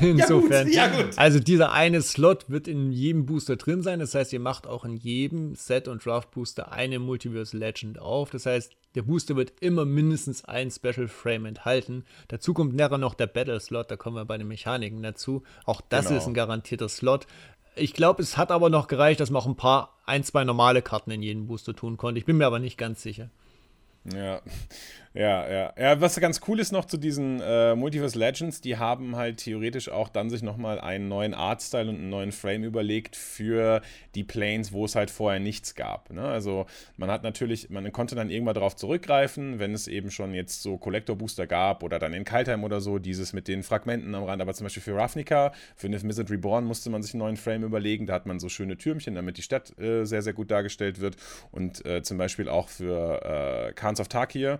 Insofern. 0.00 0.68
ja, 0.70 0.88
gut, 0.88 0.96
ja, 0.96 1.02
gut. 1.02 1.18
Also 1.18 1.40
dieser 1.40 1.72
eine 1.72 2.02
Slot 2.02 2.50
wird 2.50 2.68
in 2.68 2.92
jedem 2.92 3.24
Booster 3.24 3.56
drin 3.56 3.82
sein. 3.82 3.98
Das 3.98 4.14
heißt, 4.14 4.34
ihr 4.34 4.40
macht 4.40 4.66
auch 4.66 4.84
in 4.84 4.96
jedem 4.96 5.54
Set 5.54 5.88
und 5.88 6.04
Draft 6.04 6.30
Booster 6.32 6.72
eine 6.72 6.98
Multiverse 6.98 7.56
Legend 7.56 7.98
auf. 7.98 8.28
Das 8.28 8.44
heißt, 8.44 8.76
der 8.98 9.04
Booster 9.04 9.36
wird 9.36 9.52
immer 9.60 9.84
mindestens 9.84 10.44
ein 10.44 10.72
Special 10.72 11.06
Frame 11.06 11.46
enthalten. 11.46 12.04
Dazu 12.26 12.52
kommt 12.52 12.74
nachher 12.74 12.98
noch 12.98 13.14
der 13.14 13.28
Battle 13.28 13.60
Slot, 13.60 13.92
da 13.92 13.96
kommen 13.96 14.16
wir 14.16 14.24
bei 14.24 14.36
den 14.36 14.48
Mechaniken 14.48 15.04
dazu. 15.04 15.44
Auch 15.66 15.80
das 15.88 16.08
genau. 16.08 16.18
ist 16.18 16.26
ein 16.26 16.34
garantierter 16.34 16.88
Slot. 16.88 17.28
Ich 17.76 17.94
glaube, 17.94 18.22
es 18.22 18.36
hat 18.36 18.50
aber 18.50 18.70
noch 18.70 18.88
gereicht, 18.88 19.20
dass 19.20 19.30
man 19.30 19.40
auch 19.40 19.46
ein 19.46 19.54
paar, 19.54 19.94
ein, 20.04 20.24
zwei 20.24 20.42
normale 20.42 20.82
Karten 20.82 21.12
in 21.12 21.22
jedem 21.22 21.46
Booster 21.46 21.76
tun 21.76 21.96
konnte. 21.96 22.18
Ich 22.18 22.24
bin 22.24 22.38
mir 22.38 22.46
aber 22.46 22.58
nicht 22.58 22.76
ganz 22.76 23.00
sicher. 23.00 23.30
Ja, 24.12 24.42
ja, 25.14 25.50
ja. 25.50 25.72
Ja, 25.78 26.00
was 26.00 26.18
ganz 26.20 26.40
cool 26.46 26.60
ist 26.60 26.70
noch 26.72 26.84
zu 26.84 26.96
diesen 26.96 27.40
äh, 27.40 27.74
Multiverse 27.74 28.18
Legends, 28.18 28.60
die 28.60 28.76
haben 28.76 29.16
halt 29.16 29.38
theoretisch 29.38 29.88
auch 29.88 30.08
dann 30.08 30.30
sich 30.30 30.42
nochmal 30.42 30.80
einen 30.80 31.08
neuen 31.08 31.34
Artstyle 31.34 31.88
und 31.88 31.96
einen 31.96 32.10
neuen 32.10 32.32
Frame 32.32 32.64
überlegt 32.64 33.16
für 33.16 33.80
die 34.14 34.24
Planes, 34.24 34.72
wo 34.72 34.84
es 34.84 34.94
halt 34.94 35.10
vorher 35.10 35.40
nichts 35.40 35.74
gab. 35.74 36.10
Ne? 36.10 36.22
Also 36.22 36.66
man 36.96 37.10
hat 37.10 37.22
natürlich, 37.22 37.70
man 37.70 37.90
konnte 37.92 38.14
dann 38.14 38.30
irgendwann 38.30 38.54
darauf 38.54 38.76
zurückgreifen, 38.76 39.58
wenn 39.58 39.72
es 39.74 39.88
eben 39.88 40.10
schon 40.10 40.34
jetzt 40.34 40.62
so 40.62 40.76
Collector 40.76 41.16
Booster 41.16 41.46
gab 41.46 41.82
oder 41.82 41.98
dann 41.98 42.12
in 42.12 42.24
Kaltheim 42.24 42.62
oder 42.64 42.80
so, 42.80 42.98
dieses 42.98 43.32
mit 43.32 43.48
den 43.48 43.62
Fragmenten 43.62 44.14
am 44.14 44.24
Rand. 44.24 44.42
Aber 44.42 44.54
zum 44.54 44.66
Beispiel 44.66 44.82
für 44.82 44.94
Ravnica, 44.94 45.52
für 45.74 45.88
Nith 45.88 46.02
Mizzet 46.04 46.30
Reborn 46.30 46.64
musste 46.64 46.90
man 46.90 47.02
sich 47.02 47.14
einen 47.14 47.20
neuen 47.20 47.36
Frame 47.36 47.64
überlegen. 47.64 48.06
Da 48.06 48.14
hat 48.14 48.26
man 48.26 48.38
so 48.38 48.48
schöne 48.48 48.76
Türmchen, 48.76 49.14
damit 49.14 49.38
die 49.38 49.42
Stadt 49.42 49.78
äh, 49.78 50.04
sehr, 50.04 50.22
sehr 50.22 50.32
gut 50.32 50.50
dargestellt 50.50 51.00
wird. 51.00 51.16
Und 51.50 51.84
äh, 51.86 52.02
zum 52.02 52.18
Beispiel 52.18 52.48
auch 52.48 52.68
für 52.68 53.68
äh, 53.68 53.72
Khans 53.72 54.00
of 54.00 54.08
Tarkir 54.08 54.58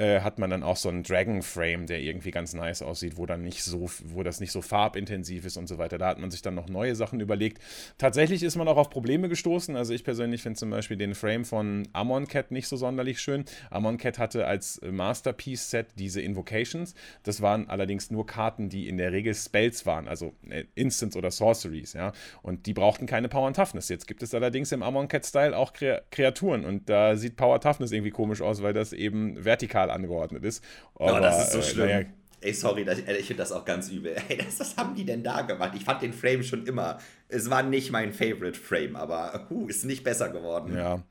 äh, 0.00 0.22
hat 0.22 0.38
man 0.38 0.48
dann 0.48 0.62
auch 0.62 0.76
so 0.76 0.88
einen 0.88 1.02
Dragon 1.02 1.42
Frame, 1.42 1.84
der 1.86 2.00
irgendwie 2.00 2.30
ganz 2.30 2.54
nice 2.54 2.80
aussieht, 2.80 3.18
wo 3.18 3.26
dann 3.26 3.42
nicht 3.42 3.62
so, 3.62 3.90
wo 4.04 4.22
das 4.22 4.40
nicht 4.40 4.50
so 4.50 4.62
farbintensiv 4.62 5.44
ist 5.44 5.58
und 5.58 5.68
so 5.68 5.76
weiter. 5.76 5.98
Da 5.98 6.08
hat 6.08 6.18
man 6.18 6.30
sich 6.30 6.40
dann 6.40 6.54
noch 6.54 6.70
neue 6.70 6.96
Sachen 6.96 7.20
überlegt. 7.20 7.62
Tatsächlich 7.98 8.42
ist 8.42 8.56
man 8.56 8.66
auch 8.66 8.78
auf 8.78 8.88
Probleme 8.88 9.28
gestoßen. 9.28 9.76
Also 9.76 9.92
ich 9.92 10.02
persönlich 10.02 10.42
finde 10.42 10.58
zum 10.58 10.70
Beispiel 10.70 10.96
den 10.96 11.14
Frame 11.14 11.44
von 11.44 11.86
Amon 11.92 12.26
Cat 12.28 12.50
nicht 12.50 12.66
so 12.66 12.76
sonderlich 12.76 13.20
schön. 13.20 13.44
Amon 13.68 13.98
Cat 13.98 14.18
hatte 14.18 14.46
als 14.46 14.80
Masterpiece-Set 14.82 15.88
diese 15.98 16.22
Invocations. 16.22 16.94
Das 17.24 17.42
waren 17.42 17.68
allerdings 17.68 18.10
nur 18.10 18.26
Karten, 18.26 18.70
die 18.70 18.88
in 18.88 18.96
der 18.96 19.12
Regel 19.12 19.34
Spells 19.34 19.84
waren, 19.84 20.08
also 20.08 20.32
äh, 20.48 20.64
Instants 20.76 21.14
oder 21.14 21.30
Sorceries, 21.30 21.92
ja. 21.92 22.12
Und 22.40 22.64
die 22.64 22.72
brauchten 22.72 23.04
keine 23.04 23.28
Power 23.28 23.48
and 23.48 23.56
Toughness. 23.56 23.90
Jetzt 23.90 24.06
gibt 24.06 24.22
es 24.22 24.34
allerdings 24.34 24.72
im 24.72 24.82
Amon 24.82 25.08
Cat-Style 25.08 25.54
auch 25.54 25.74
Kreaturen 25.74 26.64
und 26.64 26.88
da 26.88 27.16
sieht 27.16 27.36
Power 27.36 27.60
Toughness 27.60 27.92
irgendwie 27.92 28.12
komisch 28.12 28.40
aus, 28.40 28.62
weil 28.62 28.72
das 28.72 28.94
eben 28.94 29.44
vertikal 29.44 29.89
angeordnet 29.92 30.44
ist. 30.44 30.64
Aber, 30.94 31.16
oh, 31.16 31.20
das 31.20 31.44
ist 31.44 31.52
so 31.52 31.58
äh, 31.58 31.62
schlimm. 31.62 31.86
Naja, 31.86 32.06
Ey, 32.42 32.54
sorry, 32.54 32.84
das, 32.86 32.98
ich 32.98 33.26
finde 33.26 33.42
das 33.42 33.52
auch 33.52 33.64
ganz 33.64 33.90
übel. 33.90 34.16
Ey, 34.28 34.38
das, 34.38 34.58
was 34.60 34.76
haben 34.76 34.94
die 34.94 35.04
denn 35.04 35.22
da 35.22 35.42
gemacht? 35.42 35.72
Ich 35.76 35.84
fand 35.84 36.02
den 36.02 36.12
Frame 36.12 36.42
schon 36.42 36.66
immer. 36.66 36.98
Es 37.28 37.50
war 37.50 37.62
nicht 37.62 37.90
mein 37.90 38.12
Favorite 38.12 38.58
Frame, 38.58 38.96
aber 38.96 39.46
uh, 39.50 39.68
ist 39.68 39.84
nicht 39.84 40.04
besser 40.04 40.30
geworden. 40.30 40.74
Ja. 40.74 41.02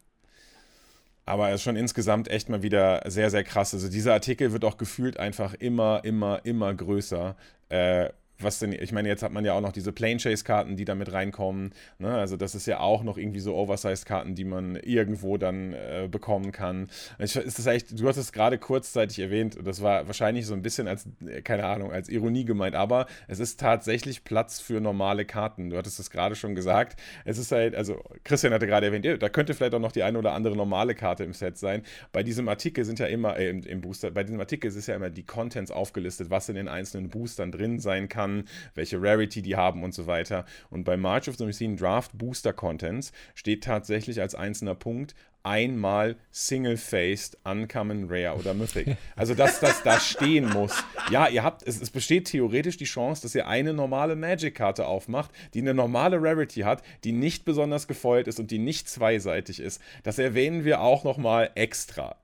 Aber 1.25 1.49
es 1.49 1.55
ist 1.55 1.63
schon 1.63 1.75
insgesamt 1.75 2.27
echt 2.27 2.49
mal 2.49 2.63
wieder 2.63 3.03
sehr, 3.05 3.29
sehr 3.29 3.43
krass. 3.43 3.75
Also 3.75 3.87
dieser 3.87 4.13
Artikel 4.13 4.51
wird 4.51 4.65
auch 4.65 4.77
gefühlt 4.77 5.19
einfach 5.19 5.53
immer, 5.53 6.01
immer, 6.03 6.43
immer 6.43 6.73
größer. 6.73 7.35
Äh, 7.69 8.09
was 8.41 8.59
denn, 8.59 8.71
ich 8.71 8.91
meine, 8.91 9.09
jetzt 9.09 9.23
hat 9.23 9.31
man 9.31 9.43
ja 9.43 9.53
auch 9.53 9.61
noch 9.61 9.71
diese 9.71 9.91
Plane 9.91 10.17
Chase 10.17 10.43
Karten, 10.43 10.75
die 10.77 10.85
da 10.85 10.95
mit 10.95 11.11
reinkommen. 11.11 11.71
Ne? 11.97 12.13
Also 12.13 12.37
das 12.37 12.55
ist 12.55 12.65
ja 12.65 12.79
auch 12.79 13.03
noch 13.03 13.17
irgendwie 13.17 13.39
so 13.39 13.55
Oversized 13.55 14.05
Karten, 14.05 14.35
die 14.35 14.45
man 14.45 14.75
irgendwo 14.77 15.37
dann 15.37 15.73
äh, 15.73 16.07
bekommen 16.09 16.51
kann. 16.51 16.89
Ich, 17.19 17.35
ist 17.35 17.59
das 17.59 17.65
echt, 17.65 17.99
du 17.99 18.07
hast 18.07 18.17
es 18.17 18.31
gerade 18.31 18.57
kurzzeitig 18.57 19.19
erwähnt, 19.19 19.57
das 19.63 19.81
war 19.81 20.07
wahrscheinlich 20.07 20.45
so 20.45 20.53
ein 20.53 20.61
bisschen 20.61 20.87
als, 20.87 21.07
äh, 21.25 21.41
keine 21.41 21.65
Ahnung, 21.65 21.91
als 21.91 22.09
Ironie 22.09 22.45
gemeint, 22.45 22.75
aber 22.75 23.07
es 23.27 23.39
ist 23.39 23.59
tatsächlich 23.59 24.23
Platz 24.23 24.59
für 24.59 24.79
normale 24.79 25.25
Karten. 25.25 25.69
Du 25.69 25.77
hattest 25.77 25.99
es 25.99 26.09
gerade 26.09 26.35
schon 26.35 26.55
gesagt. 26.55 26.99
Es 27.25 27.37
ist 27.37 27.51
halt, 27.51 27.75
also 27.75 28.01
Christian 28.23 28.53
hatte 28.53 28.67
gerade 28.67 28.87
erwähnt, 28.87 29.21
da 29.21 29.29
könnte 29.29 29.53
vielleicht 29.53 29.73
auch 29.73 29.79
noch 29.79 29.91
die 29.91 30.03
eine 30.03 30.17
oder 30.17 30.33
andere 30.33 30.55
normale 30.55 30.95
Karte 30.95 31.23
im 31.23 31.33
Set 31.33 31.57
sein. 31.57 31.83
Bei 32.11 32.23
diesem 32.23 32.47
Artikel 32.47 32.85
sind 32.85 32.99
ja 32.99 33.07
immer, 33.07 33.37
äh, 33.37 33.49
im, 33.49 33.63
im 33.63 33.81
Booster, 33.81 34.11
bei 34.11 34.23
diesem 34.23 34.39
Artikel 34.39 34.67
ist 34.69 34.87
ja 34.87 34.95
immer 34.95 35.09
die 35.09 35.23
Contents 35.23 35.71
aufgelistet, 35.71 36.29
was 36.29 36.47
in 36.47 36.55
den 36.55 36.67
einzelnen 36.67 37.09
Boostern 37.09 37.51
drin 37.51 37.79
sein 37.79 38.07
kann 38.07 38.28
kann, 38.29 38.45
welche 38.75 39.01
Rarity 39.01 39.41
die 39.41 39.55
haben 39.55 39.83
und 39.83 39.93
so 39.93 40.07
weiter. 40.07 40.45
Und 40.69 40.83
bei 40.83 40.97
March 40.97 41.27
of 41.27 41.37
the 41.37 41.45
Machine 41.45 41.75
Draft 41.75 42.17
Booster 42.17 42.53
Contents 42.53 43.11
steht 43.35 43.63
tatsächlich 43.63 44.21
als 44.21 44.35
einzelner 44.35 44.75
Punkt 44.75 45.15
einmal 45.41 46.17
Single-Faced, 46.31 47.37
Uncommon, 47.45 48.07
Rare 48.09 48.37
oder 48.37 48.53
Mythic. 48.53 48.97
Also, 49.15 49.33
dass 49.33 49.61
das 49.61 49.83
da 49.83 49.97
stehen 49.99 50.49
muss. 50.49 50.83
Ja, 51.09 51.29
ihr 51.29 51.43
habt, 51.43 51.63
es, 51.63 51.81
es 51.81 51.89
besteht 51.89 52.25
theoretisch 52.25 52.75
die 52.75 52.85
Chance, 52.85 53.21
dass 53.21 53.35
ihr 53.35 53.47
eine 53.47 53.73
normale 53.73 54.17
Magic-Karte 54.17 54.85
aufmacht, 54.85 55.31
die 55.53 55.61
eine 55.61 55.73
normale 55.73 56.21
Rarity 56.21 56.61
hat, 56.61 56.83
die 57.05 57.13
nicht 57.13 57.45
besonders 57.45 57.87
gefoilt 57.87 58.27
ist 58.27 58.39
und 58.39 58.51
die 58.51 58.59
nicht 58.59 58.89
zweiseitig 58.89 59.61
ist. 59.61 59.81
Das 60.03 60.19
erwähnen 60.19 60.65
wir 60.65 60.81
auch 60.81 61.05
nochmal 61.05 61.51
extra. 61.55 62.17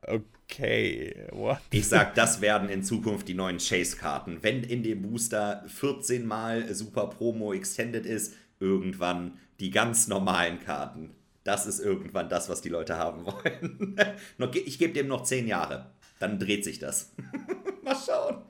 Okay, 0.49 1.27
what? 1.31 1.59
Ich 1.71 1.87
sag, 1.87 2.15
das 2.15 2.39
werden 2.39 2.69
in 2.69 2.83
Zukunft 2.83 3.27
die 3.27 3.33
neuen 3.33 3.57
Chase-Karten. 3.57 4.39
Wenn 4.41 4.63
in 4.63 4.83
dem 4.83 5.01
Booster 5.01 5.63
14 5.67 6.25
mal 6.25 6.73
Super 6.73 7.07
Promo 7.07 7.53
Extended 7.53 8.05
ist, 8.05 8.33
irgendwann 8.59 9.39
die 9.59 9.71
ganz 9.71 10.07
normalen 10.07 10.59
Karten 10.59 11.15
das 11.45 11.67
ist 11.67 11.79
irgendwann 11.79 12.27
das, 12.27 12.49
was 12.49 12.61
die 12.61 12.69
Leute 12.69 12.97
haben 12.97 13.25
wollen. 13.25 13.95
ich 14.65 14.79
gebe 14.79 14.93
dem 14.93 15.07
noch 15.07 15.23
zehn 15.23 15.47
Jahre. 15.47 15.91
Dann 16.19 16.39
dreht 16.39 16.65
sich 16.65 16.79
das. 16.79 17.13
Mal 17.83 17.95
schauen. 17.95 18.41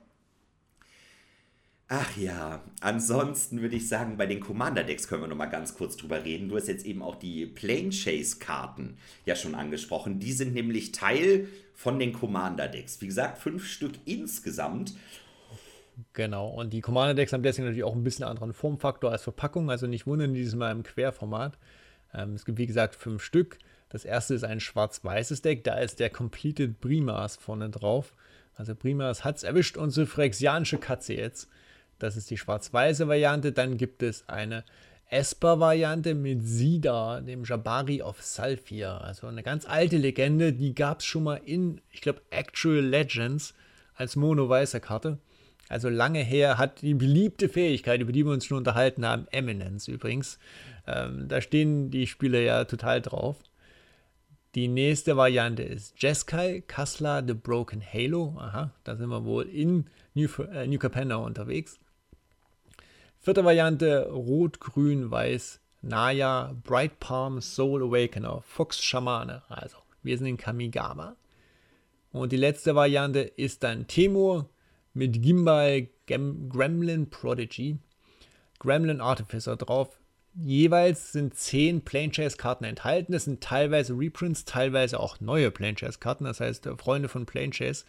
Ach 1.88 2.17
ja, 2.17 2.63
ansonsten 2.81 3.61
würde 3.61 3.75
ich 3.75 3.88
sagen, 3.88 4.17
bei 4.17 4.25
den 4.25 4.39
Commander-Decks 4.39 5.07
können 5.07 5.21
wir 5.21 5.27
noch 5.27 5.36
mal 5.36 5.45
ganz 5.45 5.75
kurz 5.75 5.95
drüber 5.95 6.25
reden. 6.25 6.49
Du 6.49 6.55
hast 6.55 6.67
jetzt 6.67 6.83
eben 6.83 7.03
auch 7.03 7.15
die 7.15 7.45
Plane 7.45 7.91
Chase-Karten 7.91 8.97
ja 9.25 9.36
schon 9.36 9.53
angesprochen. 9.53 10.19
Die 10.19 10.33
sind 10.33 10.55
nämlich 10.55 10.93
Teil 10.93 11.47
von 11.75 11.99
den 11.99 12.11
Commander-Decks. 12.11 13.01
Wie 13.01 13.07
gesagt, 13.07 13.38
fünf 13.38 13.67
Stück 13.67 13.93
insgesamt. 14.05 14.95
Genau, 16.13 16.49
und 16.49 16.73
die 16.73 16.81
Commander-Decks 16.81 17.33
haben 17.33 17.43
deswegen 17.43 17.67
natürlich 17.67 17.83
auch 17.83 17.95
ein 17.95 18.03
bisschen 18.03 18.25
anderen 18.25 18.53
Formfaktor 18.53 19.11
als 19.11 19.21
Verpackung. 19.21 19.69
Also 19.69 19.86
nicht 19.86 20.07
wundern, 20.07 20.33
dieses 20.33 20.55
Mal 20.55 20.71
im 20.71 20.81
Querformat. 20.81 21.59
Ähm, 22.15 22.33
es 22.33 22.45
gibt 22.45 22.57
wie 22.57 22.65
gesagt 22.67 22.95
fünf 22.95 23.23
Stück. 23.23 23.59
Das 23.89 24.05
erste 24.05 24.33
ist 24.33 24.43
ein 24.43 24.59
schwarz-weißes 24.59 25.43
Deck, 25.43 25.63
da 25.63 25.75
ist 25.75 25.99
der 25.99 26.09
Completed 26.09 26.81
Primas 26.81 27.36
vorne 27.36 27.69
drauf. 27.69 28.15
Also 28.55 28.73
Primas 28.73 29.23
hat 29.23 29.38
es 29.38 29.43
erwischt, 29.43 29.77
unsere 29.77 30.07
Phyrexianische 30.07 30.79
Katze 30.79 31.13
jetzt. 31.13 31.47
Das 31.99 32.17
ist 32.17 32.29
die 32.29 32.37
schwarz-weiße 32.37 33.07
Variante. 33.07 33.51
Dann 33.51 33.77
gibt 33.77 34.03
es 34.03 34.27
eine 34.27 34.63
Esper-Variante 35.09 36.15
mit 36.15 36.45
Sida, 36.45 37.21
dem 37.21 37.43
Jabari 37.43 38.01
of 38.01 38.21
Salfir. 38.21 39.01
Also 39.01 39.27
eine 39.27 39.43
ganz 39.43 39.65
alte 39.65 39.97
Legende, 39.97 40.51
die 40.53 40.73
gab 40.73 40.99
es 40.99 41.05
schon 41.05 41.23
mal 41.23 41.39
in, 41.45 41.81
ich 41.91 42.01
glaube, 42.01 42.21
Actual 42.31 42.83
Legends 42.83 43.53
als 43.95 44.15
mono-weiße 44.15 44.79
Karte. 44.79 45.19
Also 45.67 45.89
lange 45.89 46.19
her 46.19 46.57
hat 46.57 46.81
die 46.81 46.93
beliebte 46.93 47.49
Fähigkeit, 47.49 48.01
über 48.01 48.11
die 48.11 48.23
wir 48.23 48.31
uns 48.31 48.45
schon 48.45 48.57
unterhalten 48.57 49.05
haben, 49.05 49.27
Eminence 49.31 49.87
übrigens. 49.87 50.37
Ähm, 50.85 51.27
da 51.27 51.41
stehen 51.41 51.89
die 51.89 52.07
Spieler 52.07 52.39
ja 52.39 52.65
total 52.65 53.01
drauf. 53.01 53.37
Die 54.53 54.67
nächste 54.67 55.17
Variante 55.17 55.63
ist 55.63 56.01
Jeskai, 56.01 56.63
Kassler, 56.65 57.23
The 57.25 57.33
Broken 57.33 57.81
Halo. 57.81 58.35
Aha, 58.37 58.71
da 58.83 58.95
sind 58.95 59.09
wir 59.09 59.25
wohl 59.25 59.45
in 59.45 59.85
New, 60.13 60.29
äh, 60.53 60.67
New 60.67 60.77
Capenna 60.77 61.17
unterwegs. 61.17 61.79
Vierte 63.26 63.43
Variante 63.43 64.07
Rot, 64.11 64.59
Grün, 64.59 65.09
Weiß, 65.09 65.59
Naya, 65.82 66.55
Bright 66.63 66.99
Palm, 66.99 67.41
Soul 67.41 67.82
Awakener, 67.82 68.43
Fox 68.43 68.80
Schamane. 68.80 69.41
Also, 69.49 69.78
wir 70.03 70.15
sind 70.15 70.28
in 70.28 70.38
Kamigawa. 70.38 71.15
Und 72.11 72.32
die 72.32 72.38
letzte 72.38 72.76
Variante 72.76 73.21
ist 73.21 73.63
dann 73.63 73.88
Temur 73.88 74.47
mit 74.93 75.23
Gimbal 75.23 75.88
Gremlin 76.05 77.09
Prodigy, 77.09 77.80
Gremlin 78.59 79.01
Artificer 79.01 79.55
drauf, 79.55 79.99
Jeweils 80.36 81.11
sind 81.11 81.34
zehn 81.34 81.82
Plane 81.82 82.11
Chase 82.11 82.38
Karten 82.38 82.65
enthalten. 82.65 83.11
Das 83.11 83.23
sind 83.23 83.41
teilweise 83.41 83.93
Reprints, 83.97 84.45
teilweise 84.45 84.99
auch 84.99 85.19
neue 85.19 85.49
Plane 85.49 85.73
Chase 85.73 85.97
Karten. 85.97 86.26
Das 86.26 86.41
heißt, 86.41 86.69
Freunde 86.78 87.09
von 87.09 87.26
Plane 87.26 87.49
Chase, 87.49 87.86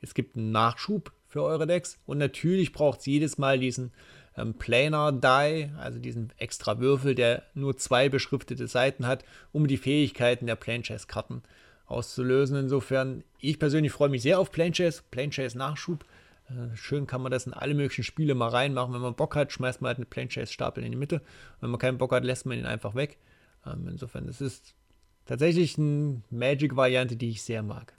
es 0.00 0.12
gibt 0.12 0.36
einen 0.36 0.50
Nachschub 0.50 1.12
für 1.28 1.44
eure 1.44 1.68
Decks. 1.68 2.00
Und 2.04 2.18
natürlich 2.18 2.72
braucht 2.72 2.98
es 2.98 3.06
jedes 3.06 3.38
Mal 3.38 3.60
diesen 3.60 3.92
ähm, 4.36 4.54
Planar 4.54 5.12
Die, 5.12 5.70
also 5.78 5.98
diesen 5.98 6.32
extra 6.38 6.78
Würfel, 6.78 7.14
der 7.14 7.42
nur 7.54 7.76
zwei 7.76 8.08
beschriftete 8.08 8.66
Seiten 8.68 9.06
hat, 9.06 9.24
um 9.52 9.66
die 9.66 9.76
Fähigkeiten 9.76 10.46
der 10.46 10.56
Plane 10.56 10.82
Chase 10.82 11.06
Karten 11.06 11.42
auszulösen. 11.86 12.56
Insofern, 12.56 13.24
ich 13.40 13.58
persönlich 13.58 13.92
freue 13.92 14.08
mich 14.08 14.22
sehr 14.22 14.38
auf 14.38 14.50
Plane 14.50 14.72
Chase, 14.72 15.02
Plane 15.10 15.30
Chase 15.30 15.56
Nachschub. 15.56 16.04
Äh, 16.48 16.76
schön 16.76 17.06
kann 17.06 17.22
man 17.22 17.32
das 17.32 17.46
in 17.46 17.54
alle 17.54 17.74
möglichen 17.74 18.04
Spiele 18.04 18.34
mal 18.34 18.48
reinmachen. 18.48 18.92
Wenn 18.92 19.00
man 19.00 19.14
Bock 19.14 19.36
hat, 19.36 19.52
schmeißt 19.52 19.80
man 19.80 19.88
halt 19.88 19.98
einen 19.98 20.06
Plane 20.06 20.28
Chase 20.28 20.52
Stapel 20.52 20.84
in 20.84 20.92
die 20.92 20.98
Mitte. 20.98 21.22
Wenn 21.60 21.70
man 21.70 21.80
keinen 21.80 21.98
Bock 21.98 22.12
hat, 22.12 22.24
lässt 22.24 22.46
man 22.46 22.58
ihn 22.58 22.66
einfach 22.66 22.94
weg. 22.94 23.18
Ähm, 23.66 23.88
insofern, 23.88 24.28
es 24.28 24.40
ist 24.40 24.74
tatsächlich 25.24 25.78
eine 25.78 26.22
Magic-Variante, 26.30 27.16
die 27.16 27.30
ich 27.30 27.42
sehr 27.42 27.62
mag. 27.62 27.94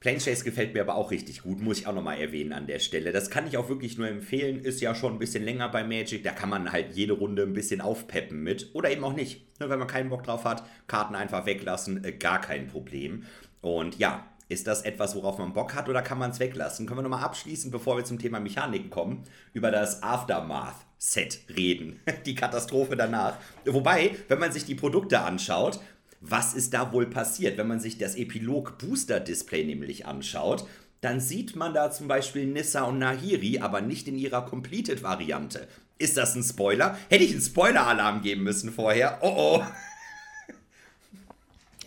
Plane 0.00 0.18
gefällt 0.18 0.74
mir 0.74 0.82
aber 0.82 0.94
auch 0.94 1.10
richtig 1.10 1.42
gut, 1.42 1.60
muss 1.60 1.80
ich 1.80 1.86
auch 1.88 1.94
nochmal 1.94 2.20
erwähnen 2.20 2.52
an 2.52 2.68
der 2.68 2.78
Stelle. 2.78 3.10
Das 3.10 3.30
kann 3.30 3.48
ich 3.48 3.56
auch 3.56 3.68
wirklich 3.68 3.98
nur 3.98 4.06
empfehlen, 4.06 4.60
ist 4.60 4.80
ja 4.80 4.94
schon 4.94 5.14
ein 5.14 5.18
bisschen 5.18 5.44
länger 5.44 5.68
bei 5.68 5.82
Magic, 5.82 6.22
da 6.22 6.30
kann 6.30 6.48
man 6.48 6.70
halt 6.70 6.94
jede 6.94 7.14
Runde 7.14 7.42
ein 7.42 7.52
bisschen 7.52 7.80
aufpeppen 7.80 8.42
mit 8.42 8.70
oder 8.74 8.90
eben 8.90 9.02
auch 9.02 9.14
nicht. 9.14 9.58
Ne, 9.58 9.68
wenn 9.68 9.78
man 9.78 9.88
keinen 9.88 10.10
Bock 10.10 10.22
drauf 10.22 10.44
hat, 10.44 10.64
Karten 10.86 11.16
einfach 11.16 11.46
weglassen, 11.46 12.04
äh, 12.04 12.12
gar 12.12 12.40
kein 12.40 12.68
Problem. 12.68 13.24
Und 13.60 13.98
ja, 13.98 14.24
ist 14.48 14.66
das 14.66 14.82
etwas, 14.82 15.14
worauf 15.14 15.38
man 15.38 15.52
Bock 15.52 15.74
hat 15.74 15.88
oder 15.88 16.00
kann 16.00 16.18
man 16.18 16.30
es 16.30 16.40
weglassen? 16.40 16.86
Können 16.86 16.98
wir 16.98 17.02
nochmal 17.02 17.24
abschließend, 17.24 17.70
bevor 17.70 17.96
wir 17.96 18.04
zum 18.04 18.18
Thema 18.18 18.40
Mechaniken 18.40 18.88
kommen, 18.88 19.24
über 19.52 19.70
das 19.70 20.02
Aftermath-Set 20.02 21.40
reden. 21.54 22.00
Die 22.24 22.34
Katastrophe 22.34 22.96
danach. 22.96 23.36
Wobei, 23.66 24.16
wenn 24.28 24.38
man 24.38 24.52
sich 24.52 24.64
die 24.64 24.74
Produkte 24.74 25.20
anschaut, 25.20 25.80
was 26.20 26.54
ist 26.54 26.74
da 26.74 26.92
wohl 26.92 27.06
passiert? 27.06 27.58
Wenn 27.58 27.68
man 27.68 27.80
sich 27.80 27.98
das 27.98 28.16
Epilog-Booster-Display 28.16 29.64
nämlich 29.64 30.06
anschaut, 30.06 30.66
dann 31.00 31.20
sieht 31.20 31.54
man 31.54 31.74
da 31.74 31.90
zum 31.90 32.08
Beispiel 32.08 32.46
Nissa 32.46 32.82
und 32.82 32.98
Nahiri, 32.98 33.60
aber 33.60 33.80
nicht 33.80 34.08
in 34.08 34.18
ihrer 34.18 34.44
Completed-Variante. 34.44 35.68
Ist 35.98 36.16
das 36.16 36.34
ein 36.34 36.42
Spoiler? 36.42 36.98
Hätte 37.08 37.24
ich 37.24 37.32
einen 37.32 37.40
Spoiler-Alarm 37.40 38.22
geben 38.22 38.42
müssen 38.42 38.72
vorher? 38.72 39.18
Oh 39.22 39.34
oh. 39.36 39.64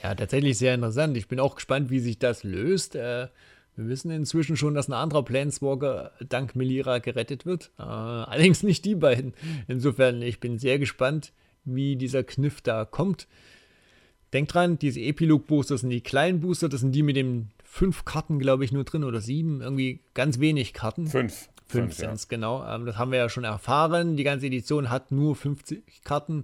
Ja, 0.03 0.15
tatsächlich 0.15 0.57
sehr 0.57 0.73
interessant. 0.73 1.15
Ich 1.15 1.27
bin 1.27 1.39
auch 1.39 1.55
gespannt, 1.55 1.89
wie 1.89 1.99
sich 1.99 2.17
das 2.17 2.43
löst. 2.43 2.95
Äh, 2.95 3.27
wir 3.75 3.87
wissen 3.87 4.11
inzwischen 4.11 4.57
schon, 4.57 4.73
dass 4.73 4.87
ein 4.87 4.93
anderer 4.93 5.23
Planeswalker 5.23 6.11
dank 6.27 6.55
Melira 6.55 6.99
gerettet 6.99 7.45
wird. 7.45 7.71
Äh, 7.77 7.83
allerdings 7.83 8.63
nicht 8.63 8.83
die 8.85 8.95
beiden. 8.95 9.33
Insofern, 9.67 10.21
ich 10.21 10.39
bin 10.39 10.57
sehr 10.57 10.79
gespannt, 10.79 11.33
wie 11.63 11.95
dieser 11.95 12.23
Kniff 12.23 12.61
da 12.61 12.85
kommt. 12.85 13.27
Denkt 14.33 14.53
dran, 14.53 14.79
diese 14.79 15.01
Epilog-Booster 15.01 15.77
sind 15.77 15.89
die 15.89 16.01
kleinen 16.01 16.39
Booster, 16.39 16.69
das 16.69 16.81
sind 16.81 16.93
die 16.93 17.03
mit 17.03 17.17
dem 17.17 17.49
fünf 17.63 18.05
Karten, 18.05 18.39
glaube 18.39 18.63
ich, 18.65 18.71
nur 18.71 18.83
drin 18.83 19.03
oder 19.03 19.21
sieben, 19.21 19.61
irgendwie 19.61 19.99
ganz 20.13 20.39
wenig 20.39 20.73
Karten. 20.73 21.07
Fünf. 21.07 21.49
Fünf, 21.67 21.93
sind 21.93 22.11
es, 22.11 22.23
ja. 22.23 22.27
genau. 22.27 22.65
Ähm, 22.67 22.85
das 22.85 22.97
haben 22.97 23.11
wir 23.11 23.19
ja 23.19 23.29
schon 23.29 23.45
erfahren. 23.45 24.17
Die 24.17 24.25
ganze 24.25 24.47
Edition 24.47 24.89
hat 24.89 25.11
nur 25.11 25.37
50 25.37 26.03
Karten. 26.03 26.43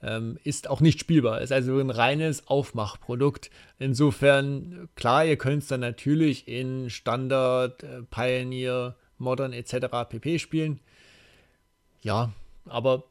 Ähm, 0.00 0.38
ist 0.44 0.70
auch 0.70 0.80
nicht 0.80 1.00
spielbar. 1.00 1.40
Ist 1.40 1.50
also 1.50 1.78
ein 1.78 1.90
reines 1.90 2.46
Aufmachprodukt. 2.46 3.50
Insofern, 3.80 4.88
klar, 4.94 5.24
ihr 5.24 5.36
könnt 5.36 5.62
es 5.62 5.68
dann 5.68 5.80
natürlich 5.80 6.46
in 6.46 6.88
Standard, 6.88 7.82
äh, 7.82 8.02
Pioneer, 8.02 8.94
Modern 9.18 9.52
etc. 9.52 9.86
pp. 10.08 10.38
spielen. 10.38 10.78
Ja, 12.02 12.32
aber 12.66 13.04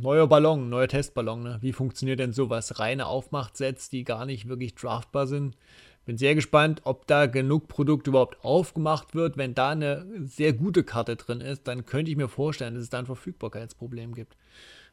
neuer 0.00 0.26
Ballon, 0.26 0.68
neuer 0.68 0.88
Testballon. 0.88 1.42
Ne? 1.42 1.58
Wie 1.60 1.72
funktioniert 1.72 2.20
denn 2.20 2.32
sowas? 2.32 2.78
Reine 2.78 3.06
Aufmachtsets, 3.06 3.88
die 3.88 4.04
gar 4.04 4.26
nicht 4.26 4.48
wirklich 4.48 4.74
draftbar 4.74 5.26
sind. 5.26 5.56
Bin 6.06 6.18
sehr 6.18 6.34
gespannt, 6.34 6.80
ob 6.84 7.06
da 7.06 7.26
genug 7.26 7.68
Produkt 7.68 8.06
überhaupt 8.06 8.44
aufgemacht 8.44 9.14
wird. 9.14 9.36
Wenn 9.36 9.54
da 9.54 9.70
eine 9.70 10.06
sehr 10.24 10.52
gute 10.52 10.82
Karte 10.82 11.16
drin 11.16 11.40
ist, 11.40 11.68
dann 11.68 11.86
könnte 11.86 12.10
ich 12.10 12.16
mir 12.16 12.28
vorstellen, 12.28 12.74
dass 12.74 12.84
es 12.84 12.90
da 12.90 12.98
ein 12.98 13.06
Verfügbarkeitsproblem 13.06 14.14
gibt. 14.14 14.36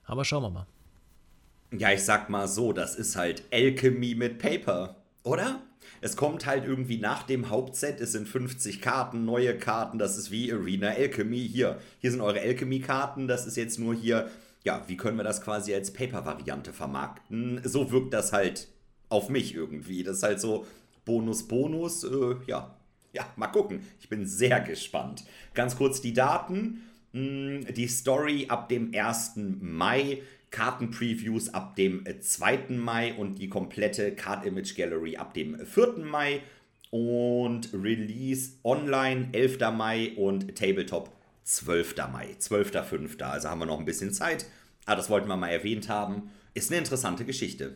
Aber 0.05 0.25
schauen 0.25 0.43
wir 0.43 0.49
mal. 0.49 0.67
Ja, 1.71 1.91
ich 1.91 2.03
sag 2.03 2.29
mal 2.29 2.47
so, 2.47 2.71
das 2.71 2.95
ist 2.95 3.15
halt 3.15 3.43
Alchemy 3.51 4.15
mit 4.15 4.39
Paper, 4.39 4.95
oder? 5.23 5.61
Es 6.01 6.15
kommt 6.15 6.45
halt 6.45 6.65
irgendwie 6.65 6.97
nach 6.97 7.23
dem 7.23 7.49
Hauptset, 7.49 7.99
es 8.01 8.11
sind 8.11 8.27
50 8.27 8.81
Karten, 8.81 9.25
neue 9.25 9.57
Karten, 9.57 9.97
das 9.97 10.17
ist 10.17 10.31
wie 10.31 10.51
Arena 10.51 10.89
Alchemy. 10.89 11.47
Hier, 11.47 11.79
hier 11.99 12.11
sind 12.11 12.21
eure 12.21 12.39
Alchemy-Karten, 12.39 13.27
das 13.27 13.47
ist 13.47 13.57
jetzt 13.57 13.79
nur 13.79 13.95
hier, 13.95 14.29
ja, 14.63 14.83
wie 14.87 14.97
können 14.97 15.17
wir 15.17 15.23
das 15.23 15.41
quasi 15.41 15.73
als 15.73 15.91
Paper-Variante 15.91 16.73
vermarkten? 16.73 17.61
So 17.63 17.91
wirkt 17.91 18.13
das 18.13 18.33
halt 18.33 18.67
auf 19.09 19.29
mich 19.29 19.55
irgendwie. 19.55 20.03
Das 20.03 20.17
ist 20.17 20.23
halt 20.23 20.41
so 20.41 20.65
Bonus, 21.05 21.47
Bonus, 21.47 22.03
äh, 22.03 22.35
ja. 22.47 22.75
Ja, 23.13 23.25
mal 23.35 23.47
gucken. 23.47 23.79
Ich 23.99 24.09
bin 24.09 24.25
sehr 24.27 24.59
gespannt. 24.59 25.23
Ganz 25.53 25.77
kurz 25.77 26.01
die 26.01 26.13
Daten. 26.13 26.83
Hm, 27.13 27.65
die 27.73 27.87
Story 27.87 28.45
ab 28.49 28.69
dem 28.69 28.93
1. 28.93 29.31
Mai 29.61 30.21
Kartenpreviews 30.51 31.53
ab 31.53 31.75
dem 31.75 32.05
2. 32.19 32.53
Äh, 32.53 32.73
Mai 32.73 33.13
und 33.13 33.35
die 33.35 33.49
komplette 33.49 34.13
Card 34.15 34.45
Image 34.45 34.75
Gallery 34.75 35.17
ab 35.17 35.33
dem 35.33 35.65
4. 35.65 35.97
Mai 35.99 36.41
und 36.89 37.69
Release 37.73 38.53
online 38.63 39.29
11. 39.33 39.59
Mai 39.75 40.13
und 40.15 40.55
Tabletop 40.55 41.11
12. 41.43 41.95
Mai, 42.11 42.35
12.5. 42.39 43.21
Also 43.23 43.49
haben 43.49 43.59
wir 43.59 43.65
noch 43.65 43.79
ein 43.79 43.85
bisschen 43.85 44.13
Zeit. 44.13 44.45
Aber 44.85 44.95
das 44.95 45.09
wollten 45.09 45.27
wir 45.27 45.37
mal 45.37 45.49
erwähnt 45.49 45.89
haben. 45.89 46.31
Ist 46.53 46.71
eine 46.71 46.79
interessante 46.79 47.25
Geschichte. 47.25 47.75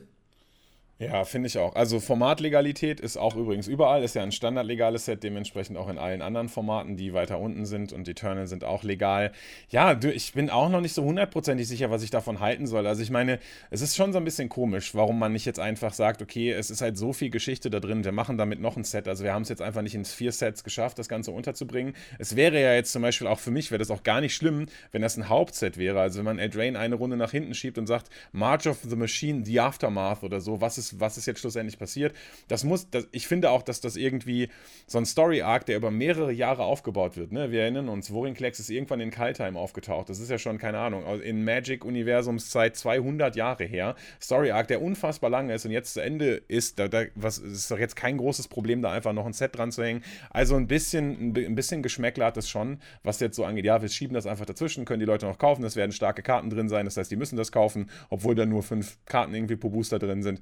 Ja, 1.02 1.24
finde 1.26 1.47
ich 1.47 1.58
auch. 1.58 1.74
Also 1.74 1.99
Formatlegalität 1.99 2.99
ist 2.99 3.18
auch 3.18 3.36
übrigens 3.36 3.66
überall, 3.66 4.04
ist 4.04 4.14
ja 4.14 4.22
ein 4.22 4.32
standardlegales 4.32 5.06
Set, 5.06 5.24
dementsprechend 5.24 5.76
auch 5.76 5.89
in 5.89 5.97
allen 5.97 6.22
anderen 6.22 6.47
Formaten, 6.47 6.95
die 6.95 7.12
weiter 7.12 7.39
unten 7.39 7.66
sind 7.66 7.91
und 7.91 8.08
Eternal 8.08 8.45
sind 8.45 8.64
auch 8.64 8.84
legal. 8.84 9.32
Ja, 9.70 9.99
ich 9.99 10.34
bin 10.34 10.52
auch 10.52 10.70
noch 10.70 10.80
nicht 10.80 10.93
so 10.93 11.04
hundertprozentig 11.04 11.68
sicher, 11.68 11.89
was 11.89 12.04
ich 12.04 12.12
davon 12.12 12.39
halten 12.39 12.68
soll. 12.68 12.86
Also 12.86 13.02
ich 13.02 13.10
meine, 13.10 13.39
es 13.72 13.82
ist 13.82 13.95
schon 13.95 14.14
so 14.14 14.20
ein 14.20 14.26
bisschen 14.26 14.47
komisch, 14.47 14.93
warum 14.93 15.18
man 15.18 15.34
nicht 15.34 15.45
jetzt 15.45 15.60
einfach 15.60 15.91
sagt, 15.93 16.22
okay, 16.22 16.52
es 16.52 16.70
ist 16.70 16.82
halt 16.82 16.99
so 16.99 17.14
viel 17.14 17.32
Geschichte 17.32 17.72
da 17.72 17.80
drin, 17.80 18.04
wir 18.04 18.12
machen 18.12 18.38
damit 18.38 18.62
noch 18.62 18.78
ein 18.78 18.84
Set. 18.84 19.08
Also 19.08 19.24
wir 19.24 19.34
haben 19.34 19.41
es 19.41 19.49
jetzt 19.49 19.64
einfach 19.64 19.82
nicht 19.82 19.95
in 19.95 20.06
vier 20.06 20.32
Sets 20.32 20.64
geschafft, 20.64 20.99
das 20.99 21.10
Ganze 21.10 21.32
unterzubringen. 21.32 21.95
Es 22.20 22.36
wäre 22.36 22.62
ja 22.62 22.76
jetzt 22.76 22.91
zum 22.91 23.02
Beispiel 23.02 23.26
auch 23.26 23.39
für 23.39 23.49
mich, 23.49 23.72
wäre 23.72 23.80
das 23.80 23.89
auch 23.89 24.04
gar 24.04 24.22
nicht 24.22 24.36
schlimm, 24.36 24.68
wenn 24.91 25.02
das 25.02 25.18
ein 25.18 25.30
Hauptset 25.30 25.80
wäre. 25.80 25.99
Also 25.99 26.20
wenn 26.20 26.26
man 26.26 26.38
Eldraine 26.38 26.78
eine 26.78 26.93
Runde 26.93 27.18
nach 27.18 27.32
hinten 27.32 27.56
schiebt 27.56 27.80
und 27.80 27.88
sagt, 27.88 28.12
March 28.34 28.68
of 28.68 28.78
the 28.88 28.95
Machine, 28.95 29.43
The 29.43 29.62
Aftermath 29.62 30.22
oder 30.22 30.39
so, 30.41 30.62
was 30.62 30.78
ist 30.78 30.90
was 30.99 31.17
ist 31.17 31.25
jetzt 31.25 31.39
schlussendlich 31.39 31.77
passiert. 31.77 32.13
Das 32.47 32.63
muss, 32.63 32.89
das, 32.89 33.07
ich 33.11 33.27
finde 33.27 33.49
auch, 33.49 33.61
dass 33.61 33.81
das 33.81 33.95
irgendwie 33.95 34.49
so 34.87 34.97
ein 34.97 35.05
Story-Arc, 35.05 35.65
der 35.65 35.77
über 35.77 35.91
mehrere 35.91 36.31
Jahre 36.31 36.63
aufgebaut 36.63 37.17
wird. 37.17 37.31
Ne? 37.31 37.51
Wir 37.51 37.61
erinnern 37.61 37.89
uns, 37.89 38.09
Vorinclex 38.09 38.59
ist 38.59 38.69
irgendwann 38.69 38.99
in 38.99 39.11
Kaltheim 39.11 39.57
aufgetaucht. 39.57 40.09
Das 40.09 40.19
ist 40.19 40.29
ja 40.29 40.37
schon, 40.37 40.57
keine 40.57 40.79
Ahnung, 40.79 41.03
in 41.21 41.43
Magic-Universumszeit 41.43 42.75
200 42.75 43.35
Jahre 43.35 43.63
her. 43.63 43.95
Story-Arc, 44.21 44.67
der 44.67 44.81
unfassbar 44.81 45.29
lang 45.29 45.49
ist 45.49 45.65
und 45.65 45.71
jetzt 45.71 45.93
zu 45.93 46.01
Ende 46.01 46.41
ist. 46.47 46.79
Da, 46.79 46.87
da 46.87 47.03
was, 47.15 47.37
ist 47.37 47.71
doch 47.71 47.79
jetzt 47.79 47.95
kein 47.95 48.17
großes 48.17 48.47
Problem, 48.47 48.81
da 48.81 48.91
einfach 48.91 49.13
noch 49.13 49.25
ein 49.25 49.33
Set 49.33 49.55
dran 49.57 49.71
zu 49.71 49.83
hängen. 49.83 50.03
Also 50.29 50.55
ein 50.55 50.67
bisschen, 50.67 51.35
ein 51.35 51.55
bisschen 51.55 51.81
Geschmäckler 51.83 52.27
hat 52.27 52.37
es 52.37 52.49
schon, 52.49 52.79
was 53.03 53.19
jetzt 53.19 53.35
so 53.35 53.45
angeht. 53.45 53.65
Ja, 53.65 53.81
wir 53.81 53.89
schieben 53.89 54.13
das 54.13 54.25
einfach 54.25 54.45
dazwischen, 54.45 54.85
können 54.85 54.99
die 54.99 55.05
Leute 55.05 55.25
noch 55.25 55.37
kaufen. 55.37 55.63
Es 55.63 55.75
werden 55.75 55.91
starke 55.91 56.23
Karten 56.23 56.49
drin 56.49 56.69
sein. 56.69 56.85
Das 56.85 56.97
heißt, 56.97 57.11
die 57.11 57.15
müssen 57.15 57.37
das 57.37 57.51
kaufen, 57.51 57.89
obwohl 58.09 58.35
da 58.35 58.45
nur 58.45 58.63
fünf 58.63 58.97
Karten 59.05 59.33
irgendwie 59.33 59.55
pro 59.55 59.69
Booster 59.69 59.99
drin 59.99 60.23
sind 60.23 60.41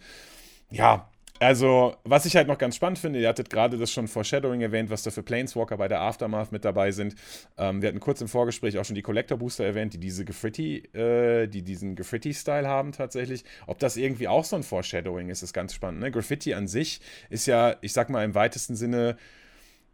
ja, 0.72 1.09
also, 1.41 1.95
was 2.03 2.26
ich 2.26 2.36
halt 2.36 2.49
noch 2.49 2.57
ganz 2.57 2.76
spannend 2.76 2.99
finde, 2.99 3.20
ihr 3.20 3.30
hattet 3.30 3.49
gerade 3.49 3.78
das 3.78 3.93
schon 3.93 4.09
Foreshadowing 4.09 4.59
erwähnt, 4.59 4.89
was 4.89 5.03
da 5.03 5.11
für 5.11 5.24
Planeswalker 5.24 5.78
bei 5.78 5.88
der 5.88 6.01
Aftermath 6.01 6.51
mit 6.51 6.65
dabei 6.65 6.91
sind. 6.91 7.15
Ähm, 7.57 7.82
wir 7.82 7.88
hatten 7.88 8.01
kurz 8.01 8.20
im 8.20 8.28
Vorgespräch 8.28 8.78
auch 8.78 8.84
schon 8.84 8.95
die 8.95 9.01
Collector 9.01 9.38
Booster 9.38 9.63
erwähnt, 9.63 9.93
die 9.93 9.99
diese 9.99 10.26
Graffiti, 10.26 10.80
äh, 10.93 11.47
die 11.47 11.61
diesen 11.61 11.95
Graffiti-Style 11.95 12.67
haben 12.67 12.91
tatsächlich. 12.91 13.45
Ob 13.67 13.80
das 13.80 13.95
irgendwie 13.95 14.28
auch 14.28 14.43
so 14.43 14.57
ein 14.57 14.63
Foreshadowing 14.63 15.30
ist, 15.30 15.41
ist 15.41 15.53
ganz 15.53 15.74
spannend. 15.74 16.01
Ne? 16.01 16.11
Graffiti 16.11 16.53
an 16.53 16.67
sich 16.67 16.99
ist 17.30 17.45
ja, 17.45 17.78
ich 17.80 17.93
sag 17.93 18.09
mal, 18.09 18.26
im 18.26 18.36
weitesten 18.36 18.76
Sinne 18.76 19.15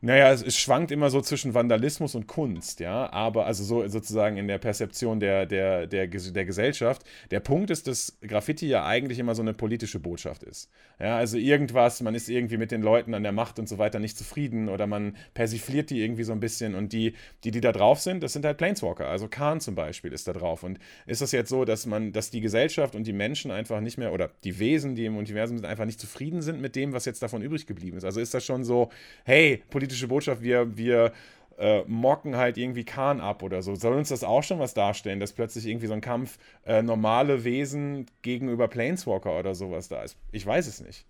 naja, 0.05 0.31
es, 0.31 0.43
es, 0.43 0.55
schwankt 0.55 0.91
immer 0.91 1.09
so 1.09 1.19
zwischen 1.19 1.55
Vandalismus 1.55 2.13
und 2.13 2.27
Kunst, 2.27 2.79
ja, 2.79 3.11
aber 3.11 3.47
also 3.47 3.63
so 3.63 3.87
sozusagen 3.87 4.37
in 4.37 4.47
der 4.47 4.59
Perzeption 4.59 5.19
der, 5.19 5.47
der, 5.47 5.87
der, 5.87 6.05
der 6.05 6.45
Gesellschaft. 6.45 7.03
Der 7.31 7.39
Punkt 7.39 7.71
ist, 7.71 7.87
dass 7.87 8.15
Graffiti 8.21 8.67
ja 8.67 8.85
eigentlich 8.85 9.17
immer 9.17 9.33
so 9.33 9.41
eine 9.41 9.55
politische 9.55 9.99
Botschaft 9.99 10.43
ist. 10.43 10.69
Ja, 10.99 11.17
also 11.17 11.37
irgendwas, 11.37 12.01
man 12.01 12.15
ist 12.15 12.29
irgendwie 12.29 12.57
mit 12.57 12.71
den 12.71 12.81
Leuten 12.81 13.13
an 13.13 13.23
der 13.23 13.31
Macht 13.31 13.59
und 13.59 13.67
so 13.67 13.77
weiter 13.77 13.99
nicht 13.99 14.17
zufrieden 14.17 14.69
oder 14.69 14.87
man 14.87 15.17
persifliert 15.33 15.89
die 15.89 16.01
irgendwie 16.01 16.23
so 16.23 16.31
ein 16.31 16.39
bisschen 16.39 16.73
und 16.73 16.93
die, 16.93 17.13
die, 17.43 17.51
die 17.51 17.61
da 17.61 17.71
drauf 17.71 17.99
sind, 17.99 18.23
das 18.23 18.33
sind 18.33 18.45
halt 18.45 18.57
Planeswalker. 18.57 19.07
Also 19.07 19.27
Khan 19.27 19.59
zum 19.59 19.75
Beispiel 19.75 20.13
ist 20.13 20.27
da 20.27 20.33
drauf. 20.33 20.63
Und 20.63 20.79
ist 21.05 21.21
das 21.21 21.31
jetzt 21.31 21.49
so, 21.49 21.65
dass 21.65 21.85
man, 21.85 22.13
dass 22.13 22.29
die 22.29 22.41
Gesellschaft 22.41 22.95
und 22.95 23.05
die 23.05 23.13
Menschen 23.13 23.51
einfach 23.51 23.81
nicht 23.81 23.97
mehr 23.97 24.13
oder 24.13 24.31
die 24.43 24.57
Wesen, 24.59 24.95
die 24.95 25.05
im 25.05 25.17
Universum 25.17 25.57
sind, 25.57 25.65
einfach 25.65 25.85
nicht 25.85 25.99
zufrieden 25.99 26.41
sind 26.41 26.61
mit 26.61 26.75
dem, 26.75 26.93
was 26.93 27.05
jetzt 27.05 27.21
davon 27.21 27.41
übrig 27.41 27.67
geblieben 27.67 27.97
ist? 27.97 28.05
Also 28.05 28.21
ist 28.21 28.33
das 28.33 28.45
schon 28.45 28.63
so, 28.63 28.89
hey, 29.25 29.63
politische 29.69 30.07
Botschaft, 30.07 30.41
wir, 30.41 30.77
wir 30.77 31.11
äh, 31.57 31.83
mocken 31.87 32.35
halt 32.35 32.57
irgendwie 32.57 32.83
Khan 32.83 33.21
ab 33.21 33.43
oder 33.43 33.61
so. 33.61 33.75
Soll 33.75 33.95
uns 33.95 34.09
das 34.09 34.23
auch 34.23 34.43
schon 34.43 34.59
was 34.59 34.73
darstellen, 34.73 35.19
dass 35.19 35.33
plötzlich 35.33 35.65
irgendwie 35.65 35.87
so 35.87 35.93
ein 35.93 36.01
Kampf 36.01 36.37
äh, 36.65 36.81
normale 36.81 37.43
Wesen 37.43 38.07
gegenüber 38.21 38.67
Planeswalker 38.67 39.37
oder 39.39 39.55
sowas 39.55 39.87
da 39.87 40.03
ist? 40.03 40.17
Ich 40.31 40.45
weiß 40.45 40.67
es 40.67 40.81
nicht. 40.81 41.05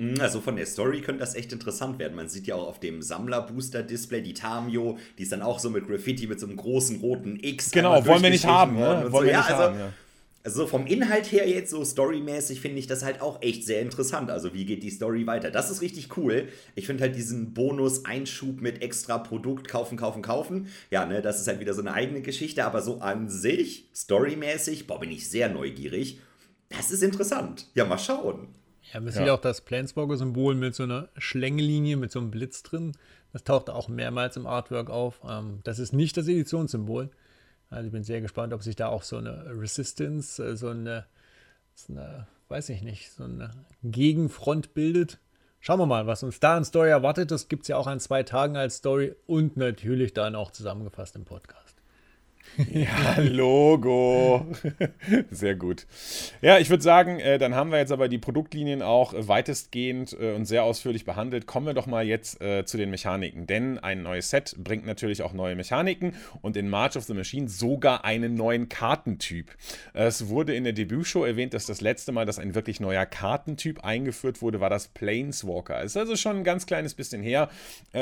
Mhm, 0.00 0.18
also 0.18 0.40
von 0.40 0.56
der 0.56 0.64
Story 0.64 1.02
könnte 1.02 1.20
das 1.20 1.34
echt 1.34 1.52
interessant 1.52 1.98
werden. 1.98 2.16
Man 2.16 2.26
sieht 2.26 2.46
ja 2.46 2.54
auch 2.54 2.68
auf 2.68 2.80
dem 2.80 3.02
Sammler-Booster-Display 3.02 4.22
die 4.22 4.32
Tamio, 4.32 4.96
die 5.18 5.24
ist 5.24 5.32
dann 5.32 5.42
auch 5.42 5.58
so 5.58 5.68
mit 5.68 5.86
Graffiti 5.86 6.26
mit 6.26 6.40
so 6.40 6.46
einem 6.46 6.56
großen 6.56 7.00
roten 7.00 7.38
X. 7.38 7.70
Genau, 7.70 8.04
wollen 8.06 8.22
wir 8.22 8.30
nicht 8.30 8.46
haben, 8.46 8.76
ne? 8.76 9.08
Wollen 9.10 9.12
so. 9.12 9.22
wir 9.24 9.32
ja, 9.32 9.38
nicht 9.38 9.50
also, 9.50 9.62
haben, 9.62 9.78
ja. 9.78 9.92
Also 10.42 10.66
vom 10.66 10.86
Inhalt 10.86 11.30
her 11.32 11.46
jetzt 11.46 11.70
so 11.70 11.84
storymäßig 11.84 12.62
finde 12.62 12.78
ich 12.78 12.86
das 12.86 13.04
halt 13.04 13.20
auch 13.20 13.42
echt 13.42 13.66
sehr 13.66 13.82
interessant. 13.82 14.30
Also 14.30 14.54
wie 14.54 14.64
geht 14.64 14.82
die 14.82 14.90
Story 14.90 15.26
weiter? 15.26 15.50
Das 15.50 15.70
ist 15.70 15.82
richtig 15.82 16.16
cool. 16.16 16.48
Ich 16.74 16.86
finde 16.86 17.02
halt 17.02 17.14
diesen 17.14 17.52
Bonus-Einschub 17.52 18.62
mit 18.62 18.80
extra 18.80 19.18
Produkt 19.18 19.68
kaufen, 19.68 19.98
kaufen, 19.98 20.22
kaufen. 20.22 20.68
Ja, 20.90 21.04
ne, 21.04 21.20
das 21.20 21.40
ist 21.40 21.46
halt 21.46 21.60
wieder 21.60 21.74
so 21.74 21.82
eine 21.82 21.92
eigene 21.92 22.22
Geschichte. 22.22 22.64
Aber 22.64 22.80
so 22.80 23.00
an 23.00 23.28
sich, 23.28 23.90
storymäßig, 23.94 24.86
boah, 24.86 24.98
bin 24.98 25.10
ich 25.10 25.28
sehr 25.28 25.50
neugierig. 25.50 26.20
Das 26.70 26.90
ist 26.90 27.02
interessant. 27.02 27.66
Ja, 27.74 27.84
mal 27.84 27.98
schauen. 27.98 28.48
Ja, 28.94 29.00
man 29.00 29.12
sieht 29.12 29.28
auch 29.28 29.40
das 29.40 29.60
Planeswalker-Symbol 29.60 30.54
mit 30.54 30.74
so 30.74 30.84
einer 30.84 31.10
Schlängelinie, 31.18 31.96
mit 31.96 32.10
so 32.10 32.18
einem 32.18 32.30
Blitz 32.30 32.62
drin. 32.62 32.92
Das 33.32 33.44
taucht 33.44 33.68
auch 33.68 33.88
mehrmals 33.88 34.36
im 34.36 34.46
Artwork 34.46 34.88
auf. 34.88 35.20
Ähm, 35.28 35.60
das 35.64 35.78
ist 35.78 35.92
nicht 35.92 36.16
das 36.16 36.28
Editionssymbol. 36.28 37.10
Also 37.70 37.86
ich 37.86 37.92
bin 37.92 38.04
sehr 38.04 38.20
gespannt, 38.20 38.52
ob 38.52 38.62
sich 38.62 38.76
da 38.76 38.88
auch 38.88 39.02
so 39.02 39.16
eine 39.16 39.46
Resistance, 39.46 40.44
äh, 40.44 40.56
so 40.56 40.68
eine, 40.68 41.06
so 41.74 41.92
eine 41.92 42.26
weiß 42.50 42.68
ich 42.70 42.82
nicht, 42.82 43.12
so 43.12 43.24
eine 43.24 43.50
Gegenfront 43.82 44.74
bildet. 44.74 45.18
Schauen 45.60 45.78
wir 45.78 45.86
mal, 45.86 46.06
was 46.06 46.22
uns 46.22 46.40
da 46.40 46.56
an 46.56 46.64
Story 46.64 46.90
erwartet. 46.90 47.30
Das 47.30 47.48
gibt 47.48 47.62
es 47.62 47.68
ja 47.68 47.76
auch 47.76 47.86
an 47.86 48.00
zwei 48.00 48.22
Tagen 48.22 48.56
als 48.56 48.76
Story 48.76 49.14
und 49.26 49.56
natürlich 49.56 50.12
dann 50.12 50.34
auch 50.34 50.50
zusammengefasst 50.50 51.14
im 51.16 51.24
Podcast. 51.24 51.69
Ja, 52.56 53.18
Logo. 53.18 54.46
Sehr 55.30 55.54
gut. 55.54 55.86
Ja, 56.42 56.58
ich 56.58 56.68
würde 56.70 56.82
sagen, 56.82 57.18
äh, 57.20 57.38
dann 57.38 57.54
haben 57.54 57.70
wir 57.70 57.78
jetzt 57.78 57.92
aber 57.92 58.08
die 58.08 58.18
Produktlinien 58.18 58.82
auch 58.82 59.14
äh, 59.14 59.28
weitestgehend 59.28 60.16
äh, 60.20 60.34
und 60.34 60.44
sehr 60.44 60.64
ausführlich 60.64 61.04
behandelt. 61.04 61.46
Kommen 61.46 61.66
wir 61.66 61.74
doch 61.74 61.86
mal 61.86 62.06
jetzt 62.06 62.40
zu 62.40 62.76
den 62.76 62.90
Mechaniken. 62.90 63.46
Denn 63.46 63.78
ein 63.78 64.02
neues 64.02 64.30
Set 64.30 64.56
bringt 64.58 64.86
natürlich 64.86 65.22
auch 65.22 65.32
neue 65.32 65.56
Mechaniken 65.56 66.14
und 66.42 66.56
in 66.56 66.68
March 66.68 66.96
of 66.96 67.04
the 67.04 67.14
Machine 67.14 67.48
sogar 67.48 68.04
einen 68.04 68.34
neuen 68.34 68.68
Kartentyp. 68.68 69.50
Es 69.92 70.28
wurde 70.28 70.54
in 70.54 70.64
der 70.64 70.72
Debütshow 70.72 71.24
erwähnt, 71.24 71.54
dass 71.54 71.66
das 71.66 71.80
letzte 71.80 72.12
Mal, 72.12 72.26
dass 72.26 72.38
ein 72.38 72.54
wirklich 72.54 72.80
neuer 72.80 73.06
Kartentyp 73.06 73.84
eingeführt 73.84 74.42
wurde, 74.42 74.60
war 74.60 74.70
das 74.70 74.88
Planeswalker. 74.88 75.82
Es 75.82 75.92
ist 75.92 75.96
also 75.96 76.16
schon 76.16 76.38
ein 76.38 76.44
ganz 76.44 76.66
kleines 76.66 76.94
bisschen 76.94 77.22
her. 77.22 77.48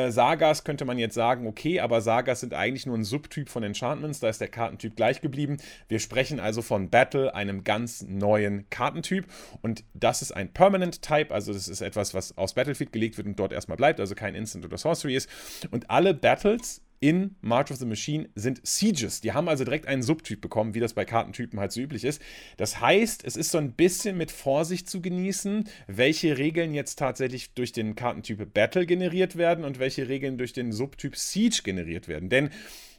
Sagas 0.09 0.65
könnte 0.65 0.85
man 0.85 0.99
jetzt 0.99 1.15
sagen, 1.15 1.47
okay, 1.47 1.81
aber 1.81 2.01
Sagas 2.01 2.41
sind 2.41 2.55
eigentlich 2.55 2.87
nur 2.87 2.97
ein 2.97 3.05
Subtyp 3.05 3.49
von 3.49 3.63
Enchantments. 3.63 4.21
Da 4.21 4.29
ist 4.29 4.38
ist 4.39 4.41
der 4.41 4.49
Kartentyp 4.49 4.95
gleich 4.95 5.21
geblieben. 5.21 5.57
Wir 5.89 5.99
sprechen 5.99 6.39
also 6.39 6.63
von 6.63 6.91
Battle, 6.91 7.35
einem 7.35 7.65
ganz 7.65 8.03
neuen 8.03 8.71
Kartentyp. 8.71 9.27
Und 9.63 9.85
das 9.95 10.23
ist 10.23 10.33
ein 10.33 10.53
Permanent 10.53 11.03
Type, 11.03 11.35
also 11.35 11.53
das 11.53 11.67
ist 11.67 11.81
etwas, 11.81 12.15
was 12.15 12.39
aus 12.39 12.55
Battlefield 12.55 12.93
gelegt 12.93 13.19
wird 13.19 13.27
und 13.27 13.39
dort 13.39 13.53
erstmal 13.53 13.77
bleibt, 13.77 13.99
also 14.01 14.15
kein 14.15 14.35
Instant 14.35 14.65
oder 14.65 14.79
Sorcery 14.79 15.17
ist. 15.17 15.29
Und 15.71 15.91
alle 15.91 16.15
Battles 16.15 16.83
in 17.01 17.37
March 17.41 17.71
of 17.71 17.77
the 17.77 17.87
Machine 17.87 18.29
sind 18.35 18.61
Sieges. 18.67 19.21
Die 19.21 19.33
haben 19.33 19.49
also 19.49 19.65
direkt 19.65 19.87
einen 19.87 20.03
Subtyp 20.03 20.41
bekommen, 20.41 20.75
wie 20.75 20.81
das 20.81 20.95
bei 20.95 21.05
Kartentypen 21.05 21.61
halt 21.61 21.73
so 21.73 21.81
üblich 21.81 22.05
ist. 22.05 22.21
Das 22.57 22.81
heißt, 22.81 23.25
es 23.25 23.37
ist 23.37 23.51
so 23.51 23.59
ein 23.59 23.73
bisschen 23.73 24.17
mit 24.17 24.31
Vorsicht 24.31 24.91
zu 24.91 25.01
genießen, 25.01 25.69
welche 25.87 26.39
Regeln 26.39 26.75
jetzt 26.75 26.99
tatsächlich 26.99 27.55
durch 27.55 27.73
den 27.73 27.95
Kartentyp 27.95 28.53
Battle 28.53 28.87
generiert 28.87 29.37
werden 29.37 29.65
und 29.65 29.79
welche 29.79 30.09
Regeln 30.09 30.39
durch 30.39 30.53
den 30.53 30.73
Subtyp 30.73 31.17
Siege 31.17 31.61
generiert 31.63 32.09
werden. 32.09 32.29
Denn 32.29 32.51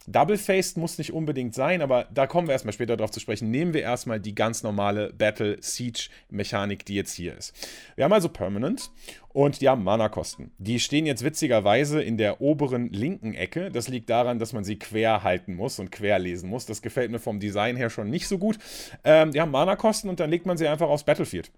Double-Faced 0.06 0.76
muss 0.76 0.98
nicht 0.98 1.12
unbedingt 1.12 1.54
sein, 1.54 1.82
aber 1.82 2.06
da 2.12 2.26
kommen 2.26 2.48
wir 2.48 2.52
erstmal 2.52 2.72
später 2.72 2.96
darauf 2.96 3.10
zu 3.10 3.20
sprechen. 3.20 3.50
Nehmen 3.50 3.74
wir 3.74 3.82
erstmal 3.82 4.20
die 4.20 4.34
ganz 4.34 4.62
normale 4.62 5.12
Battle-Siege-Mechanik, 5.12 6.84
die 6.84 6.94
jetzt 6.94 7.14
hier 7.14 7.36
ist. 7.36 7.54
Wir 7.96 8.04
haben 8.04 8.12
also 8.12 8.28
Permanent 8.28 8.90
und 9.32 9.60
die 9.60 9.68
haben 9.68 9.84
Mana-Kosten. 9.84 10.50
Die 10.58 10.80
stehen 10.80 11.06
jetzt 11.06 11.24
witzigerweise 11.24 12.02
in 12.02 12.16
der 12.16 12.40
oberen 12.40 12.90
linken 12.90 13.34
Ecke. 13.34 13.70
Das 13.70 13.88
liegt 13.88 14.10
daran, 14.10 14.38
dass 14.38 14.52
man 14.52 14.64
sie 14.64 14.78
quer 14.78 15.22
halten 15.22 15.54
muss 15.54 15.78
und 15.78 15.92
quer 15.92 16.18
lesen 16.18 16.48
muss. 16.48 16.66
Das 16.66 16.82
gefällt 16.82 17.10
mir 17.10 17.20
vom 17.20 17.38
Design 17.38 17.76
her 17.76 17.90
schon 17.90 18.10
nicht 18.10 18.26
so 18.26 18.38
gut. 18.38 18.58
Ähm, 19.04 19.32
die 19.32 19.40
haben 19.40 19.50
Mana-Kosten 19.50 20.08
und 20.08 20.20
dann 20.20 20.30
legt 20.30 20.46
man 20.46 20.56
sie 20.56 20.66
einfach 20.66 20.88
aufs 20.88 21.04
Battlefield. 21.04 21.50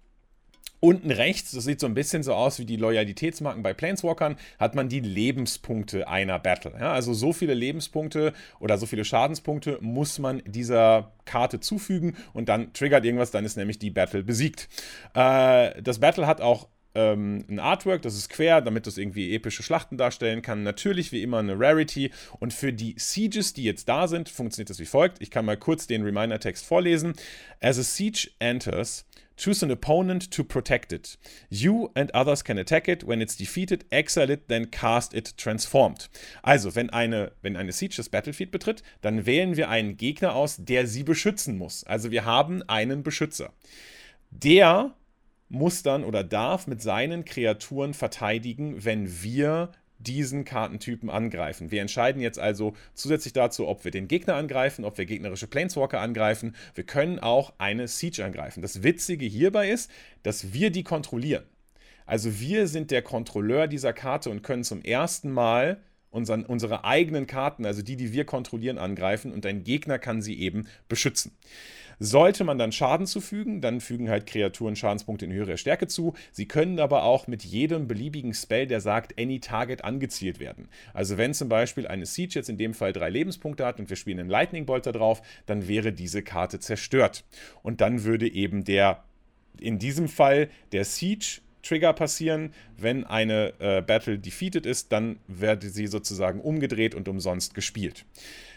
Unten 0.84 1.12
rechts, 1.12 1.52
das 1.52 1.62
sieht 1.62 1.78
so 1.78 1.86
ein 1.86 1.94
bisschen 1.94 2.24
so 2.24 2.34
aus 2.34 2.58
wie 2.58 2.64
die 2.64 2.74
Loyalitätsmarken 2.74 3.62
bei 3.62 3.72
Planeswalkern, 3.72 4.36
hat 4.58 4.74
man 4.74 4.88
die 4.88 4.98
Lebenspunkte 4.98 6.08
einer 6.08 6.40
Battle. 6.40 6.72
Ja, 6.76 6.92
also 6.92 7.14
so 7.14 7.32
viele 7.32 7.54
Lebenspunkte 7.54 8.32
oder 8.58 8.76
so 8.78 8.86
viele 8.86 9.04
Schadenspunkte 9.04 9.78
muss 9.80 10.18
man 10.18 10.42
dieser 10.44 11.12
Karte 11.24 11.60
zufügen 11.60 12.16
und 12.32 12.48
dann 12.48 12.72
triggert 12.72 13.04
irgendwas, 13.04 13.30
dann 13.30 13.44
ist 13.44 13.56
nämlich 13.56 13.78
die 13.78 13.90
Battle 13.90 14.24
besiegt. 14.24 14.68
Äh, 15.14 15.80
das 15.80 16.00
Battle 16.00 16.26
hat 16.26 16.40
auch 16.40 16.66
ähm, 16.96 17.44
ein 17.48 17.58
Artwork, 17.58 18.02
das 18.02 18.16
ist 18.16 18.28
quer, 18.28 18.60
damit 18.60 18.88
das 18.88 18.98
irgendwie 18.98 19.34
epische 19.34 19.62
Schlachten 19.62 19.96
darstellen 19.96 20.42
kann. 20.42 20.62
Natürlich 20.62 21.12
wie 21.12 21.22
immer 21.22 21.38
eine 21.38 21.58
Rarity. 21.58 22.10
Und 22.40 22.52
für 22.52 22.72
die 22.72 22.94
Sieges, 22.98 23.52
die 23.54 23.64
jetzt 23.64 23.88
da 23.88 24.08
sind, 24.08 24.28
funktioniert 24.28 24.70
das 24.70 24.78
wie 24.78 24.86
folgt. 24.86 25.22
Ich 25.22 25.30
kann 25.30 25.44
mal 25.44 25.56
kurz 25.56 25.86
den 25.86 26.02
Reminder-Text 26.02 26.64
vorlesen. 26.66 27.14
As 27.60 27.78
a 27.78 27.82
siege 27.82 28.28
enters, 28.40 29.06
Choose 29.36 29.64
an 29.64 29.70
opponent 29.70 30.30
to 30.30 30.44
protect 30.44 30.92
it. 30.92 31.18
You 31.48 31.90
and 31.94 32.10
others 32.14 32.44
can 32.44 32.58
attack 32.58 32.88
it. 32.88 33.06
When 33.06 33.20
it's 33.20 33.36
defeated, 33.36 33.84
exile 33.90 34.30
it, 34.30 34.48
then 34.48 34.70
cast 34.70 35.14
it 35.14 35.36
transformed. 35.36 36.08
Also, 36.42 36.74
wenn 36.74 36.90
eine, 36.90 37.32
wenn 37.42 37.56
eine 37.56 37.72
Siege 37.72 37.94
das 37.96 38.08
Battlefield 38.08 38.50
betritt, 38.50 38.82
dann 39.00 39.26
wählen 39.26 39.56
wir 39.56 39.68
einen 39.68 39.96
Gegner 39.96 40.34
aus, 40.34 40.56
der 40.58 40.86
sie 40.86 41.04
beschützen 41.04 41.56
muss. 41.56 41.84
Also 41.84 42.10
wir 42.10 42.24
haben 42.24 42.62
einen 42.68 43.02
Beschützer. 43.02 43.52
Der 44.30 44.94
muss 45.48 45.82
dann 45.82 46.04
oder 46.04 46.24
darf 46.24 46.66
mit 46.66 46.80
seinen 46.80 47.24
Kreaturen 47.24 47.94
verteidigen, 47.94 48.84
wenn 48.84 49.22
wir 49.22 49.72
diesen 50.06 50.44
Kartentypen 50.44 51.10
angreifen. 51.10 51.70
Wir 51.70 51.80
entscheiden 51.80 52.20
jetzt 52.20 52.38
also 52.38 52.74
zusätzlich 52.94 53.32
dazu, 53.32 53.68
ob 53.68 53.84
wir 53.84 53.90
den 53.90 54.08
Gegner 54.08 54.34
angreifen, 54.34 54.84
ob 54.84 54.98
wir 54.98 55.06
gegnerische 55.06 55.46
Planeswalker 55.46 56.00
angreifen. 56.00 56.54
Wir 56.74 56.84
können 56.84 57.18
auch 57.18 57.52
eine 57.58 57.88
Siege 57.88 58.24
angreifen. 58.24 58.62
Das 58.62 58.82
Witzige 58.82 59.26
hierbei 59.26 59.70
ist, 59.70 59.90
dass 60.22 60.52
wir 60.52 60.70
die 60.70 60.82
kontrollieren. 60.82 61.44
Also 62.06 62.40
wir 62.40 62.66
sind 62.66 62.90
der 62.90 63.02
Kontrolleur 63.02 63.68
dieser 63.68 63.92
Karte 63.92 64.30
und 64.30 64.42
können 64.42 64.64
zum 64.64 64.82
ersten 64.82 65.30
Mal 65.30 65.80
unseren, 66.10 66.44
unsere 66.44 66.84
eigenen 66.84 67.26
Karten, 67.26 67.64
also 67.64 67.82
die, 67.82 67.96
die 67.96 68.12
wir 68.12 68.24
kontrollieren, 68.24 68.78
angreifen 68.78 69.32
und 69.32 69.46
ein 69.46 69.64
Gegner 69.64 69.98
kann 69.98 70.20
sie 70.20 70.38
eben 70.38 70.68
beschützen. 70.88 71.32
Sollte 71.98 72.44
man 72.44 72.58
dann 72.58 72.72
Schaden 72.72 73.06
zufügen, 73.06 73.60
dann 73.60 73.80
fügen 73.80 74.08
halt 74.08 74.26
Kreaturen 74.26 74.76
Schadenspunkte 74.76 75.24
in 75.24 75.32
höherer 75.32 75.56
Stärke 75.56 75.86
zu. 75.86 76.14
Sie 76.32 76.46
können 76.46 76.78
aber 76.80 77.04
auch 77.04 77.26
mit 77.26 77.44
jedem 77.44 77.88
beliebigen 77.88 78.34
Spell, 78.34 78.66
der 78.66 78.80
sagt, 78.80 79.18
any 79.18 79.40
target 79.40 79.84
angezielt 79.84 80.40
werden. 80.40 80.68
Also 80.94 81.18
wenn 81.18 81.34
zum 81.34 81.48
Beispiel 81.48 81.86
eine 81.86 82.06
Siege 82.06 82.34
jetzt 82.34 82.48
in 82.48 82.58
dem 82.58 82.74
Fall 82.74 82.92
drei 82.92 83.10
Lebenspunkte 83.10 83.64
hat 83.64 83.78
und 83.78 83.88
wir 83.88 83.96
spielen 83.96 84.20
einen 84.20 84.30
Lightning 84.30 84.66
Bolt 84.66 84.86
da 84.86 84.92
drauf, 84.92 85.22
dann 85.46 85.68
wäre 85.68 85.92
diese 85.92 86.22
Karte 86.22 86.58
zerstört. 86.60 87.24
Und 87.62 87.80
dann 87.80 88.04
würde 88.04 88.30
eben 88.30 88.64
der, 88.64 89.04
in 89.60 89.78
diesem 89.78 90.08
Fall, 90.08 90.48
der 90.72 90.84
Siege 90.84 91.40
Trigger 91.62 91.92
passieren. 91.92 92.52
Wenn 92.76 93.04
eine 93.04 93.54
äh, 93.60 93.82
Battle 93.82 94.18
defeated 94.18 94.66
ist, 94.66 94.92
dann 94.92 95.18
wird 95.28 95.62
sie 95.62 95.86
sozusagen 95.86 96.40
umgedreht 96.40 96.94
und 96.94 97.08
umsonst 97.08 97.54
gespielt. 97.54 98.04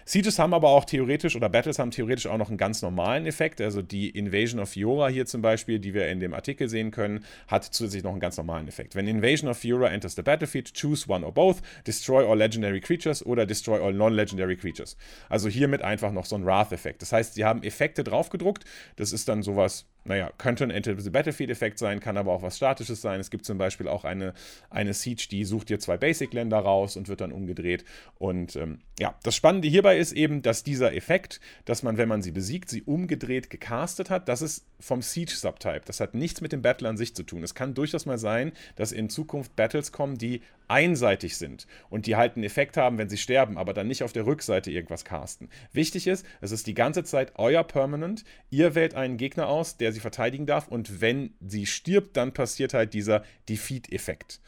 Sieges 0.07 0.37
haben 0.37 0.53
aber 0.53 0.69
auch 0.69 0.85
theoretisch, 0.85 1.35
oder 1.35 1.49
Battles 1.49 1.79
haben 1.79 1.89
theoretisch 1.89 2.27
auch 2.27 2.37
noch 2.37 2.49
einen 2.49 2.57
ganz 2.57 2.83
normalen 2.83 3.25
Effekt. 3.25 3.59
Also 3.59 3.81
die 3.81 4.09
Invasion 4.09 4.61
of 4.61 4.69
Fiora 4.69 5.07
hier 5.07 5.25
zum 5.25 5.41
Beispiel, 5.41 5.79
die 5.79 5.95
wir 5.95 6.07
in 6.09 6.19
dem 6.19 6.35
Artikel 6.35 6.69
sehen 6.69 6.91
können, 6.91 7.25
hat 7.47 7.63
zusätzlich 7.63 8.03
noch 8.03 8.11
einen 8.11 8.19
ganz 8.19 8.37
normalen 8.37 8.67
Effekt. 8.67 8.93
Wenn 8.93 9.07
Invasion 9.07 9.49
of 9.49 9.57
Fiora 9.57 9.89
enters 9.89 10.15
the 10.15 10.21
battlefield, 10.21 10.73
choose 10.79 11.09
one 11.09 11.25
or 11.25 11.33
both, 11.33 11.57
destroy 11.87 12.23
all 12.23 12.37
legendary 12.37 12.81
creatures 12.81 13.25
oder 13.25 13.47
destroy 13.47 13.83
all 13.83 13.93
non-legendary 13.93 14.55
creatures. 14.55 14.95
Also 15.27 15.49
hiermit 15.49 15.81
einfach 15.81 16.11
noch 16.11 16.25
so 16.25 16.35
ein 16.35 16.45
Wrath-Effekt. 16.45 17.01
Das 17.01 17.11
heißt, 17.11 17.33
sie 17.33 17.43
haben 17.43 17.63
Effekte 17.63 18.03
draufgedruckt. 18.03 18.63
Das 18.97 19.11
ist 19.11 19.27
dann 19.27 19.41
sowas 19.41 19.87
naja, 20.05 20.31
könnte 20.37 20.63
ein 20.63 20.69
Enter 20.69 20.99
the 20.99 21.09
Battlefield-Effekt 21.09 21.79
sein, 21.79 21.99
kann 21.99 22.15
aber 22.15 22.31
auch 22.31 22.43
was 22.43 22.57
Statisches 22.57 23.01
sein. 23.01 23.19
Es 23.19 23.31
gibt 23.31 23.43
zum 23.43 23.57
Beispiel 23.57 23.87
auch 23.87 24.05
eine, 24.05 24.35
eine 24.69 24.93
Siege, 24.93 25.27
die 25.29 25.43
sucht 25.45 25.69
dir 25.69 25.79
zwei 25.79 25.97
Basic-Länder 25.97 26.59
raus 26.59 26.95
und 26.95 27.07
wird 27.07 27.21
dann 27.21 27.31
umgedreht. 27.31 27.83
Und 28.19 28.55
ähm, 28.55 28.79
ja, 28.99 29.15
das 29.23 29.35
Spannende 29.35 29.67
hierbei 29.67 29.97
ist 29.97 30.11
eben, 30.11 30.43
dass 30.43 30.63
dieser 30.63 30.93
Effekt, 30.93 31.41
dass 31.65 31.81
man, 31.81 31.97
wenn 31.97 32.07
man 32.07 32.21
sie 32.21 32.31
besiegt, 32.31 32.69
sie 32.69 32.83
umgedreht 32.83 33.49
gecastet 33.49 34.11
hat, 34.11 34.29
das 34.29 34.43
ist 34.43 34.67
vom 34.79 35.01
Siege-Subtype. 35.01 35.81
Das 35.85 35.99
hat 35.99 36.13
nichts 36.13 36.39
mit 36.39 36.51
dem 36.51 36.61
Battle 36.61 36.87
an 36.87 36.97
sich 36.97 37.15
zu 37.15 37.23
tun. 37.23 37.41
Es 37.41 37.55
kann 37.55 37.73
durchaus 37.73 38.05
mal 38.05 38.19
sein, 38.19 38.51
dass 38.75 38.91
in 38.91 39.09
Zukunft 39.09 39.55
Battles 39.55 39.91
kommen, 39.91 40.19
die 40.19 40.41
einseitig 40.67 41.37
sind 41.37 41.67
und 41.89 42.05
die 42.05 42.15
halt 42.15 42.35
einen 42.35 42.43
Effekt 42.43 42.77
haben, 42.77 42.97
wenn 42.97 43.09
sie 43.09 43.17
sterben, 43.17 43.57
aber 43.57 43.73
dann 43.73 43.87
nicht 43.87 44.03
auf 44.03 44.13
der 44.13 44.25
Rückseite 44.25 44.71
irgendwas 44.71 45.05
casten. 45.05 45.49
Wichtig 45.71 46.07
ist, 46.07 46.25
es 46.41 46.51
ist 46.51 46.67
die 46.67 46.73
ganze 46.73 47.03
Zeit 47.03 47.33
euer 47.35 47.63
Permanent. 47.63 48.23
Ihr 48.49 48.75
wählt 48.75 48.95
einen 48.95 49.17
Gegner 49.17 49.47
aus, 49.47 49.77
der 49.77 49.91
sie 49.91 49.99
verteidigen 49.99 50.45
darf 50.45 50.67
und 50.67 51.01
wenn 51.01 51.33
sie 51.45 51.65
stirbt, 51.65 52.17
dann 52.17 52.33
passiert 52.33 52.73
halt 52.73 52.93
dieser 52.93 53.23
Defeat-Effekt. 53.49 54.39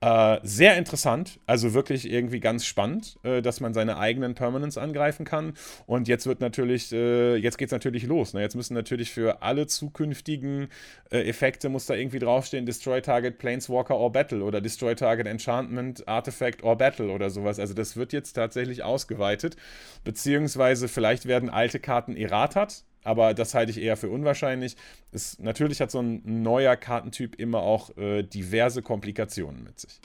Äh, 0.00 0.38
sehr 0.44 0.76
interessant, 0.76 1.40
also 1.46 1.74
wirklich 1.74 2.08
irgendwie 2.08 2.38
ganz 2.38 2.64
spannend, 2.64 3.18
äh, 3.24 3.42
dass 3.42 3.58
man 3.58 3.74
seine 3.74 3.98
eigenen 3.98 4.34
Permanents 4.34 4.78
angreifen 4.78 5.24
kann. 5.24 5.54
Und 5.86 6.06
jetzt 6.06 6.24
wird 6.24 6.40
natürlich, 6.40 6.92
äh, 6.92 7.34
jetzt 7.34 7.58
geht 7.58 7.66
es 7.68 7.72
natürlich 7.72 8.04
los. 8.04 8.32
Ne? 8.32 8.40
Jetzt 8.40 8.54
müssen 8.54 8.74
natürlich 8.74 9.10
für 9.10 9.42
alle 9.42 9.66
zukünftigen 9.66 10.68
äh, 11.10 11.28
Effekte 11.28 11.68
muss 11.68 11.86
da 11.86 11.94
irgendwie 11.94 12.20
draufstehen: 12.20 12.64
Destroy 12.64 13.00
Target 13.02 13.38
Planeswalker 13.38 13.96
or 13.96 14.12
Battle 14.12 14.44
oder 14.44 14.60
Destroy 14.60 14.94
Target 14.94 15.26
Enchantment, 15.26 16.06
Artifact 16.06 16.62
or 16.62 16.78
Battle 16.78 17.10
oder 17.10 17.28
sowas. 17.28 17.58
Also 17.58 17.74
das 17.74 17.96
wird 17.96 18.12
jetzt 18.12 18.34
tatsächlich 18.34 18.84
ausgeweitet. 18.84 19.56
Beziehungsweise 20.04 20.86
vielleicht 20.86 21.26
werden 21.26 21.50
alte 21.50 21.80
Karten 21.80 22.16
erratat 22.16 22.84
aber 23.04 23.34
das 23.34 23.54
halte 23.54 23.70
ich 23.70 23.80
eher 23.80 23.96
für 23.96 24.10
unwahrscheinlich. 24.10 24.76
Es, 25.12 25.38
natürlich 25.38 25.80
hat 25.80 25.90
so 25.90 26.00
ein 26.00 26.22
neuer 26.24 26.76
Kartentyp 26.76 27.36
immer 27.36 27.60
auch 27.60 27.96
äh, 27.96 28.22
diverse 28.22 28.82
Komplikationen 28.82 29.64
mit 29.64 29.80
sich. 29.80 30.00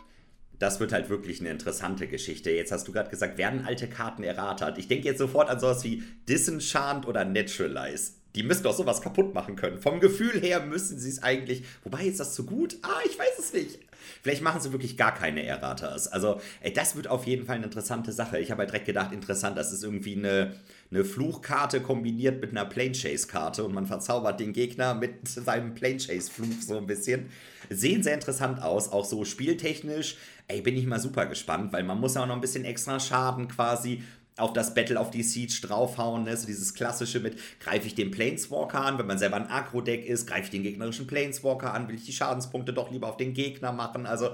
Das 0.59 0.79
wird 0.79 0.93
halt 0.93 1.09
wirklich 1.09 1.41
eine 1.41 1.49
interessante 1.49 2.07
Geschichte. 2.07 2.51
Jetzt 2.51 2.71
hast 2.71 2.87
du 2.87 2.91
gerade 2.91 3.09
gesagt, 3.09 3.37
werden 3.37 3.65
alte 3.65 3.89
Karten 3.89 4.23
erratet. 4.23 4.77
Ich 4.77 4.87
denke 4.87 5.07
jetzt 5.07 5.17
sofort 5.17 5.49
an 5.49 5.59
sowas 5.59 5.83
wie 5.83 6.03
Disenchant 6.29 7.07
oder 7.07 7.25
Naturalize. 7.25 8.13
Die 8.35 8.43
müssen 8.43 8.63
doch 8.63 8.75
sowas 8.75 9.01
kaputt 9.01 9.33
machen 9.33 9.55
können. 9.55 9.77
Vom 9.77 9.99
Gefühl 9.99 10.39
her 10.41 10.61
müssen 10.61 10.97
sie 10.97 11.09
es 11.09 11.21
eigentlich. 11.21 11.63
Wobei 11.83 12.05
ist 12.05 12.19
das 12.19 12.33
zu 12.33 12.45
gut? 12.45 12.77
Ah, 12.81 13.01
ich 13.05 13.17
weiß 13.19 13.39
es 13.39 13.53
nicht. 13.53 13.79
Vielleicht 14.23 14.41
machen 14.41 14.61
sie 14.61 14.71
wirklich 14.71 14.95
gar 14.95 15.13
keine 15.13 15.45
Erratas. 15.45 16.07
Also, 16.07 16.39
ey, 16.61 16.71
das 16.71 16.95
wird 16.95 17.09
auf 17.09 17.27
jeden 17.27 17.45
Fall 17.45 17.57
eine 17.57 17.65
interessante 17.65 18.13
Sache. 18.13 18.39
Ich 18.39 18.51
habe 18.51 18.59
halt 18.59 18.69
direkt 18.69 18.85
gedacht, 18.85 19.11
interessant, 19.11 19.57
das 19.57 19.73
ist 19.73 19.83
irgendwie 19.83 20.15
eine, 20.15 20.53
eine 20.91 21.03
Fluchkarte 21.03 21.81
kombiniert 21.81 22.39
mit 22.39 22.51
einer 22.51 22.63
Plane 22.63 22.93
Chase 22.93 23.27
Karte 23.27 23.65
und 23.65 23.73
man 23.73 23.85
verzaubert 23.85 24.39
den 24.39 24.53
Gegner 24.53 24.93
mit 24.93 25.27
seinem 25.27 25.73
Plane 25.73 25.97
Chase 25.97 26.31
Fluch 26.31 26.61
so 26.61 26.77
ein 26.77 26.87
bisschen. 26.87 27.31
Sehen 27.69 28.01
sehr 28.01 28.13
interessant 28.13 28.61
aus, 28.61 28.89
auch 28.93 29.03
so 29.03 29.25
spieltechnisch. 29.25 30.15
Ey, 30.47 30.61
bin 30.61 30.77
ich 30.77 30.85
mal 30.85 31.01
super 31.01 31.25
gespannt, 31.25 31.73
weil 31.73 31.83
man 31.83 31.99
muss 31.99 32.15
ja 32.15 32.23
auch 32.23 32.27
noch 32.27 32.35
ein 32.35 32.41
bisschen 32.41 32.63
extra 32.63 33.01
Schaden 33.01 33.49
quasi 33.49 34.03
auf 34.37 34.53
das 34.53 34.73
Battle 34.73 34.99
of 34.99 35.11
the 35.13 35.23
Siege 35.23 35.59
draufhauen, 35.61 36.23
ne? 36.23 36.35
so 36.35 36.47
dieses 36.47 36.73
klassische 36.73 37.19
mit, 37.19 37.37
greife 37.59 37.87
ich 37.87 37.95
den 37.95 38.11
Planeswalker 38.11 38.81
an, 38.81 38.97
wenn 38.97 39.07
man 39.07 39.19
selber 39.19 39.35
ein 39.35 39.49
Agro-Deck 39.49 40.05
ist, 40.05 40.27
greife 40.27 40.45
ich 40.45 40.49
den 40.49 40.63
gegnerischen 40.63 41.07
Planeswalker 41.07 41.73
an, 41.73 41.87
will 41.87 41.95
ich 41.95 42.05
die 42.05 42.13
Schadenspunkte 42.13 42.73
doch 42.73 42.91
lieber 42.91 43.07
auf 43.07 43.17
den 43.17 43.33
Gegner 43.33 43.71
machen, 43.71 44.05
also 44.05 44.31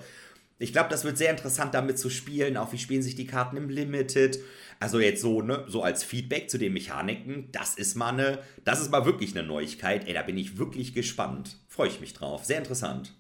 ich 0.62 0.74
glaube, 0.74 0.90
das 0.90 1.06
wird 1.06 1.18
sehr 1.18 1.32
interessant 1.32 1.74
damit 1.74 1.98
zu 1.98 2.10
spielen, 2.10 2.58
auch 2.58 2.74
wie 2.74 2.78
spielen 2.78 3.02
sich 3.02 3.16
die 3.16 3.26
Karten 3.26 3.56
im 3.56 3.70
Limited, 3.70 4.40
also 4.80 5.00
jetzt 5.00 5.22
so, 5.22 5.42
ne, 5.42 5.64
so 5.68 5.84
als 5.84 6.04
Feedback 6.04 6.50
zu 6.50 6.58
den 6.58 6.74
Mechaniken, 6.74 7.50
das 7.52 7.76
ist 7.76 7.96
mal 7.96 8.10
eine, 8.10 8.40
das 8.66 8.82
ist 8.82 8.92
mal 8.92 9.06
wirklich 9.06 9.36
eine 9.36 9.48
Neuigkeit. 9.48 10.08
Ey, 10.08 10.14
da 10.14 10.22
bin 10.22 10.38
ich 10.38 10.58
wirklich 10.58 10.94
gespannt. 10.94 11.58
Freue 11.68 11.88
ich 11.88 12.02
mich 12.02 12.14
drauf. 12.14 12.44
Sehr 12.46 12.58
interessant. 12.58 13.14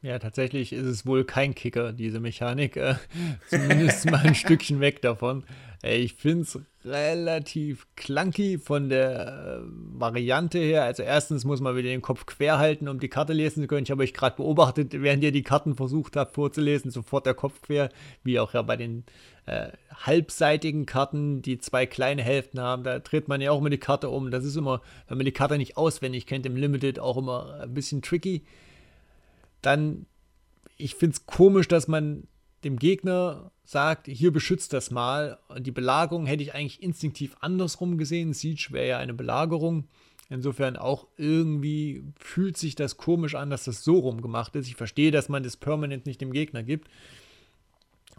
Ja, 0.00 0.20
tatsächlich 0.20 0.72
ist 0.72 0.86
es 0.86 1.06
wohl 1.06 1.24
kein 1.24 1.56
Kicker, 1.56 1.92
diese 1.92 2.20
Mechanik. 2.20 2.76
Äh, 2.76 2.94
zumindest 3.48 4.08
mal 4.08 4.20
ein 4.24 4.36
Stückchen 4.36 4.80
weg 4.80 5.02
davon. 5.02 5.42
Äh, 5.82 5.98
ich 5.98 6.14
finde 6.14 6.42
es 6.42 6.60
relativ 6.84 7.86
clunky 7.96 8.58
von 8.58 8.88
der 8.88 9.60
äh, 9.60 9.66
Variante 9.66 10.58
her. 10.58 10.84
Also 10.84 11.02
erstens 11.02 11.44
muss 11.44 11.60
man 11.60 11.74
wieder 11.74 11.88
den 11.88 12.00
Kopf 12.00 12.26
quer 12.26 12.58
halten, 12.58 12.86
um 12.86 13.00
die 13.00 13.08
Karte 13.08 13.32
lesen 13.32 13.62
zu 13.62 13.66
können. 13.66 13.82
Ich 13.82 13.90
habe 13.90 14.04
euch 14.04 14.14
gerade 14.14 14.36
beobachtet, 14.36 14.92
während 14.92 15.24
ihr 15.24 15.32
die 15.32 15.42
Karten 15.42 15.74
versucht 15.74 16.14
habt 16.14 16.32
vorzulesen, 16.32 16.92
sofort 16.92 17.26
der 17.26 17.34
Kopf 17.34 17.60
quer, 17.62 17.90
wie 18.22 18.38
auch 18.38 18.54
ja 18.54 18.62
bei 18.62 18.76
den 18.76 19.02
äh, 19.46 19.70
halbseitigen 19.92 20.86
Karten, 20.86 21.42
die 21.42 21.58
zwei 21.58 21.86
kleine 21.86 22.22
Hälften 22.22 22.60
haben. 22.60 22.84
Da 22.84 23.00
dreht 23.00 23.26
man 23.26 23.40
ja 23.40 23.50
auch 23.50 23.58
immer 23.58 23.70
die 23.70 23.78
Karte 23.78 24.10
um. 24.10 24.30
Das 24.30 24.44
ist 24.44 24.54
immer, 24.54 24.80
wenn 25.08 25.18
man 25.18 25.24
die 25.24 25.32
Karte 25.32 25.58
nicht 25.58 25.76
auswendig 25.76 26.26
kennt, 26.26 26.46
im 26.46 26.54
Limited 26.54 27.00
auch 27.00 27.16
immer 27.16 27.58
ein 27.62 27.74
bisschen 27.74 28.00
tricky 28.00 28.44
dann, 29.62 30.06
ich 30.76 30.94
finde 30.94 31.14
es 31.14 31.26
komisch, 31.26 31.68
dass 31.68 31.88
man 31.88 32.26
dem 32.64 32.78
Gegner 32.78 33.52
sagt, 33.64 34.06
hier 34.06 34.32
beschützt 34.32 34.72
das 34.72 34.90
mal. 34.90 35.38
Und 35.48 35.66
die 35.66 35.72
Belagerung 35.72 36.26
hätte 36.26 36.42
ich 36.42 36.54
eigentlich 36.54 36.82
instinktiv 36.82 37.36
andersrum 37.40 37.98
gesehen. 37.98 38.32
Siege 38.32 38.68
wäre 38.70 38.88
ja 38.88 38.98
eine 38.98 39.14
Belagerung. 39.14 39.84
Insofern 40.30 40.76
auch 40.76 41.06
irgendwie 41.16 42.02
fühlt 42.18 42.56
sich 42.56 42.74
das 42.74 42.96
komisch 42.96 43.34
an, 43.34 43.50
dass 43.50 43.64
das 43.64 43.84
so 43.84 43.98
rum 43.98 44.20
gemacht 44.20 44.54
ist. 44.56 44.66
Ich 44.66 44.76
verstehe, 44.76 45.10
dass 45.10 45.28
man 45.28 45.42
das 45.42 45.56
permanent 45.56 46.06
nicht 46.06 46.20
dem 46.20 46.32
Gegner 46.32 46.62
gibt. 46.62 46.88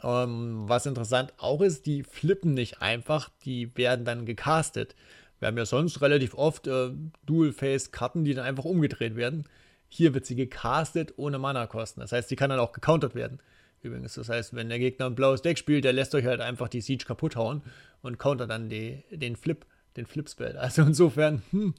Ähm, 0.02 0.64
was 0.68 0.86
interessant 0.86 1.34
auch 1.38 1.62
ist, 1.62 1.86
die 1.86 2.04
flippen 2.04 2.54
nicht 2.54 2.82
einfach, 2.82 3.30
die 3.46 3.76
werden 3.76 4.06
dann 4.06 4.26
gecastet. 4.26 4.96
Wir 5.40 5.48
haben 5.48 5.58
ja 5.58 5.66
sonst 5.66 6.02
relativ 6.02 6.34
oft 6.34 6.68
äh, 6.68 6.92
Dual-Face-Karten, 7.26 8.24
die 8.24 8.34
dann 8.34 8.46
einfach 8.46 8.66
umgedreht 8.66 9.16
werden. 9.16 9.46
Hier 9.90 10.14
wird 10.14 10.26
sie 10.26 10.36
gecastet 10.36 11.14
ohne 11.18 11.40
Mana-Kosten. 11.40 12.00
Das 12.00 12.12
heißt, 12.12 12.30
sie 12.30 12.36
kann 12.36 12.50
dann 12.50 12.60
auch 12.60 12.72
gecountert 12.72 13.16
werden. 13.16 13.40
Übrigens, 13.82 14.14
das 14.16 14.30
heißt, 14.30 14.56
wenn 14.56 14.70
der 14.70 14.80
Gegner 14.80 15.08
ein 15.08 15.16
blaues 15.16 15.42
Deck 15.42 15.58
spielt, 15.58 15.84
der 15.84 15.94
lässt 15.94 16.14
euch 16.14 16.26
halt 16.26 16.42
einfach 16.42 16.68
die 16.68 16.82
Siege 16.82 17.06
kaputt 17.06 17.36
hauen 17.36 17.62
und 18.02 18.20
countert 18.20 18.50
dann 18.50 18.70
die, 18.70 19.04
den 19.12 19.36
Flip, 19.36 19.66
den 19.98 20.06
Flip-Spell. 20.06 20.58
Also 20.58 20.84
insofern, 20.84 21.42
hm, 21.52 21.74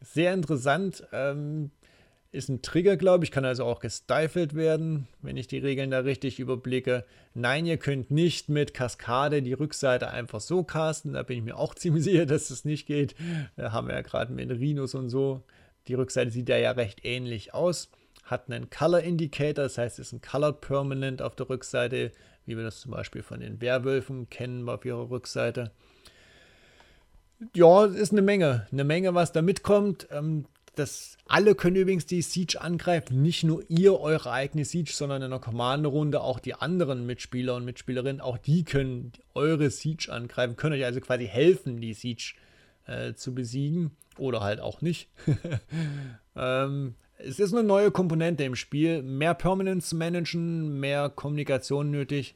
sehr 0.00 0.32
interessant. 0.34 1.04
Ähm, 1.12 1.70
ist 2.32 2.48
ein 2.48 2.62
Trigger, 2.62 2.96
glaube 2.96 3.24
ich, 3.24 3.32
kann 3.32 3.44
also 3.44 3.64
auch 3.64 3.80
gestifelt 3.80 4.54
werden, 4.54 5.08
wenn 5.20 5.36
ich 5.36 5.48
die 5.48 5.58
Regeln 5.58 5.90
da 5.90 6.00
richtig 6.00 6.38
überblicke. 6.38 7.04
Nein, 7.34 7.66
ihr 7.66 7.76
könnt 7.76 8.10
nicht 8.12 8.48
mit 8.48 8.72
Kaskade 8.72 9.42
die 9.42 9.52
Rückseite 9.52 10.10
einfach 10.10 10.40
so 10.40 10.62
casten. 10.62 11.14
Da 11.14 11.24
bin 11.24 11.38
ich 11.38 11.44
mir 11.44 11.56
auch 11.56 11.74
ziemlich 11.76 12.04
sicher, 12.04 12.26
dass 12.26 12.48
das 12.48 12.64
nicht 12.64 12.86
geht. 12.86 13.16
Da 13.56 13.72
haben 13.72 13.88
wir 13.88 13.94
ja 13.94 14.02
gerade 14.02 14.32
mit 14.32 14.50
Rhinos 14.50 14.94
und 14.94 15.08
so 15.08 15.42
die 15.88 15.94
Rückseite 15.94 16.30
sieht 16.30 16.48
ja 16.48 16.70
recht 16.72 17.04
ähnlich 17.04 17.54
aus. 17.54 17.90
Hat 18.24 18.50
einen 18.50 18.70
Color 18.70 19.00
Indicator, 19.00 19.64
das 19.64 19.78
heißt, 19.78 19.98
es 19.98 20.08
ist 20.08 20.12
ein 20.12 20.20
Colored 20.20 20.60
Permanent 20.60 21.22
auf 21.22 21.34
der 21.34 21.48
Rückseite, 21.48 22.12
wie 22.46 22.56
wir 22.56 22.64
das 22.64 22.80
zum 22.80 22.92
Beispiel 22.92 23.22
von 23.22 23.40
den 23.40 23.60
Werwölfen 23.60 24.30
kennen 24.30 24.68
auf 24.68 24.84
ihrer 24.84 25.10
Rückseite. 25.10 25.72
Ja, 27.54 27.86
ist 27.86 28.12
eine 28.12 28.22
Menge, 28.22 28.66
eine 28.70 28.84
Menge, 28.84 29.14
was 29.14 29.32
da 29.32 29.40
mitkommt. 29.42 30.06
Ähm, 30.10 30.44
das, 30.74 31.16
alle 31.26 31.54
können 31.54 31.76
übrigens 31.76 32.06
die 32.06 32.22
Siege 32.22 32.60
angreifen, 32.60 33.22
nicht 33.22 33.44
nur 33.44 33.64
ihr 33.68 33.98
eure 33.98 34.30
eigene 34.30 34.64
Siege, 34.64 34.92
sondern 34.92 35.22
in 35.22 35.30
der 35.30 35.40
Commander-Runde 35.40 36.20
auch 36.20 36.38
die 36.38 36.54
anderen 36.54 37.06
Mitspieler 37.06 37.56
und 37.56 37.64
Mitspielerinnen, 37.64 38.20
auch 38.20 38.38
die 38.38 38.64
können 38.64 39.12
eure 39.34 39.70
Siege 39.70 40.12
angreifen, 40.12 40.56
können 40.56 40.76
euch 40.76 40.84
also 40.84 41.00
quasi 41.00 41.26
helfen, 41.26 41.80
die 41.80 41.94
Siege 41.94 42.34
äh, 42.90 43.14
zu 43.14 43.34
besiegen 43.34 43.92
oder 44.18 44.40
halt 44.40 44.60
auch 44.60 44.80
nicht. 44.80 45.08
ähm, 46.36 46.94
es 47.18 47.38
ist 47.38 47.52
eine 47.52 47.62
neue 47.62 47.90
Komponente 47.90 48.44
im 48.44 48.56
Spiel, 48.56 49.02
mehr 49.02 49.34
Permanence 49.34 49.92
managen, 49.92 50.80
mehr 50.80 51.08
Kommunikation 51.08 51.90
nötig. 51.90 52.34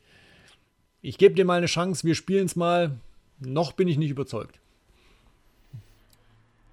Ich 1.01 1.19
gebe 1.19 1.35
dir 1.35 1.45
mal 1.45 1.59
eine 1.59 1.67
Chance, 1.67 2.07
wir 2.07 2.15
spielen 2.15 2.47
es 2.47 2.57
mal. 2.57 2.99
Noch 3.41 3.73
bin 3.73 3.89
ich 3.89 3.99
nicht 3.99 4.11
überzeugt. 4.11 4.61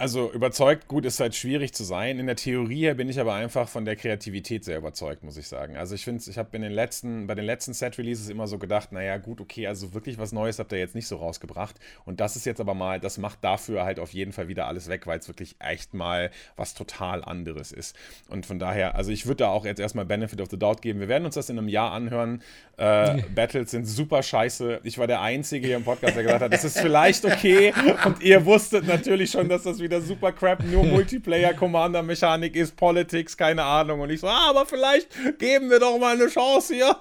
Also 0.01 0.31
überzeugt, 0.31 0.87
gut, 0.87 1.05
ist 1.05 1.19
halt 1.19 1.35
schwierig 1.35 1.73
zu 1.73 1.83
sein. 1.83 2.17
In 2.17 2.25
der 2.25 2.35
Theorie 2.35 2.91
bin 2.95 3.07
ich 3.07 3.19
aber 3.19 3.35
einfach 3.35 3.69
von 3.69 3.85
der 3.85 3.95
Kreativität 3.95 4.65
sehr 4.65 4.79
überzeugt, 4.79 5.23
muss 5.23 5.37
ich 5.37 5.47
sagen. 5.47 5.77
Also 5.77 5.93
ich 5.93 6.05
finde, 6.05 6.23
ich 6.27 6.39
habe 6.39 6.55
in 6.55 6.63
den 6.63 6.71
letzten, 6.71 7.27
bei 7.27 7.35
den 7.35 7.45
letzten 7.45 7.75
Set-Releases 7.75 8.27
immer 8.27 8.47
so 8.47 8.57
gedacht, 8.57 8.93
naja, 8.93 9.17
gut, 9.17 9.39
okay, 9.39 9.67
also 9.67 9.93
wirklich 9.93 10.17
was 10.17 10.31
Neues 10.31 10.57
habt 10.57 10.71
ihr 10.71 10.79
jetzt 10.79 10.95
nicht 10.95 11.07
so 11.07 11.17
rausgebracht. 11.17 11.75
Und 12.03 12.19
das 12.19 12.35
ist 12.35 12.47
jetzt 12.47 12.59
aber 12.59 12.73
mal, 12.73 12.99
das 12.99 13.19
macht 13.19 13.43
dafür 13.43 13.83
halt 13.83 13.99
auf 13.99 14.11
jeden 14.11 14.31
Fall 14.31 14.47
wieder 14.47 14.65
alles 14.65 14.89
weg, 14.89 15.05
weil 15.05 15.19
es 15.19 15.27
wirklich 15.27 15.55
echt 15.59 15.93
mal 15.93 16.31
was 16.55 16.73
total 16.73 17.23
anderes 17.23 17.71
ist. 17.71 17.95
Und 18.27 18.47
von 18.47 18.57
daher, 18.57 18.95
also 18.95 19.11
ich 19.11 19.27
würde 19.27 19.43
da 19.43 19.49
auch 19.49 19.65
jetzt 19.65 19.79
erstmal 19.79 20.05
Benefit 20.05 20.41
of 20.41 20.47
the 20.49 20.57
Doubt 20.57 20.81
geben. 20.81 20.99
Wir 20.99 21.09
werden 21.09 21.25
uns 21.25 21.35
das 21.35 21.51
in 21.51 21.59
einem 21.59 21.67
Jahr 21.67 21.91
anhören. 21.91 22.41
Äh, 22.81 23.21
Battles 23.35 23.69
sind 23.69 23.85
super 23.85 24.23
scheiße. 24.23 24.79
Ich 24.83 24.97
war 24.97 25.05
der 25.05 25.21
Einzige 25.21 25.67
hier 25.67 25.75
im 25.75 25.83
Podcast, 25.83 26.15
der 26.15 26.23
gesagt 26.23 26.41
hat, 26.41 26.51
das 26.51 26.63
ist 26.63 26.79
vielleicht 26.79 27.23
okay. 27.25 27.71
Und 28.05 28.23
ihr 28.23 28.43
wusstet 28.43 28.87
natürlich 28.87 29.29
schon, 29.29 29.47
dass 29.47 29.61
das 29.61 29.79
wieder 29.79 30.01
super 30.01 30.31
crap, 30.31 30.63
nur 30.63 30.83
Multiplayer-Commander-Mechanik 30.85 32.55
ist, 32.55 32.75
Politics, 32.75 33.37
keine 33.37 33.61
Ahnung. 33.61 33.99
Und 33.99 34.09
ich 34.09 34.19
so, 34.19 34.27
ah, 34.27 34.49
aber 34.49 34.65
vielleicht 34.65 35.09
geben 35.37 35.69
wir 35.69 35.79
doch 35.79 35.99
mal 35.99 36.15
eine 36.15 36.27
Chance 36.27 36.73
hier. 36.73 36.95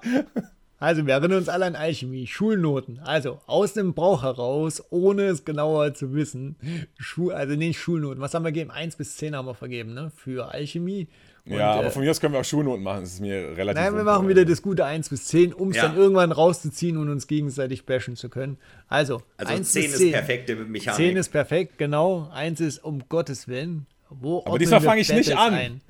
Also, 0.78 1.06
wir 1.06 1.14
erinnern 1.14 1.38
uns 1.38 1.48
alle 1.48 1.64
an 1.64 1.76
Alchemie, 1.76 2.26
Schulnoten. 2.26 3.00
Also, 3.00 3.40
aus 3.46 3.72
dem 3.72 3.94
Bauch 3.94 4.22
heraus, 4.22 4.82
ohne 4.90 5.24
es 5.24 5.46
genauer 5.46 5.94
zu 5.94 6.12
wissen. 6.14 6.56
Schul 6.98 7.32
also, 7.32 7.54
nicht 7.54 7.78
Schulnoten. 7.78 8.20
Was 8.20 8.34
haben 8.34 8.44
wir 8.44 8.52
gegeben? 8.52 8.70
1 8.70 8.96
bis 8.96 9.16
10 9.16 9.34
haben 9.34 9.46
wir 9.46 9.54
vergeben, 9.54 9.94
ne? 9.94 10.12
Für 10.14 10.52
Alchemie. 10.52 11.08
Und, 11.46 11.52
ja, 11.52 11.72
aber 11.72 11.86
äh, 11.86 11.90
von 11.90 12.02
mir 12.02 12.10
aus 12.10 12.20
können 12.20 12.34
wir 12.34 12.40
auch 12.40 12.44
Schulnoten 12.44 12.82
machen. 12.82 13.00
Das 13.00 13.14
ist 13.14 13.20
mir 13.20 13.56
relativ. 13.56 13.82
Nein, 13.82 13.96
wir 13.96 14.04
machen 14.04 14.28
wieder 14.28 14.44
das 14.44 14.62
gute 14.62 14.84
1 14.84 15.08
bis 15.08 15.24
10, 15.26 15.52
um 15.52 15.70
es 15.70 15.76
ja. 15.76 15.88
dann 15.88 15.96
irgendwann 15.96 16.32
rauszuziehen 16.32 16.96
und 16.96 17.08
uns 17.08 17.26
gegenseitig 17.26 17.86
bashen 17.86 18.16
zu 18.16 18.28
können. 18.28 18.58
Also, 18.88 19.22
also 19.36 19.52
1 19.52 19.72
10 19.72 19.82
bis 19.82 19.96
10 19.96 20.06
ist 20.06 20.12
perfekte 20.12 20.56
Mechanik. 20.56 20.96
10 20.96 21.16
ist 21.16 21.28
perfekt, 21.30 21.78
genau. 21.78 22.28
1 22.32 22.60
ist 22.60 22.84
um 22.84 23.08
Gottes 23.08 23.48
Willen. 23.48 23.86
Wo 24.10 24.42
aber 24.44 24.58
diesmal 24.58 24.80
fange 24.80 25.00
ich 25.00 25.12
nicht 25.12 25.36
an. 25.36 25.54
Ein? 25.54 25.80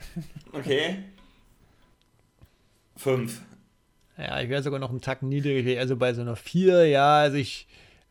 Okay. 0.52 0.98
5. 2.96 3.40
Ja, 4.18 4.40
ich 4.42 4.50
wäre 4.50 4.62
sogar 4.62 4.78
noch 4.78 4.90
einen 4.90 5.00
Tacken 5.00 5.30
niedriger, 5.30 5.80
also 5.80 5.96
bei 5.96 6.12
so 6.12 6.20
einer 6.20 6.36
4. 6.36 6.86
Ja, 6.86 7.16
also 7.16 7.38
ich 7.38 7.66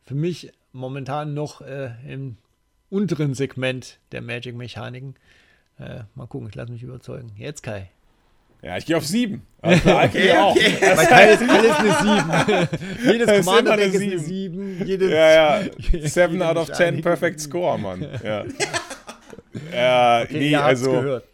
für 0.05 0.15
mich 0.15 0.51
momentan 0.71 1.35
noch 1.35 1.61
äh, 1.61 1.91
im 2.07 2.37
unteren 2.89 3.35
Segment 3.35 3.99
der 4.11 4.21
Magic-Mechaniken. 4.21 5.15
Äh, 5.79 6.01
mal 6.15 6.27
gucken, 6.27 6.49
ich 6.49 6.55
lasse 6.55 6.71
mich 6.71 6.83
überzeugen. 6.83 7.31
Jetzt 7.37 7.63
Kai. 7.63 7.89
Ja, 8.61 8.77
ich 8.77 8.85
gehe 8.85 8.97
auf 8.97 9.05
7. 9.05 9.41
Also, 9.61 9.89
okay, 9.97 10.31
auch. 10.33 10.51
Okay. 10.51 10.75
Bei 10.81 11.05
Kai 11.05 11.31
ist 11.31 11.49
alles 11.49 11.71
eine 11.71 12.67
7. 12.67 13.03
Jedes 13.11 13.45
Commander-Deck 13.45 13.93
ist 13.93 14.01
eine 14.01 14.19
7. 14.19 14.85
Jedes 14.85 15.11
ja, 15.11 15.61
ja. 15.61 15.69
7 16.09 16.41
out 16.41 16.57
of 16.57 16.71
10 16.71 17.01
Perfect 17.01 17.39
Score, 17.39 17.77
Mann. 17.77 18.05
Ja. 18.23 18.45
ja, 19.73 20.21
okay, 20.23 20.39
nee, 20.39 20.55
also. 20.55 20.91
Gehört. 20.91 21.25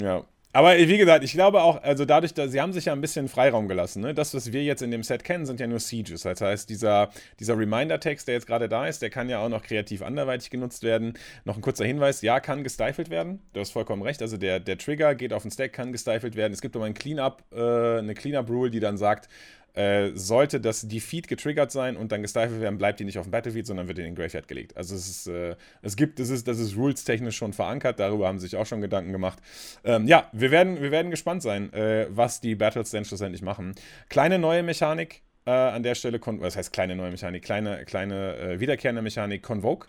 Ja. 0.00 0.22
Aber 0.52 0.76
wie 0.78 0.96
gesagt, 0.96 1.24
ich 1.24 1.32
glaube 1.32 1.62
auch, 1.62 1.82
also 1.82 2.06
dadurch, 2.06 2.32
dass 2.32 2.52
sie 2.52 2.60
haben 2.60 2.72
sich 2.72 2.86
ja 2.86 2.94
ein 2.94 3.02
bisschen 3.02 3.28
Freiraum 3.28 3.68
gelassen. 3.68 4.00
Ne? 4.00 4.14
Das, 4.14 4.32
was 4.32 4.50
wir 4.50 4.64
jetzt 4.64 4.80
in 4.80 4.90
dem 4.90 5.02
Set 5.02 5.22
kennen, 5.22 5.44
sind 5.44 5.60
ja 5.60 5.66
nur 5.66 5.78
Sieges. 5.78 6.22
Das 6.22 6.40
heißt, 6.40 6.70
dieser, 6.70 7.10
dieser 7.38 7.58
Reminder-Text, 7.58 8.26
der 8.26 8.34
jetzt 8.34 8.46
gerade 8.46 8.66
da 8.66 8.86
ist, 8.86 9.02
der 9.02 9.10
kann 9.10 9.28
ja 9.28 9.40
auch 9.40 9.50
noch 9.50 9.62
kreativ 9.62 10.00
anderweitig 10.00 10.48
genutzt 10.48 10.82
werden. 10.84 11.18
Noch 11.44 11.56
ein 11.56 11.60
kurzer 11.60 11.84
Hinweis: 11.84 12.22
Ja, 12.22 12.40
kann 12.40 12.64
gestifelt 12.64 13.10
werden. 13.10 13.40
Du 13.52 13.60
hast 13.60 13.72
vollkommen 13.72 14.02
recht. 14.02 14.22
Also 14.22 14.38
der, 14.38 14.58
der 14.58 14.78
Trigger 14.78 15.14
geht 15.14 15.34
auf 15.34 15.42
den 15.42 15.50
Stack, 15.50 15.74
kann 15.74 15.92
gestifelt 15.92 16.34
werden. 16.34 16.54
Es 16.54 16.62
gibt 16.62 16.74
aber 16.76 16.86
ein 16.86 16.94
Cleanup, 16.94 17.44
äh, 17.52 17.98
eine 17.98 18.14
Cleanup-Rule, 18.14 18.70
die 18.70 18.80
dann 18.80 18.96
sagt, 18.96 19.28
äh, 19.74 20.10
sollte 20.14 20.60
das 20.60 20.88
Defeat 20.88 21.28
getriggert 21.28 21.70
sein 21.70 21.96
und 21.96 22.12
dann 22.12 22.22
gestifelt 22.22 22.60
werden, 22.60 22.78
bleibt 22.78 23.00
die 23.00 23.04
nicht 23.04 23.18
auf 23.18 23.26
dem 23.26 23.30
Battlefield, 23.30 23.66
sondern 23.66 23.88
wird 23.88 23.98
in 23.98 24.04
den 24.04 24.14
Graveyard 24.14 24.48
gelegt. 24.48 24.76
Also 24.76 24.94
es 24.94 25.08
ist, 25.08 25.26
äh, 25.28 25.56
es 25.82 25.96
gibt, 25.96 26.18
das 26.18 26.30
ist, 26.30 26.48
das 26.48 26.58
ist 26.58 26.76
rules-technisch 26.76 27.36
schon 27.36 27.52
verankert, 27.52 28.00
darüber 28.00 28.28
haben 28.28 28.38
sich 28.38 28.56
auch 28.56 28.66
schon 28.66 28.80
Gedanken 28.80 29.12
gemacht. 29.12 29.38
Ähm, 29.84 30.06
ja, 30.06 30.28
wir 30.32 30.50
werden, 30.50 30.80
wir 30.80 30.90
werden 30.90 31.10
gespannt 31.10 31.42
sein, 31.42 31.72
äh, 31.72 32.06
was 32.10 32.40
die 32.40 32.54
Battles 32.54 32.90
denn 32.90 33.04
schlussendlich 33.04 33.42
machen. 33.42 33.74
Kleine 34.08 34.38
neue 34.38 34.62
Mechanik, 34.62 35.22
äh, 35.48 35.50
an 35.50 35.82
der 35.82 35.94
Stelle, 35.94 36.20
was 36.22 36.56
heißt 36.56 36.72
kleine 36.72 36.94
neue 36.94 37.10
Mechanik, 37.10 37.42
kleine, 37.42 37.84
kleine 37.86 38.36
äh, 38.36 38.60
wiederkehrende 38.60 39.00
Mechanik, 39.00 39.42
Convoke. 39.42 39.88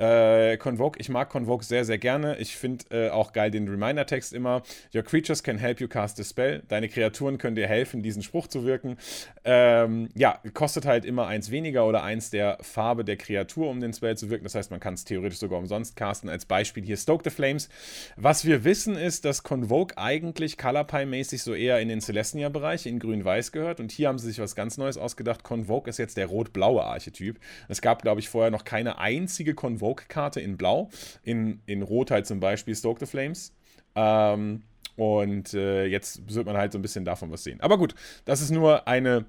Äh, 0.00 0.56
Convoke, 0.56 0.98
ich 0.98 1.10
mag 1.10 1.28
Convoke 1.28 1.62
sehr, 1.62 1.84
sehr 1.84 1.98
gerne. 1.98 2.38
Ich 2.38 2.56
finde 2.56 2.84
äh, 2.90 3.10
auch 3.10 3.34
geil 3.34 3.50
den 3.50 3.68
Reminder-Text 3.68 4.32
immer. 4.32 4.62
Your 4.94 5.02
creatures 5.02 5.42
can 5.42 5.58
help 5.58 5.78
you 5.78 5.88
cast 5.88 6.18
a 6.18 6.24
spell. 6.24 6.62
Deine 6.68 6.88
Kreaturen 6.88 7.36
können 7.36 7.54
dir 7.54 7.66
helfen, 7.66 8.02
diesen 8.02 8.22
Spruch 8.22 8.46
zu 8.46 8.64
wirken. 8.64 8.96
Ähm, 9.44 10.08
ja, 10.14 10.40
kostet 10.54 10.86
halt 10.86 11.04
immer 11.04 11.26
eins 11.26 11.50
weniger 11.50 11.86
oder 11.86 12.02
eins 12.02 12.30
der 12.30 12.56
Farbe 12.62 13.04
der 13.04 13.18
Kreatur, 13.18 13.68
um 13.68 13.80
den 13.80 13.92
Spell 13.92 14.16
zu 14.16 14.30
wirken. 14.30 14.44
Das 14.44 14.54
heißt, 14.54 14.70
man 14.70 14.80
kann 14.80 14.94
es 14.94 15.04
theoretisch 15.04 15.38
sogar 15.38 15.58
umsonst 15.58 15.96
casten. 15.96 16.30
Als 16.30 16.46
Beispiel 16.46 16.82
hier 16.82 16.96
Stoke 16.96 17.22
the 17.22 17.30
Flames. 17.30 17.68
Was 18.16 18.46
wir 18.46 18.64
wissen 18.64 18.96
ist, 18.96 19.26
dass 19.26 19.42
Convoke 19.42 19.98
eigentlich 19.98 20.56
Colorpie-mäßig 20.56 21.42
so 21.42 21.54
eher 21.54 21.78
in 21.78 21.90
den 21.90 22.00
Celestia-Bereich, 22.00 22.86
in 22.86 23.00
Grün-Weiß 23.00 23.52
gehört. 23.52 23.80
Und 23.80 23.92
hier 23.92 24.08
haben 24.08 24.18
sie 24.18 24.28
sich 24.28 24.38
was 24.38 24.54
ganz 24.54 24.78
Neues 24.78 24.96
ausgedacht. 24.96 25.42
Convoke 25.42 25.90
ist 25.90 25.98
jetzt 25.98 26.16
der 26.16 26.28
rot-blaue 26.28 26.82
Archetyp. 26.84 27.38
Es 27.68 27.82
gab, 27.82 28.00
glaube 28.00 28.20
ich, 28.20 28.30
vorher 28.30 28.50
noch 28.50 28.64
keine 28.64 28.98
einzige 28.98 29.52
Convoke 29.52 29.89
Rogue-Karte 29.90 30.40
in 30.40 30.56
Blau, 30.56 30.88
in, 31.22 31.60
in 31.66 31.82
Rot 31.82 32.10
halt 32.10 32.26
zum 32.26 32.40
Beispiel 32.40 32.74
Stoke 32.74 33.00
the 33.00 33.06
Flames. 33.06 33.52
Ähm, 33.94 34.62
Und 34.96 35.54
äh, 35.54 35.86
jetzt 35.86 36.34
wird 36.34 36.46
man 36.46 36.56
halt 36.56 36.72
so 36.72 36.78
ein 36.78 36.82
bisschen 36.82 37.04
davon 37.04 37.30
was 37.30 37.42
sehen. 37.42 37.60
Aber 37.60 37.78
gut, 37.78 37.94
das 38.24 38.40
ist 38.40 38.50
nur 38.50 38.86
eine 38.86 39.24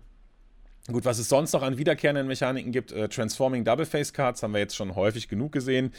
Gut, 0.91 1.05
was 1.05 1.20
es 1.20 1.30
sonst 1.30 1.53
noch 1.53 1.62
an 1.62 1.78
wiederkehrenden 1.78 2.26
Mechaniken 2.26 2.72
gibt, 2.72 2.91
äh, 2.91 3.07
Transforming 3.07 3.64
Double 3.64 3.86
Face 3.86 4.14
Cards 4.14 4.41
haben 4.41 4.53
wir 4.53 4.59
jetzt 4.59 4.76
schon 4.76 4.95
häufig 4.95 5.28
genug 5.28 5.51
gesehen. 5.51 5.93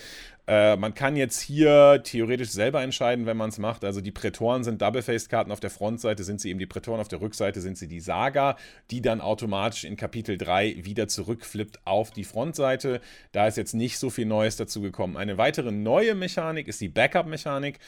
Äh, 0.48 0.76
man 0.76 0.94
kann 0.94 1.14
jetzt 1.14 1.40
hier 1.40 2.00
theoretisch 2.02 2.50
selber 2.50 2.82
entscheiden, 2.82 3.26
wenn 3.26 3.36
man 3.36 3.50
es 3.50 3.58
macht. 3.58 3.84
Also 3.84 4.00
die 4.00 4.10
Prätoren 4.10 4.64
sind 4.64 4.82
Double-Faced-Karten 4.82 5.52
auf 5.52 5.60
der 5.60 5.70
Frontseite, 5.70 6.24
sind 6.24 6.40
sie 6.40 6.50
eben 6.50 6.58
die 6.58 6.66
Prätoren, 6.66 7.00
auf 7.00 7.08
der 7.08 7.20
Rückseite 7.20 7.60
sind 7.60 7.78
sie 7.78 7.86
die 7.86 8.00
Saga, 8.00 8.56
die 8.90 9.00
dann 9.00 9.20
automatisch 9.20 9.84
in 9.84 9.96
Kapitel 9.96 10.36
3 10.36 10.84
wieder 10.84 11.06
zurückflippt 11.06 11.78
auf 11.84 12.10
die 12.10 12.24
Frontseite. 12.24 13.00
Da 13.30 13.46
ist 13.46 13.56
jetzt 13.56 13.74
nicht 13.74 13.98
so 13.98 14.10
viel 14.10 14.26
Neues 14.26 14.56
dazu 14.56 14.80
gekommen. 14.80 15.16
Eine 15.16 15.38
weitere 15.38 15.70
neue 15.70 16.16
Mechanik 16.16 16.66
ist 16.66 16.80
die 16.80 16.88
Backup-Mechanik. 16.88 17.78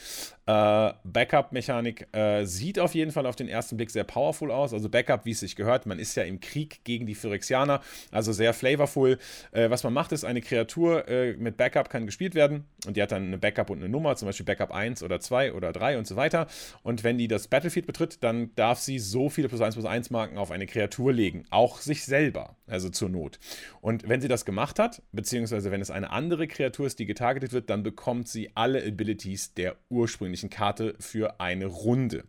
Äh, 0.45 0.93
Backup-Mechanik 1.03 2.07
äh, 2.13 2.45
sieht 2.45 2.79
auf 2.79 2.95
jeden 2.95 3.11
Fall 3.11 3.25
auf 3.25 3.35
den 3.35 3.49
ersten 3.49 3.75
Blick 3.75 3.91
sehr 3.91 4.05
powerful 4.05 4.49
aus. 4.49 4.73
Also 4.73 4.87
Backup, 4.87 5.25
wie 5.25 5.31
es 5.31 5.41
sich 5.41 5.57
gehört, 5.57 5.87
man 5.87 5.99
ist 5.99 6.15
ja 6.15 6.23
im 6.23 6.39
Krieg 6.39 6.85
gegen 6.85 7.05
die 7.05 7.15
Phyrexianer, 7.15 7.81
also 8.11 8.31
sehr 8.31 8.53
flavorful. 8.53 9.17
Äh, 9.51 9.69
was 9.69 9.83
man 9.83 9.91
macht, 9.91 10.13
ist, 10.13 10.23
eine 10.23 10.39
Kreatur 10.39 11.05
äh, 11.09 11.33
mit 11.33 11.57
Backup 11.57 11.89
kann 11.89 12.05
gespielt 12.05 12.33
werden 12.33 12.44
werden 12.45 12.65
und 12.85 12.97
die 12.97 13.01
hat 13.01 13.11
dann 13.11 13.23
eine 13.27 13.37
Backup 13.37 13.69
und 13.69 13.79
eine 13.79 13.89
Nummer, 13.89 14.15
zum 14.15 14.27
Beispiel 14.27 14.45
Backup 14.45 14.71
1 14.71 15.03
oder 15.03 15.19
2 15.19 15.53
oder 15.53 15.71
3 15.73 15.97
und 15.97 16.07
so 16.07 16.15
weiter. 16.15 16.47
Und 16.83 17.03
wenn 17.03 17.17
die 17.17 17.27
das 17.27 17.47
Battlefield 17.47 17.87
betritt, 17.87 18.23
dann 18.23 18.53
darf 18.55 18.79
sie 18.79 18.99
so 18.99 19.29
viele 19.29 19.49
plus 19.49 19.61
1 19.61 19.75
plus 19.75 19.85
1 19.85 20.09
Marken 20.11 20.37
auf 20.37 20.51
eine 20.51 20.67
Kreatur 20.67 21.13
legen, 21.13 21.45
auch 21.49 21.79
sich 21.79 22.05
selber, 22.05 22.55
also 22.67 22.89
zur 22.89 23.09
Not. 23.09 23.39
Und 23.81 24.07
wenn 24.07 24.21
sie 24.21 24.27
das 24.27 24.45
gemacht 24.45 24.79
hat, 24.79 25.01
beziehungsweise 25.11 25.71
wenn 25.71 25.81
es 25.81 25.91
eine 25.91 26.11
andere 26.11 26.47
Kreatur 26.47 26.87
ist, 26.87 26.99
die 26.99 27.05
getargetet 27.05 27.53
wird, 27.53 27.69
dann 27.69 27.83
bekommt 27.83 28.27
sie 28.27 28.51
alle 28.55 28.83
Abilities 28.83 29.53
der 29.53 29.75
ursprünglichen 29.89 30.49
Karte 30.49 30.95
für 30.99 31.39
eine 31.39 31.65
Runde. 31.65 32.25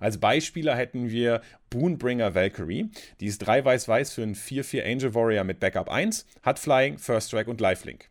Als 0.00 0.18
Beispieler 0.18 0.76
hätten 0.76 1.10
wir 1.10 1.42
Boonbringer 1.70 2.34
Valkyrie. 2.34 2.90
Die 3.20 3.26
ist 3.26 3.38
3 3.38 3.64
weiß-weiß 3.64 4.14
für 4.14 4.22
einen 4.22 4.34
4-4 4.34 4.84
Angel 4.84 5.14
Warrior 5.14 5.44
mit 5.44 5.60
Backup 5.60 5.90
1, 5.90 6.26
hat 6.42 6.58
Flying, 6.58 6.98
First 6.98 7.28
Strike 7.28 7.50
und 7.50 7.60
Lifelink. 7.60 8.10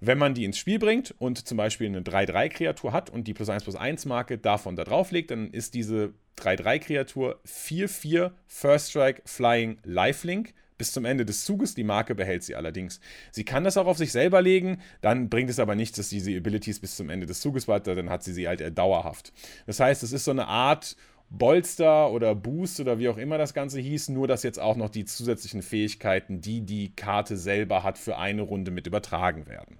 Wenn 0.00 0.18
man 0.18 0.34
die 0.34 0.44
ins 0.44 0.58
Spiel 0.58 0.78
bringt 0.78 1.14
und 1.18 1.46
zum 1.46 1.56
Beispiel 1.56 1.86
eine 1.86 2.00
3-3-Kreatur 2.00 2.92
hat 2.92 3.10
und 3.10 3.26
die 3.26 3.34
plus 3.34 3.48
1 3.48 3.64
plus 3.64 3.76
1 3.76 4.06
Marke 4.06 4.38
davon 4.38 4.76
da 4.76 4.84
drauf 4.84 5.10
legt, 5.10 5.30
dann 5.30 5.50
ist 5.50 5.74
diese 5.74 6.14
3-3-Kreatur 6.38 7.40
4-4 7.46 8.32
First 8.46 8.90
Strike 8.90 9.22
Flying 9.24 9.78
Lifelink 9.84 10.54
bis 10.76 10.92
zum 10.92 11.04
Ende 11.04 11.24
des 11.24 11.44
Zuges. 11.44 11.74
Die 11.74 11.84
Marke 11.84 12.14
behält 12.14 12.42
sie 12.42 12.56
allerdings. 12.56 13.00
Sie 13.30 13.44
kann 13.44 13.64
das 13.64 13.76
auch 13.76 13.86
auf 13.86 13.98
sich 13.98 14.12
selber 14.12 14.42
legen, 14.42 14.80
dann 15.00 15.28
bringt 15.28 15.50
es 15.50 15.60
aber 15.60 15.74
nichts, 15.74 15.96
dass 15.96 16.08
diese 16.08 16.36
Abilities 16.36 16.80
bis 16.80 16.96
zum 16.96 17.10
Ende 17.10 17.26
des 17.26 17.40
Zuges 17.40 17.68
weiter, 17.68 17.94
dann 17.94 18.10
hat 18.10 18.22
sie 18.22 18.32
sie 18.32 18.48
halt 18.48 18.76
dauerhaft. 18.76 19.32
Das 19.66 19.80
heißt, 19.80 20.02
es 20.02 20.12
ist 20.12 20.24
so 20.24 20.30
eine 20.30 20.48
Art 20.48 20.96
Bolster 21.30 22.10
oder 22.10 22.34
Boost 22.34 22.80
oder 22.80 22.98
wie 22.98 23.08
auch 23.08 23.16
immer 23.16 23.38
das 23.38 23.54
Ganze 23.54 23.80
hieß, 23.80 24.10
nur 24.10 24.28
dass 24.28 24.42
jetzt 24.42 24.60
auch 24.60 24.76
noch 24.76 24.90
die 24.90 25.04
zusätzlichen 25.04 25.62
Fähigkeiten, 25.62 26.40
die 26.40 26.60
die 26.60 26.94
Karte 26.94 27.36
selber 27.36 27.82
hat, 27.82 27.98
für 27.98 28.18
eine 28.18 28.42
Runde 28.42 28.70
mit 28.70 28.86
übertragen 28.86 29.46
werden 29.46 29.78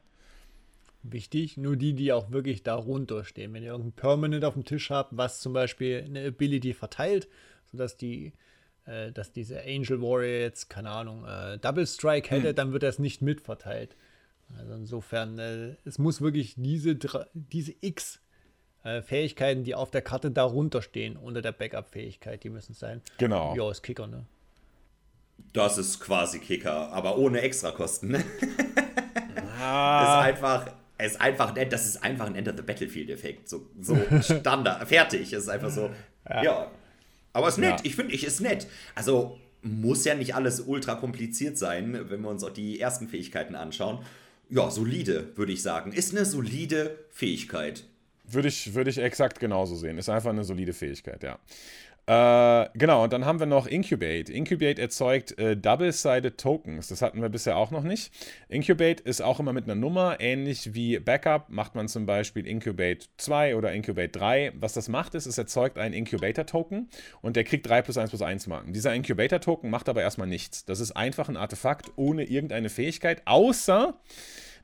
wichtig. 1.05 1.57
Nur 1.57 1.77
die, 1.77 1.95
die 1.95 2.13
auch 2.13 2.31
wirklich 2.31 2.63
darunter 2.63 3.25
stehen. 3.25 3.53
Wenn 3.53 3.63
ihr 3.63 3.71
irgendein 3.71 3.93
Permanent 3.93 4.45
auf 4.45 4.55
dem 4.55 4.65
Tisch 4.65 4.91
habt, 4.91 5.17
was 5.17 5.41
zum 5.41 5.53
Beispiel 5.53 6.03
eine 6.05 6.27
Ability 6.27 6.75
verteilt, 6.75 7.29
sodass 7.71 7.97
die, 7.97 8.33
äh, 8.87 9.13
dass 9.13 9.33
diese 9.33 9.63
Angel 9.63 10.01
Warrior 10.01 10.41
jetzt, 10.41 10.69
keine 10.69 10.91
Ahnung, 10.91 11.25
äh, 11.25 11.59
Double 11.59 11.87
Strike 11.87 12.31
hätte, 12.31 12.49
hm. 12.49 12.55
dann 12.57 12.73
wird 12.73 12.83
das 12.83 12.99
nicht 12.99 13.23
mitverteilt. 13.23 13.97
Also 14.59 14.75
insofern, 14.75 15.39
äh, 15.39 15.77
es 15.85 15.99
muss 15.99 16.21
wirklich 16.21 16.55
diese, 16.57 16.97
diese 17.35 17.75
X 17.81 18.21
äh, 18.85 19.03
Fähigkeiten, 19.03 19.65
die 19.65 19.75
auf 19.75 19.91
der 19.91 20.03
Karte 20.03 20.31
darunter 20.31 20.83
stehen, 20.83 21.17
unter 21.17 21.43
der 21.43 21.53
Backup-Fähigkeit, 21.53 22.45
die 22.45 22.51
müssen 22.51 22.75
sein. 22.75 23.01
Genau. 23.19 23.55
Ja, 23.57 23.71
ist 23.71 23.83
Kicker, 23.83 24.07
ne? 24.07 24.27
Das 25.53 25.79
ist 25.79 26.01
quasi 26.01 26.39
Kicker, 26.39 26.93
aber 26.93 27.19
ohne 27.19 27.41
Extrakosten, 27.41 28.11
ne? 28.13 28.25
ah. 29.61 30.03
ist 30.03 30.35
einfach, 30.35 30.73
es 30.97 31.13
ist 31.13 31.21
einfach, 31.21 31.55
das 31.55 31.87
ist 31.87 32.03
einfach 32.03 32.27
ein 32.27 32.35
Enter 32.35 32.55
the 32.57 32.63
Battlefield-Effekt. 32.63 33.49
So, 33.49 33.69
so 33.81 33.97
Standard, 34.21 34.89
fertig. 34.89 35.33
Es 35.33 35.45
ist 35.45 35.49
einfach 35.49 35.71
so, 35.71 35.91
ja. 36.29 36.43
ja. 36.43 36.71
Aber 37.33 37.49
es 37.49 37.55
ist 37.55 37.61
nett, 37.61 37.81
ja. 37.81 37.85
ich 37.85 37.97
finde, 37.97 38.15
ich 38.15 38.25
ist 38.25 38.41
nett. 38.41 38.67
Also 38.95 39.39
muss 39.63 40.05
ja 40.05 40.15
nicht 40.15 40.35
alles 40.35 40.61
ultra 40.61 40.95
kompliziert 40.95 41.59
sein, 41.59 41.99
wenn 42.09 42.21
wir 42.21 42.29
uns 42.29 42.45
auch 42.45 42.51
die 42.51 42.79
ersten 42.79 43.09
Fähigkeiten 43.09 43.55
anschauen. 43.55 44.05
Ja, 44.51 44.71
solide, 44.71 45.37
würde 45.37 45.53
ich 45.53 45.63
sagen. 45.63 45.93
Ist 45.93 46.15
eine 46.15 46.27
solide 46.27 46.99
Fähigkeit. 47.11 47.85
Würde 48.25 48.49
ich, 48.49 48.75
würde 48.75 48.91
ich 48.91 48.99
exakt 48.99 49.41
genauso 49.41 49.75
sehen. 49.75 49.99
Ist 49.99 50.09
einfach 50.09 50.31
eine 50.31 50.45
solide 50.45 50.75
Fähigkeit, 50.75 51.23
ja. 51.23 51.39
Äh, 52.07 52.69
genau, 52.75 53.05
und 53.05 53.15
dann 53.15 53.25
haben 53.25 53.39
wir 53.41 53.47
noch 53.47 53.67
Incubate. 53.67 54.31
Incubate 54.31 54.81
erzeugt 54.81 55.39
äh, 55.39 55.57
Double-Sided 55.57 56.37
Tokens. 56.39 56.89
Das 56.89 57.01
hatten 57.01 57.23
wir 57.23 57.31
bisher 57.31 57.57
auch 57.57 57.71
noch 57.71 57.83
nicht. 57.83 58.13
Incubate 58.49 59.03
ist 59.03 59.23
auch 59.23 59.41
immer 59.41 59.55
mit 59.55 59.65
einer 59.65 59.75
Nummer, 59.75 60.21
ähnlich 60.21 60.75
wie 60.75 60.99
Backup 60.99 61.49
macht 61.49 61.75
man 61.75 61.89
zum 61.89 62.05
Beispiel 62.05 62.47
Incubate 62.47 63.07
2 63.17 63.57
oder 63.57 63.73
Incubate 63.73 64.11
3. 64.11 64.53
Was 64.57 64.75
das 64.75 64.89
macht, 64.89 65.15
ist, 65.15 65.25
es 65.25 65.39
erzeugt 65.39 65.79
einen 65.79 65.95
Incubator-Token 65.95 66.91
und 67.23 67.37
der 67.37 67.45
kriegt 67.45 67.67
3 67.67 67.81
plus 67.81 67.97
1 67.97 68.11
plus 68.11 68.21
1 68.21 68.49
Marken. 68.49 68.75
Dieser 68.75 68.95
Incubator-Token 68.95 69.71
macht 69.71 69.89
aber 69.89 70.03
erstmal 70.03 70.29
nichts. 70.29 70.67
Das 70.67 70.81
ist 70.81 70.93
einfach 70.93 71.31
ein 71.31 71.39
Artefakt 71.39 71.93
ohne 71.97 72.25
irgendeine 72.25 72.69
Fähigkeit, 72.69 73.23
außer 73.25 73.95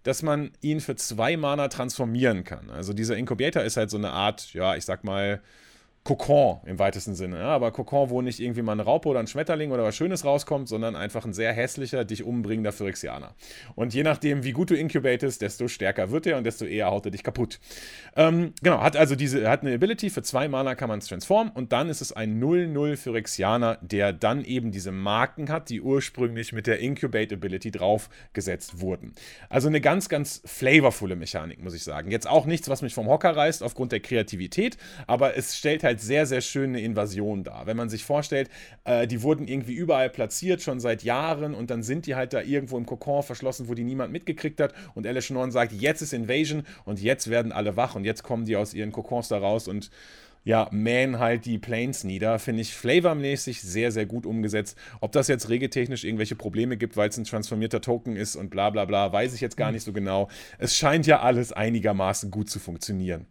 dass 0.02 0.22
man 0.22 0.50
ihn 0.60 0.80
für 0.80 0.96
zwei 0.96 1.36
Mana 1.38 1.68
transformieren 1.68 2.44
kann. 2.44 2.70
Also 2.70 2.92
dieser 2.92 3.16
Incubator 3.16 3.62
ist 3.62 3.76
halt 3.76 3.90
so 3.90 3.98
eine 3.98 4.10
Art, 4.10 4.52
ja, 4.52 4.76
ich 4.76 4.84
sag 4.84 5.04
mal, 5.04 5.40
Kokon 6.02 6.60
im 6.64 6.78
weitesten 6.78 7.14
Sinne. 7.14 7.38
Ja, 7.40 7.48
aber 7.48 7.72
Kokon, 7.72 8.08
wo 8.08 8.22
nicht 8.22 8.40
irgendwie 8.40 8.62
mal 8.62 8.72
eine 8.72 8.84
Raupe 8.84 9.08
oder 9.08 9.20
ein 9.20 9.26
Schmetterling 9.26 9.70
oder 9.70 9.84
was 9.84 9.94
Schönes 9.94 10.24
rauskommt, 10.24 10.66
sondern 10.66 10.96
einfach 10.96 11.26
ein 11.26 11.34
sehr 11.34 11.52
hässlicher, 11.52 12.06
dich 12.06 12.24
umbringender 12.24 12.72
Phyrexianer. 12.72 13.34
Und 13.74 13.92
je 13.92 14.02
nachdem, 14.02 14.42
wie 14.42 14.52
gut 14.52 14.70
du 14.70 14.76
incubatest, 14.76 15.42
desto 15.42 15.68
stärker 15.68 16.10
wird 16.10 16.26
er 16.26 16.38
und 16.38 16.44
desto 16.44 16.64
eher 16.64 16.86
haut 16.86 17.04
er 17.04 17.10
dich 17.10 17.22
kaputt. 17.22 17.60
Ähm, 18.16 18.54
genau, 18.62 18.80
hat 18.80 18.96
also 18.96 19.14
diese, 19.14 19.48
hat 19.48 19.60
eine 19.60 19.74
Ability, 19.74 20.08
für 20.08 20.22
zwei 20.22 20.48
Mana 20.48 20.74
kann 20.74 20.88
man 20.88 21.00
es 21.00 21.06
transformen 21.06 21.52
und 21.52 21.72
dann 21.72 21.90
ist 21.90 22.00
es 22.00 22.12
ein 22.12 22.42
0-0 22.42 22.96
Phyrexianer, 22.96 23.78
der 23.82 24.14
dann 24.14 24.42
eben 24.44 24.72
diese 24.72 24.92
Marken 24.92 25.50
hat, 25.50 25.68
die 25.68 25.82
ursprünglich 25.82 26.54
mit 26.54 26.66
der 26.66 26.78
Incubate 26.78 27.34
Ability 27.34 27.72
draufgesetzt 27.72 28.80
wurden. 28.80 29.12
Also 29.50 29.68
eine 29.68 29.82
ganz, 29.82 30.08
ganz 30.08 30.40
flavorvolle 30.46 31.14
Mechanik, 31.14 31.62
muss 31.62 31.74
ich 31.74 31.84
sagen. 31.84 32.10
Jetzt 32.10 32.26
auch 32.26 32.46
nichts, 32.46 32.70
was 32.70 32.80
mich 32.80 32.94
vom 32.94 33.06
Hocker 33.06 33.36
reißt 33.36 33.62
aufgrund 33.62 33.92
der 33.92 34.00
Kreativität, 34.00 34.78
aber 35.06 35.36
es 35.36 35.58
stellt 35.58 35.84
halt 35.84 35.89
halt 35.90 36.00
sehr, 36.00 36.24
sehr 36.26 36.40
schön 36.40 36.70
eine 36.70 36.80
Invasion 36.80 37.42
dar. 37.42 37.66
Wenn 37.66 37.76
man 37.76 37.88
sich 37.88 38.04
vorstellt, 38.04 38.48
äh, 38.84 39.06
die 39.06 39.22
wurden 39.22 39.48
irgendwie 39.48 39.74
überall 39.74 40.08
platziert, 40.08 40.62
schon 40.62 40.78
seit 40.78 41.02
Jahren, 41.02 41.54
und 41.54 41.70
dann 41.70 41.82
sind 41.82 42.06
die 42.06 42.14
halt 42.14 42.32
da 42.32 42.40
irgendwo 42.40 42.78
im 42.78 42.86
Kokon 42.86 43.22
verschlossen, 43.22 43.68
wo 43.68 43.74
die 43.74 43.82
niemand 43.82 44.12
mitgekriegt 44.12 44.60
hat. 44.60 44.72
Und 44.94 45.06
Alice 45.06 45.30
Norn 45.30 45.50
sagt, 45.50 45.72
jetzt 45.72 46.00
ist 46.00 46.12
Invasion 46.12 46.62
und 46.84 47.00
jetzt 47.00 47.28
werden 47.28 47.50
alle 47.50 47.76
wach 47.76 47.96
und 47.96 48.04
jetzt 48.04 48.22
kommen 48.22 48.44
die 48.44 48.56
aus 48.56 48.72
ihren 48.72 48.92
Kokons 48.92 49.28
da 49.28 49.38
raus 49.38 49.66
und 49.66 49.90
ja, 50.42 50.68
mähen 50.70 51.18
halt 51.18 51.44
die 51.44 51.58
Planes 51.58 52.04
nieder. 52.04 52.38
Finde 52.38 52.62
ich 52.62 52.72
flavormäßig 52.74 53.60
sehr, 53.60 53.92
sehr 53.92 54.06
gut 54.06 54.24
umgesetzt. 54.24 54.78
Ob 55.00 55.12
das 55.12 55.28
jetzt 55.28 55.50
regeltechnisch 55.50 56.04
irgendwelche 56.04 56.36
Probleme 56.36 56.76
gibt, 56.78 56.96
weil 56.96 57.10
es 57.10 57.18
ein 57.18 57.24
transformierter 57.24 57.82
Token 57.82 58.16
ist 58.16 58.36
und 58.36 58.48
bla 58.48 58.70
bla 58.70 58.86
bla, 58.86 59.12
weiß 59.12 59.34
ich 59.34 59.42
jetzt 59.42 59.56
gar 59.56 59.68
hm. 59.68 59.74
nicht 59.74 59.84
so 59.84 59.92
genau. 59.92 60.28
Es 60.58 60.76
scheint 60.76 61.06
ja 61.06 61.20
alles 61.20 61.52
einigermaßen 61.52 62.30
gut 62.30 62.48
zu 62.48 62.58
funktionieren. 62.58 63.26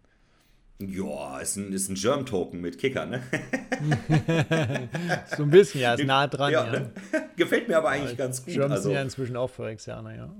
Ja, 0.81 1.39
ist 1.39 1.57
ein, 1.57 1.73
ist 1.73 1.89
ein 1.89 1.95
Germ-Token 1.95 2.61
mit 2.61 2.77
Kicker, 2.77 3.05
ne? 3.05 3.21
so 5.35 5.43
ein 5.43 5.49
bisschen, 5.49 5.81
ja, 5.81 5.95
ist 5.95 6.05
nah 6.05 6.25
dran, 6.27 6.53
ja. 6.53 6.65
ja. 6.65 6.71
Ne? 6.71 6.91
Gefällt 7.35 7.67
mir 7.67 7.77
aber 7.77 7.89
eigentlich 7.89 8.17
ja, 8.17 8.25
ganz 8.25 8.45
gut. 8.45 8.53
Germs 8.53 8.71
also, 8.71 8.83
sind 8.83 8.93
ja 8.93 9.01
inzwischen 9.01 9.35
auch 9.35 9.49
Phyrexianer, 9.49 10.15
ja. 10.15 10.33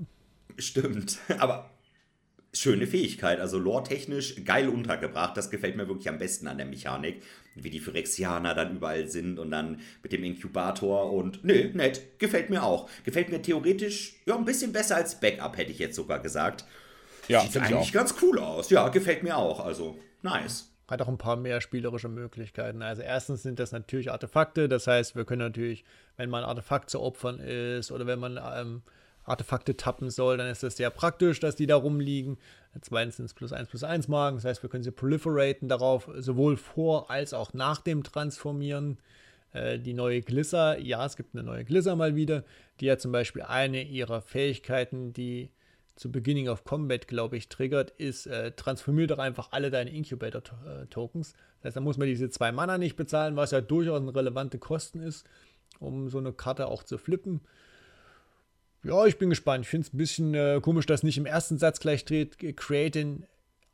Stimmt, 0.56 1.18
aber 1.38 1.70
schöne 2.54 2.86
Fähigkeit, 2.86 3.38
also 3.38 3.58
lore-technisch 3.58 4.42
geil 4.46 4.70
untergebracht. 4.70 5.36
Das 5.36 5.50
gefällt 5.50 5.76
mir 5.76 5.88
wirklich 5.88 6.08
am 6.08 6.18
besten 6.18 6.48
an 6.48 6.56
der 6.56 6.66
Mechanik. 6.66 7.22
Wie 7.54 7.68
die 7.68 7.80
Phyrexianer 7.80 8.54
dann 8.54 8.76
überall 8.76 9.08
sind 9.08 9.38
und 9.38 9.50
dann 9.50 9.80
mit 10.02 10.12
dem 10.12 10.24
Inkubator 10.24 11.12
und 11.12 11.44
ne, 11.44 11.70
nett, 11.74 12.18
gefällt 12.18 12.48
mir 12.48 12.62
auch. 12.62 12.88
Gefällt 13.04 13.28
mir 13.28 13.42
theoretisch 13.42 14.14
ja 14.24 14.36
ein 14.36 14.46
bisschen 14.46 14.72
besser 14.72 14.96
als 14.96 15.20
Backup, 15.20 15.58
hätte 15.58 15.70
ich 15.70 15.78
jetzt 15.78 15.96
sogar 15.96 16.20
gesagt. 16.20 16.64
Ja, 17.28 17.42
Sieht 17.42 17.58
eigentlich 17.58 17.92
ganz 17.92 18.14
cool 18.22 18.38
aus. 18.38 18.70
Ja, 18.70 18.88
gefällt 18.88 19.22
mir 19.22 19.36
auch. 19.36 19.60
Also 19.60 19.98
Nice. 20.22 20.72
Hat 20.88 21.00
auch 21.02 21.08
ein 21.08 21.18
paar 21.18 21.36
mehr 21.36 21.60
spielerische 21.60 22.08
Möglichkeiten. 22.08 22.82
Also 22.82 23.02
erstens 23.02 23.42
sind 23.42 23.60
das 23.60 23.72
natürlich 23.72 24.10
Artefakte, 24.10 24.68
das 24.68 24.86
heißt, 24.86 25.14
wir 25.14 25.24
können 25.24 25.42
natürlich, 25.42 25.84
wenn 26.16 26.30
man 26.30 26.42
Artefakt 26.42 26.90
zu 26.90 27.00
opfern 27.00 27.38
ist 27.38 27.92
oder 27.92 28.06
wenn 28.06 28.18
man 28.18 28.40
ähm, 28.42 28.82
Artefakte 29.24 29.76
tappen 29.76 30.10
soll, 30.10 30.36
dann 30.36 30.48
ist 30.48 30.62
das 30.62 30.76
sehr 30.76 30.90
praktisch, 30.90 31.38
dass 31.38 31.54
die 31.54 31.66
da 31.66 31.76
rumliegen. 31.76 32.38
Zweitens 32.80 33.16
sind 33.16 33.26
es 33.26 33.34
plus 33.34 33.52
1 33.52 33.68
plus 33.68 33.84
1 33.84 34.08
Marken, 34.08 34.38
das 34.38 34.44
heißt, 34.44 34.62
wir 34.62 34.70
können 34.70 34.82
sie 34.82 34.90
proliferaten 34.90 35.68
darauf, 35.68 36.10
sowohl 36.16 36.56
vor 36.56 37.10
als 37.10 37.34
auch 37.34 37.52
nach 37.54 37.80
dem 37.80 38.02
Transformieren. 38.02 38.98
Äh, 39.52 39.78
die 39.78 39.94
neue 39.94 40.22
Glisser, 40.22 40.78
ja, 40.78 41.04
es 41.04 41.16
gibt 41.16 41.34
eine 41.34 41.42
neue 41.42 41.64
Glisser 41.64 41.96
mal 41.96 42.14
wieder, 42.14 42.44
die 42.80 42.90
hat 42.90 43.00
zum 43.00 43.12
Beispiel 43.12 43.42
eine 43.42 43.82
ihrer 43.82 44.22
Fähigkeiten, 44.22 45.12
die 45.12 45.50
zu 45.96 46.10
Beginning 46.10 46.48
of 46.48 46.64
Combat, 46.64 47.08
glaube 47.08 47.36
ich, 47.36 47.48
triggert, 47.48 47.90
ist, 47.92 48.26
äh, 48.26 48.52
transformier 48.52 49.06
doch 49.06 49.18
einfach 49.18 49.52
alle 49.52 49.70
deine 49.70 49.90
Incubator-Tokens. 49.90 51.32
Das 51.32 51.64
heißt, 51.64 51.76
da 51.76 51.80
muss 51.80 51.98
man 51.98 52.08
diese 52.08 52.30
zwei 52.30 52.52
Mana 52.52 52.78
nicht 52.78 52.96
bezahlen, 52.96 53.36
was 53.36 53.50
ja 53.50 53.60
durchaus 53.60 54.00
eine 54.00 54.14
relevante 54.14 54.58
Kosten 54.58 55.00
ist, 55.00 55.26
um 55.78 56.08
so 56.08 56.18
eine 56.18 56.32
Karte 56.32 56.68
auch 56.68 56.82
zu 56.82 56.96
flippen. 56.96 57.40
Ja, 58.82 59.04
ich 59.04 59.18
bin 59.18 59.28
gespannt. 59.28 59.64
Ich 59.64 59.68
finde 59.68 59.86
es 59.86 59.92
ein 59.92 59.98
bisschen 59.98 60.34
äh, 60.34 60.60
komisch, 60.62 60.86
dass 60.86 61.02
nicht 61.02 61.18
im 61.18 61.26
ersten 61.26 61.58
Satz 61.58 61.80
gleich 61.80 62.06
dreht, 62.06 62.38
create 62.56 62.96
an 62.96 63.26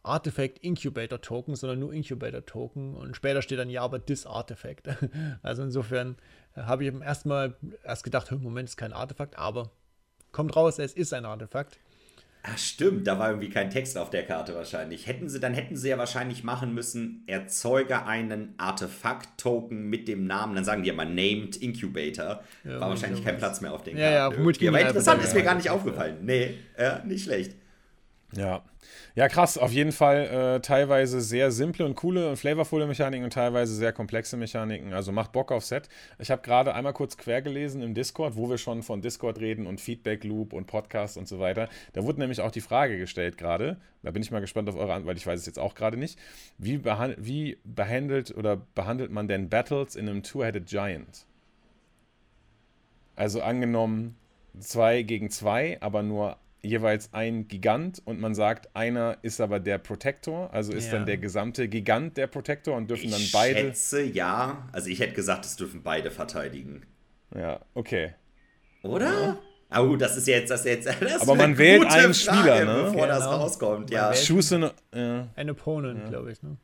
Artifact 0.03 0.59
Incubator 0.59 1.21
Token, 1.21 1.57
sondern 1.57 1.81
nur 1.81 1.93
Incubator 1.93 2.45
Token. 2.45 2.95
Und 2.95 3.17
später 3.17 3.43
steht 3.43 3.59
dann 3.59 3.71
ja, 3.71 3.83
aber 3.83 4.05
this 4.05 4.27
Artifact. 4.27 4.89
also 5.43 5.63
insofern 5.63 6.17
äh, 6.57 6.63
habe 6.63 6.85
ich 6.85 6.89
im 6.89 7.03
ersten 7.03 7.29
Mal 7.29 7.57
erst 7.85 8.05
gedacht, 8.05 8.31
Moment, 8.33 8.69
ist 8.69 8.77
kein 8.77 8.93
Artefakt, 8.93 9.39
aber 9.39 9.71
kommt 10.33 10.57
raus, 10.57 10.79
es 10.79 10.93
ist 10.93 11.13
ein 11.13 11.25
Artefakt. 11.25 11.79
Ach 12.43 12.59
stimmt, 12.59 13.07
da 13.09 13.19
war 13.19 13.31
irgendwie 13.31 13.49
kein 13.49 13.71
Text 13.71 13.99
auf 13.99 14.11
der 14.11 14.25
Karte 14.25 14.55
wahrscheinlich. 14.55 15.09
Hätten 15.09 15.29
sie, 15.29 15.41
dann 15.41 15.53
hätten 15.53 15.77
sie 15.77 15.89
ja 15.89 15.99
wahrscheinlich 15.99 16.45
machen 16.45 16.75
müssen, 16.75 17.25
erzeuge 17.27 18.07
einen 18.07 18.55
Artefakt-Token 18.57 19.89
mit 19.89 20.07
dem 20.07 20.27
Namen, 20.27 20.55
dann 20.55 20.65
sagen 20.65 20.85
die 20.85 20.89
ja 20.89 20.95
mal 20.95 21.07
Named 21.07 21.57
Incubator. 21.57 22.45
Ja, 22.63 22.81
war 22.81 22.91
wahrscheinlich 22.91 23.25
kein 23.25 23.37
Platz 23.37 23.61
mehr 23.61 23.73
auf 23.73 23.83
den 23.83 23.97
ja, 23.97 24.03
Karten. 24.05 24.15
Ja, 24.15 24.53
ja, 24.63 24.71
aber 24.71 24.81
interessant, 24.81 25.25
ist 25.25 25.35
mir 25.35 25.43
gar 25.43 25.57
nicht 25.57 25.71
aufgefallen. 25.71 26.19
Nee, 26.23 26.55
ja, 26.79 27.03
nicht 27.05 27.25
schlecht. 27.25 27.57
Ja. 28.37 28.63
Ja, 29.15 29.29
krass, 29.29 29.59
auf 29.59 29.73
jeden 29.73 29.93
Fall 29.93 30.57
äh, 30.57 30.61
teilweise 30.61 31.21
sehr 31.21 31.51
simple 31.51 31.85
und 31.85 31.97
coole 31.97 32.29
und 32.29 32.37
flavorvolle 32.37 32.87
Mechaniken 32.87 33.25
und 33.25 33.33
teilweise 33.33 33.75
sehr 33.75 33.93
komplexe 33.93 34.37
Mechaniken. 34.37 34.93
Also 34.93 35.11
macht 35.11 35.33
Bock 35.33 35.51
auf 35.51 35.65
Set. 35.65 35.89
Ich 36.19 36.31
habe 36.31 36.43
gerade 36.43 36.75
einmal 36.75 36.93
kurz 36.93 37.17
quer 37.17 37.43
gelesen 37.43 37.83
im 37.83 37.95
Discord, 37.95 38.37
wo 38.37 38.49
wir 38.49 38.59
schon 38.59 38.83
von 38.83 39.01
Discord 39.01 39.41
reden 39.41 39.67
und 39.67 39.81
Feedback 39.81 40.23
Loop 40.23 40.53
und 40.53 40.67
Podcast 40.67 41.17
und 41.17 41.27
so 41.27 41.41
weiter. 41.41 41.69
Da 41.95 42.05
wurde 42.05 42.21
nämlich 42.21 42.41
auch 42.41 42.51
die 42.51 42.61
Frage 42.61 42.99
gestellt 42.99 43.39
gerade. 43.39 43.79
Da 44.03 44.11
bin 44.11 44.23
ich 44.23 44.31
mal 44.31 44.41
gespannt 44.41 44.69
auf 44.69 44.77
eure 44.77 44.93
Antwort, 44.93 45.09
weil 45.09 45.17
ich 45.17 45.27
weiß 45.27 45.41
es 45.41 45.47
jetzt 45.47 45.59
auch 45.59 45.75
gerade 45.75 45.97
nicht. 45.97 46.19
Wie, 46.59 46.85
wie 46.85 47.59
behandelt 47.65 48.37
oder 48.37 48.57
behandelt 48.57 49.11
man 49.11 49.29
denn 49.29 49.49
Battles 49.49 49.97
in 49.97 50.09
einem 50.09 50.23
Two-Headed 50.23 50.67
Giant? 50.67 51.27
Also 53.17 53.41
angenommen 53.41 54.17
zwei 54.61 55.03
gegen 55.03 55.31
zwei, 55.31 55.79
aber 55.81 56.03
nur 56.03 56.37
jeweils 56.63 57.13
ein 57.13 57.49
Gigant 57.49 58.03
und 58.05 58.21
man 58.21 58.35
sagt, 58.35 58.75
einer 58.75 59.19
ist 59.23 59.41
aber 59.41 59.61
der 59.61 59.79
Protector, 59.79 60.53
also 60.53 60.73
ist 60.73 60.87
ja. 60.87 60.93
dann 60.93 61.07
der 61.07 61.19
gesamte 61.19 61.69
Gigant 61.69 62.17
der 62.17 62.27
Protector 62.27 62.77
und 62.77 62.91
dürfen 62.91 63.07
ich 63.07 63.11
dann 63.13 63.23
beide. 63.33 63.61
Ich 63.61 63.67
schätze 63.67 64.03
ja. 64.03 64.69
Also 64.73 64.89
ich 64.89 65.01
hätte 65.01 65.15
gesagt, 65.15 65.45
es 65.45 65.57
dürfen 65.57 65.83
beide 65.83 66.11
verteidigen. 66.11 66.83
Ja, 67.35 67.61
okay. 67.75 68.15
Oder? 68.83 69.23
Ja. 69.23 69.39
Aber 69.69 69.89
gut, 69.89 70.01
das 70.01 70.17
ist 70.17 70.27
jetzt, 70.27 70.51
das 70.51 70.65
jetzt. 70.65 70.89
Das 71.01 71.23
aber 71.23 71.35
man 71.35 71.59
wählt 71.59 71.85
einen 71.87 72.15
Frage, 72.15 72.15
Spieler, 72.15 72.65
ne? 72.65 72.83
Bevor 72.85 72.93
genau. 72.93 73.07
das 73.07 73.25
rauskommt, 73.25 73.91
ja. 73.91 74.13
Choose 74.13 74.73
ja. 74.95 75.29
Ein 75.35 75.51
Opponent, 75.51 76.03
ja. 76.05 76.09
glaube 76.09 76.33
ich, 76.33 76.43
ne? 76.43 76.57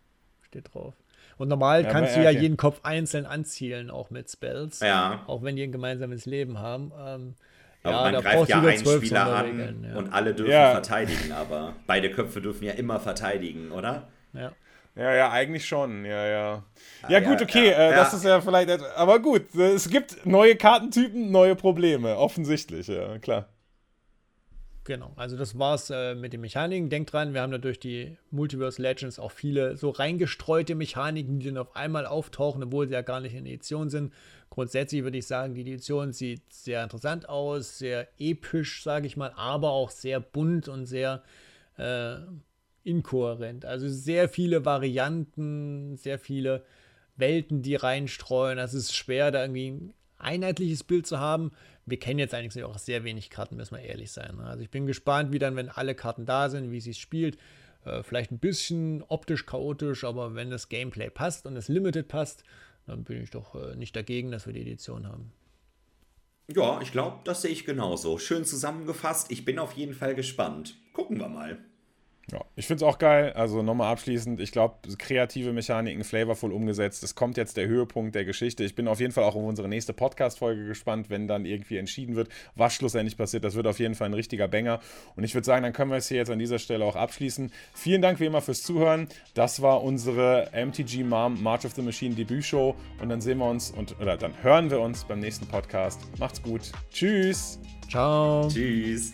Steht 0.43 0.73
drauf. 0.73 0.95
Und 1.39 1.49
normal 1.49 1.85
kannst 1.89 2.15
du 2.15 2.23
ja 2.23 2.31
okay. 2.31 2.39
jeden 2.39 2.57
Kopf 2.57 2.81
einzeln 2.85 3.27
anzielen, 3.27 3.91
auch 3.91 4.11
mit 4.11 4.31
Spells. 4.31 4.81
Ja. 4.81 5.25
Auch 5.27 5.43
wenn 5.43 5.57
die 5.57 5.65
ein 5.65 5.73
gemeinsames 5.73 6.27
Leben 6.27 6.59
haben. 6.59 6.93
Ähm, 7.05 7.35
aber 7.83 8.07
ja, 8.07 8.13
man 8.13 8.23
greift 8.23 8.49
ja 8.49 8.61
einen 8.61 8.87
Spieler 8.87 9.27
an 9.27 9.85
ja. 9.85 9.97
und 9.97 10.13
alle 10.13 10.35
dürfen 10.35 10.53
ja. 10.53 10.73
verteidigen, 10.73 11.33
aber 11.33 11.75
beide 11.87 12.11
Köpfe 12.11 12.41
dürfen 12.41 12.65
ja 12.65 12.73
immer 12.73 13.01
verteidigen, 13.01 13.73
oder? 13.73 14.09
Ja. 14.33 14.53
Ja, 14.95 15.15
ja, 15.15 15.31
eigentlich 15.31 15.67
schon. 15.67 16.05
Ja, 16.05 16.27
ja. 16.27 16.65
Ah, 17.03 17.11
ja, 17.11 17.21
gut, 17.21 17.41
okay. 17.41 17.71
Äh, 17.71 17.95
das 17.95 18.13
ist 18.13 18.25
ja 18.25 18.43
vielleicht. 18.43 18.69
Aber 18.95 19.21
gut, 19.21 19.55
es 19.55 19.89
gibt 19.89 20.27
neue 20.27 20.55
Kartentypen, 20.55 21.31
neue 21.31 21.57
Probleme. 21.57 22.19
Offensichtlich, 22.19 22.89
ja, 22.89 23.19
klar. 23.19 23.49
Genau, 24.85 25.13
also 25.15 25.37
das 25.37 25.57
war's 25.59 25.91
äh, 25.91 26.17
mit 26.17 26.33
den 26.33 26.41
Mechaniken. 26.41 26.91
Denkt 26.91 27.13
dran, 27.13 27.35
wir 27.35 27.43
haben 27.43 27.61
durch 27.61 27.79
die 27.79 28.17
Multiverse 28.33 28.83
Legends 28.83 29.21
auch 29.21 29.31
viele 29.31 29.77
so 29.77 29.91
reingestreute 29.91 30.75
Mechaniken, 30.75 31.39
die 31.39 31.47
dann 31.47 31.59
auf 31.59 31.77
einmal 31.77 32.05
auftauchen, 32.05 32.65
obwohl 32.65 32.89
sie 32.89 32.95
ja 32.95 33.03
gar 33.03 33.21
nicht 33.21 33.35
in 33.35 33.47
Edition 33.47 33.91
sind. 33.91 34.13
Grundsätzlich 34.51 35.05
würde 35.05 35.19
ich 35.19 35.27
sagen, 35.27 35.55
die 35.55 35.61
Edition 35.61 36.13
sieht 36.13 36.53
sehr 36.53 36.83
interessant 36.83 37.29
aus, 37.29 37.79
sehr 37.79 38.09
episch, 38.19 38.83
sage 38.83 39.07
ich 39.07 39.17
mal, 39.17 39.33
aber 39.37 39.71
auch 39.71 39.91
sehr 39.91 40.19
bunt 40.19 40.69
und 40.69 40.87
sehr 40.87 41.23
äh, 41.79 42.17
inkohärent. 42.83 43.65
Also 43.65 43.89
sehr 43.89 44.29
viele 44.29 44.65
Varianten, 44.65 45.97
sehr 45.97 46.19
viele 46.19 46.65
Welten, 47.15 47.63
die 47.63 47.77
reinstreuen. 47.77 48.59
Es 48.59 48.75
ist 48.75 48.97
schwer, 48.97 49.31
da 49.31 49.43
irgendwie 49.43 49.71
ein 49.71 49.95
einheitliches 50.19 50.83
Bild 50.83 51.07
zu 51.07 51.21
haben 51.21 51.53
wir 51.87 51.99
kennen 51.99 52.19
jetzt 52.19 52.35
eigentlich 52.35 52.65
auch 52.65 52.79
sehr 52.79 53.05
wenig 53.05 53.31
Karten, 53.31 53.57
müssen 53.57 53.77
wir 53.77 53.83
ehrlich 53.83 54.13
sein. 54.13 54.37
Ne? 54.37 54.45
Also 54.45 54.63
ich 54.63 54.71
bin 54.71 54.87
gespannt, 54.87 55.33
wie 55.33 55.39
dann, 55.39 55.57
wenn 55.57 55.69
alle 55.69 55.95
Karten 55.95 56.27
da 56.27 56.49
sind, 56.49 56.71
wie 56.71 56.81
sie 56.81 56.91
es 56.91 56.99
spielt. 56.99 57.39
Äh, 57.85 58.03
vielleicht 58.03 58.31
ein 58.31 58.39
bisschen 58.39 59.03
optisch 59.09 59.47
chaotisch, 59.47 60.05
aber 60.05 60.35
wenn 60.35 60.51
das 60.51 60.69
Gameplay 60.69 61.11
passt 61.11 61.47
und 61.47 61.55
das 61.55 61.69
Limited 61.69 62.09
passt, 62.09 62.45
dann 62.87 63.05
bin 63.05 63.23
ich 63.23 63.31
doch 63.31 63.55
äh, 63.55 63.75
nicht 63.77 63.97
dagegen, 63.97 64.31
dass 64.31 64.47
wir 64.47 64.53
die 64.53 64.63
Edition 64.63 65.09
haben. 65.09 65.33
Ja, 66.55 66.81
ich 66.81 66.93
glaube, 66.93 67.21
das 67.25 67.43
sehe 67.43 67.51
ich 67.51 67.65
genauso. 67.65 68.19
Schön 68.19 68.45
zusammengefasst. 68.45 69.31
Ich 69.31 69.45
bin 69.45 69.59
auf 69.59 69.73
jeden 69.73 69.95
Fall 69.95 70.15
gespannt. 70.15 70.77
Gucken 70.93 71.19
wir 71.19 71.29
mal. 71.29 71.59
Ja, 72.31 72.45
ich 72.55 72.67
finde 72.67 72.85
es 72.85 72.89
auch 72.89 72.99
geil. 72.99 73.33
Also 73.33 73.63
nochmal 73.63 73.91
abschließend, 73.93 74.41
ich 74.41 74.53
glaube, 74.53 74.77
kreative 74.97 75.53
Mechaniken, 75.53 76.05
flavorvoll 76.05 76.53
umgesetzt. 76.53 77.03
Es 77.03 77.15
kommt 77.15 77.37
jetzt 77.37 77.57
der 77.57 77.67
Höhepunkt 77.67 78.15
der 78.15 78.25
Geschichte. 78.25 78.63
Ich 78.65 78.75
bin 78.75 78.87
auf 78.87 79.01
jeden 79.01 79.13
Fall 79.13 79.25
auch 79.25 79.35
auf 79.35 79.43
unsere 79.43 79.69
nächste 79.69 79.93
Podcast-Folge 79.93 80.67
gespannt, 80.67 81.11
wenn 81.11 81.27
dann 81.27 81.45
irgendwie 81.45 81.79
entschieden 81.79 82.15
wird, 82.15 82.29
was 82.55 82.75
schlussendlich 82.75 83.17
passiert. 83.17 83.45
Das 83.45 83.55
wird 83.55 83.67
auf 83.67 83.81
jeden 83.81 83.95
Fall 83.95 84.09
ein 84.09 84.15
richtiger 84.15 84.47
Banger. 84.47 84.81
Und 85.17 85.25
ich 85.25 85.35
würde 85.35 85.45
sagen, 85.45 85.65
dann 85.65 85.73
können 85.73 85.91
wir 85.91 85.99
es 85.99 86.09
hier 86.09 86.19
jetzt 86.19 86.31
an 86.31 86.39
dieser 86.39 86.59
Stelle 86.59 86.85
auch 86.85 86.97
abschließen. 86.97 87.51
Vielen 87.75 88.03
Dank 88.03 88.21
wie 88.21 88.27
immer 88.27 88.41
fürs 88.41 88.63
Zuhören. 88.63 89.09
Das 89.35 89.61
war 89.61 89.83
unsere 89.83 90.49
MTG 90.53 91.03
Mom 91.03 91.43
March 91.43 91.65
of 91.65 91.73
the 91.73 91.83
Machine 91.83 92.15
Debütshow. 92.15 92.77
Und 93.01 93.09
dann 93.09 93.21
sehen 93.21 93.39
wir 93.39 93.49
uns 93.49 93.73
und 93.73 94.01
oder 94.01 94.17
dann 94.17 94.33
hören 94.43 94.71
wir 94.71 94.81
uns 94.81 95.05
beim 95.05 95.21
nächsten 95.21 95.47
Podcast. 95.47 96.01
Macht's 96.19 96.41
gut. 96.41 96.71
Tschüss. 96.93 97.59
Ciao. 97.91 98.49
Tschüss. 98.49 99.13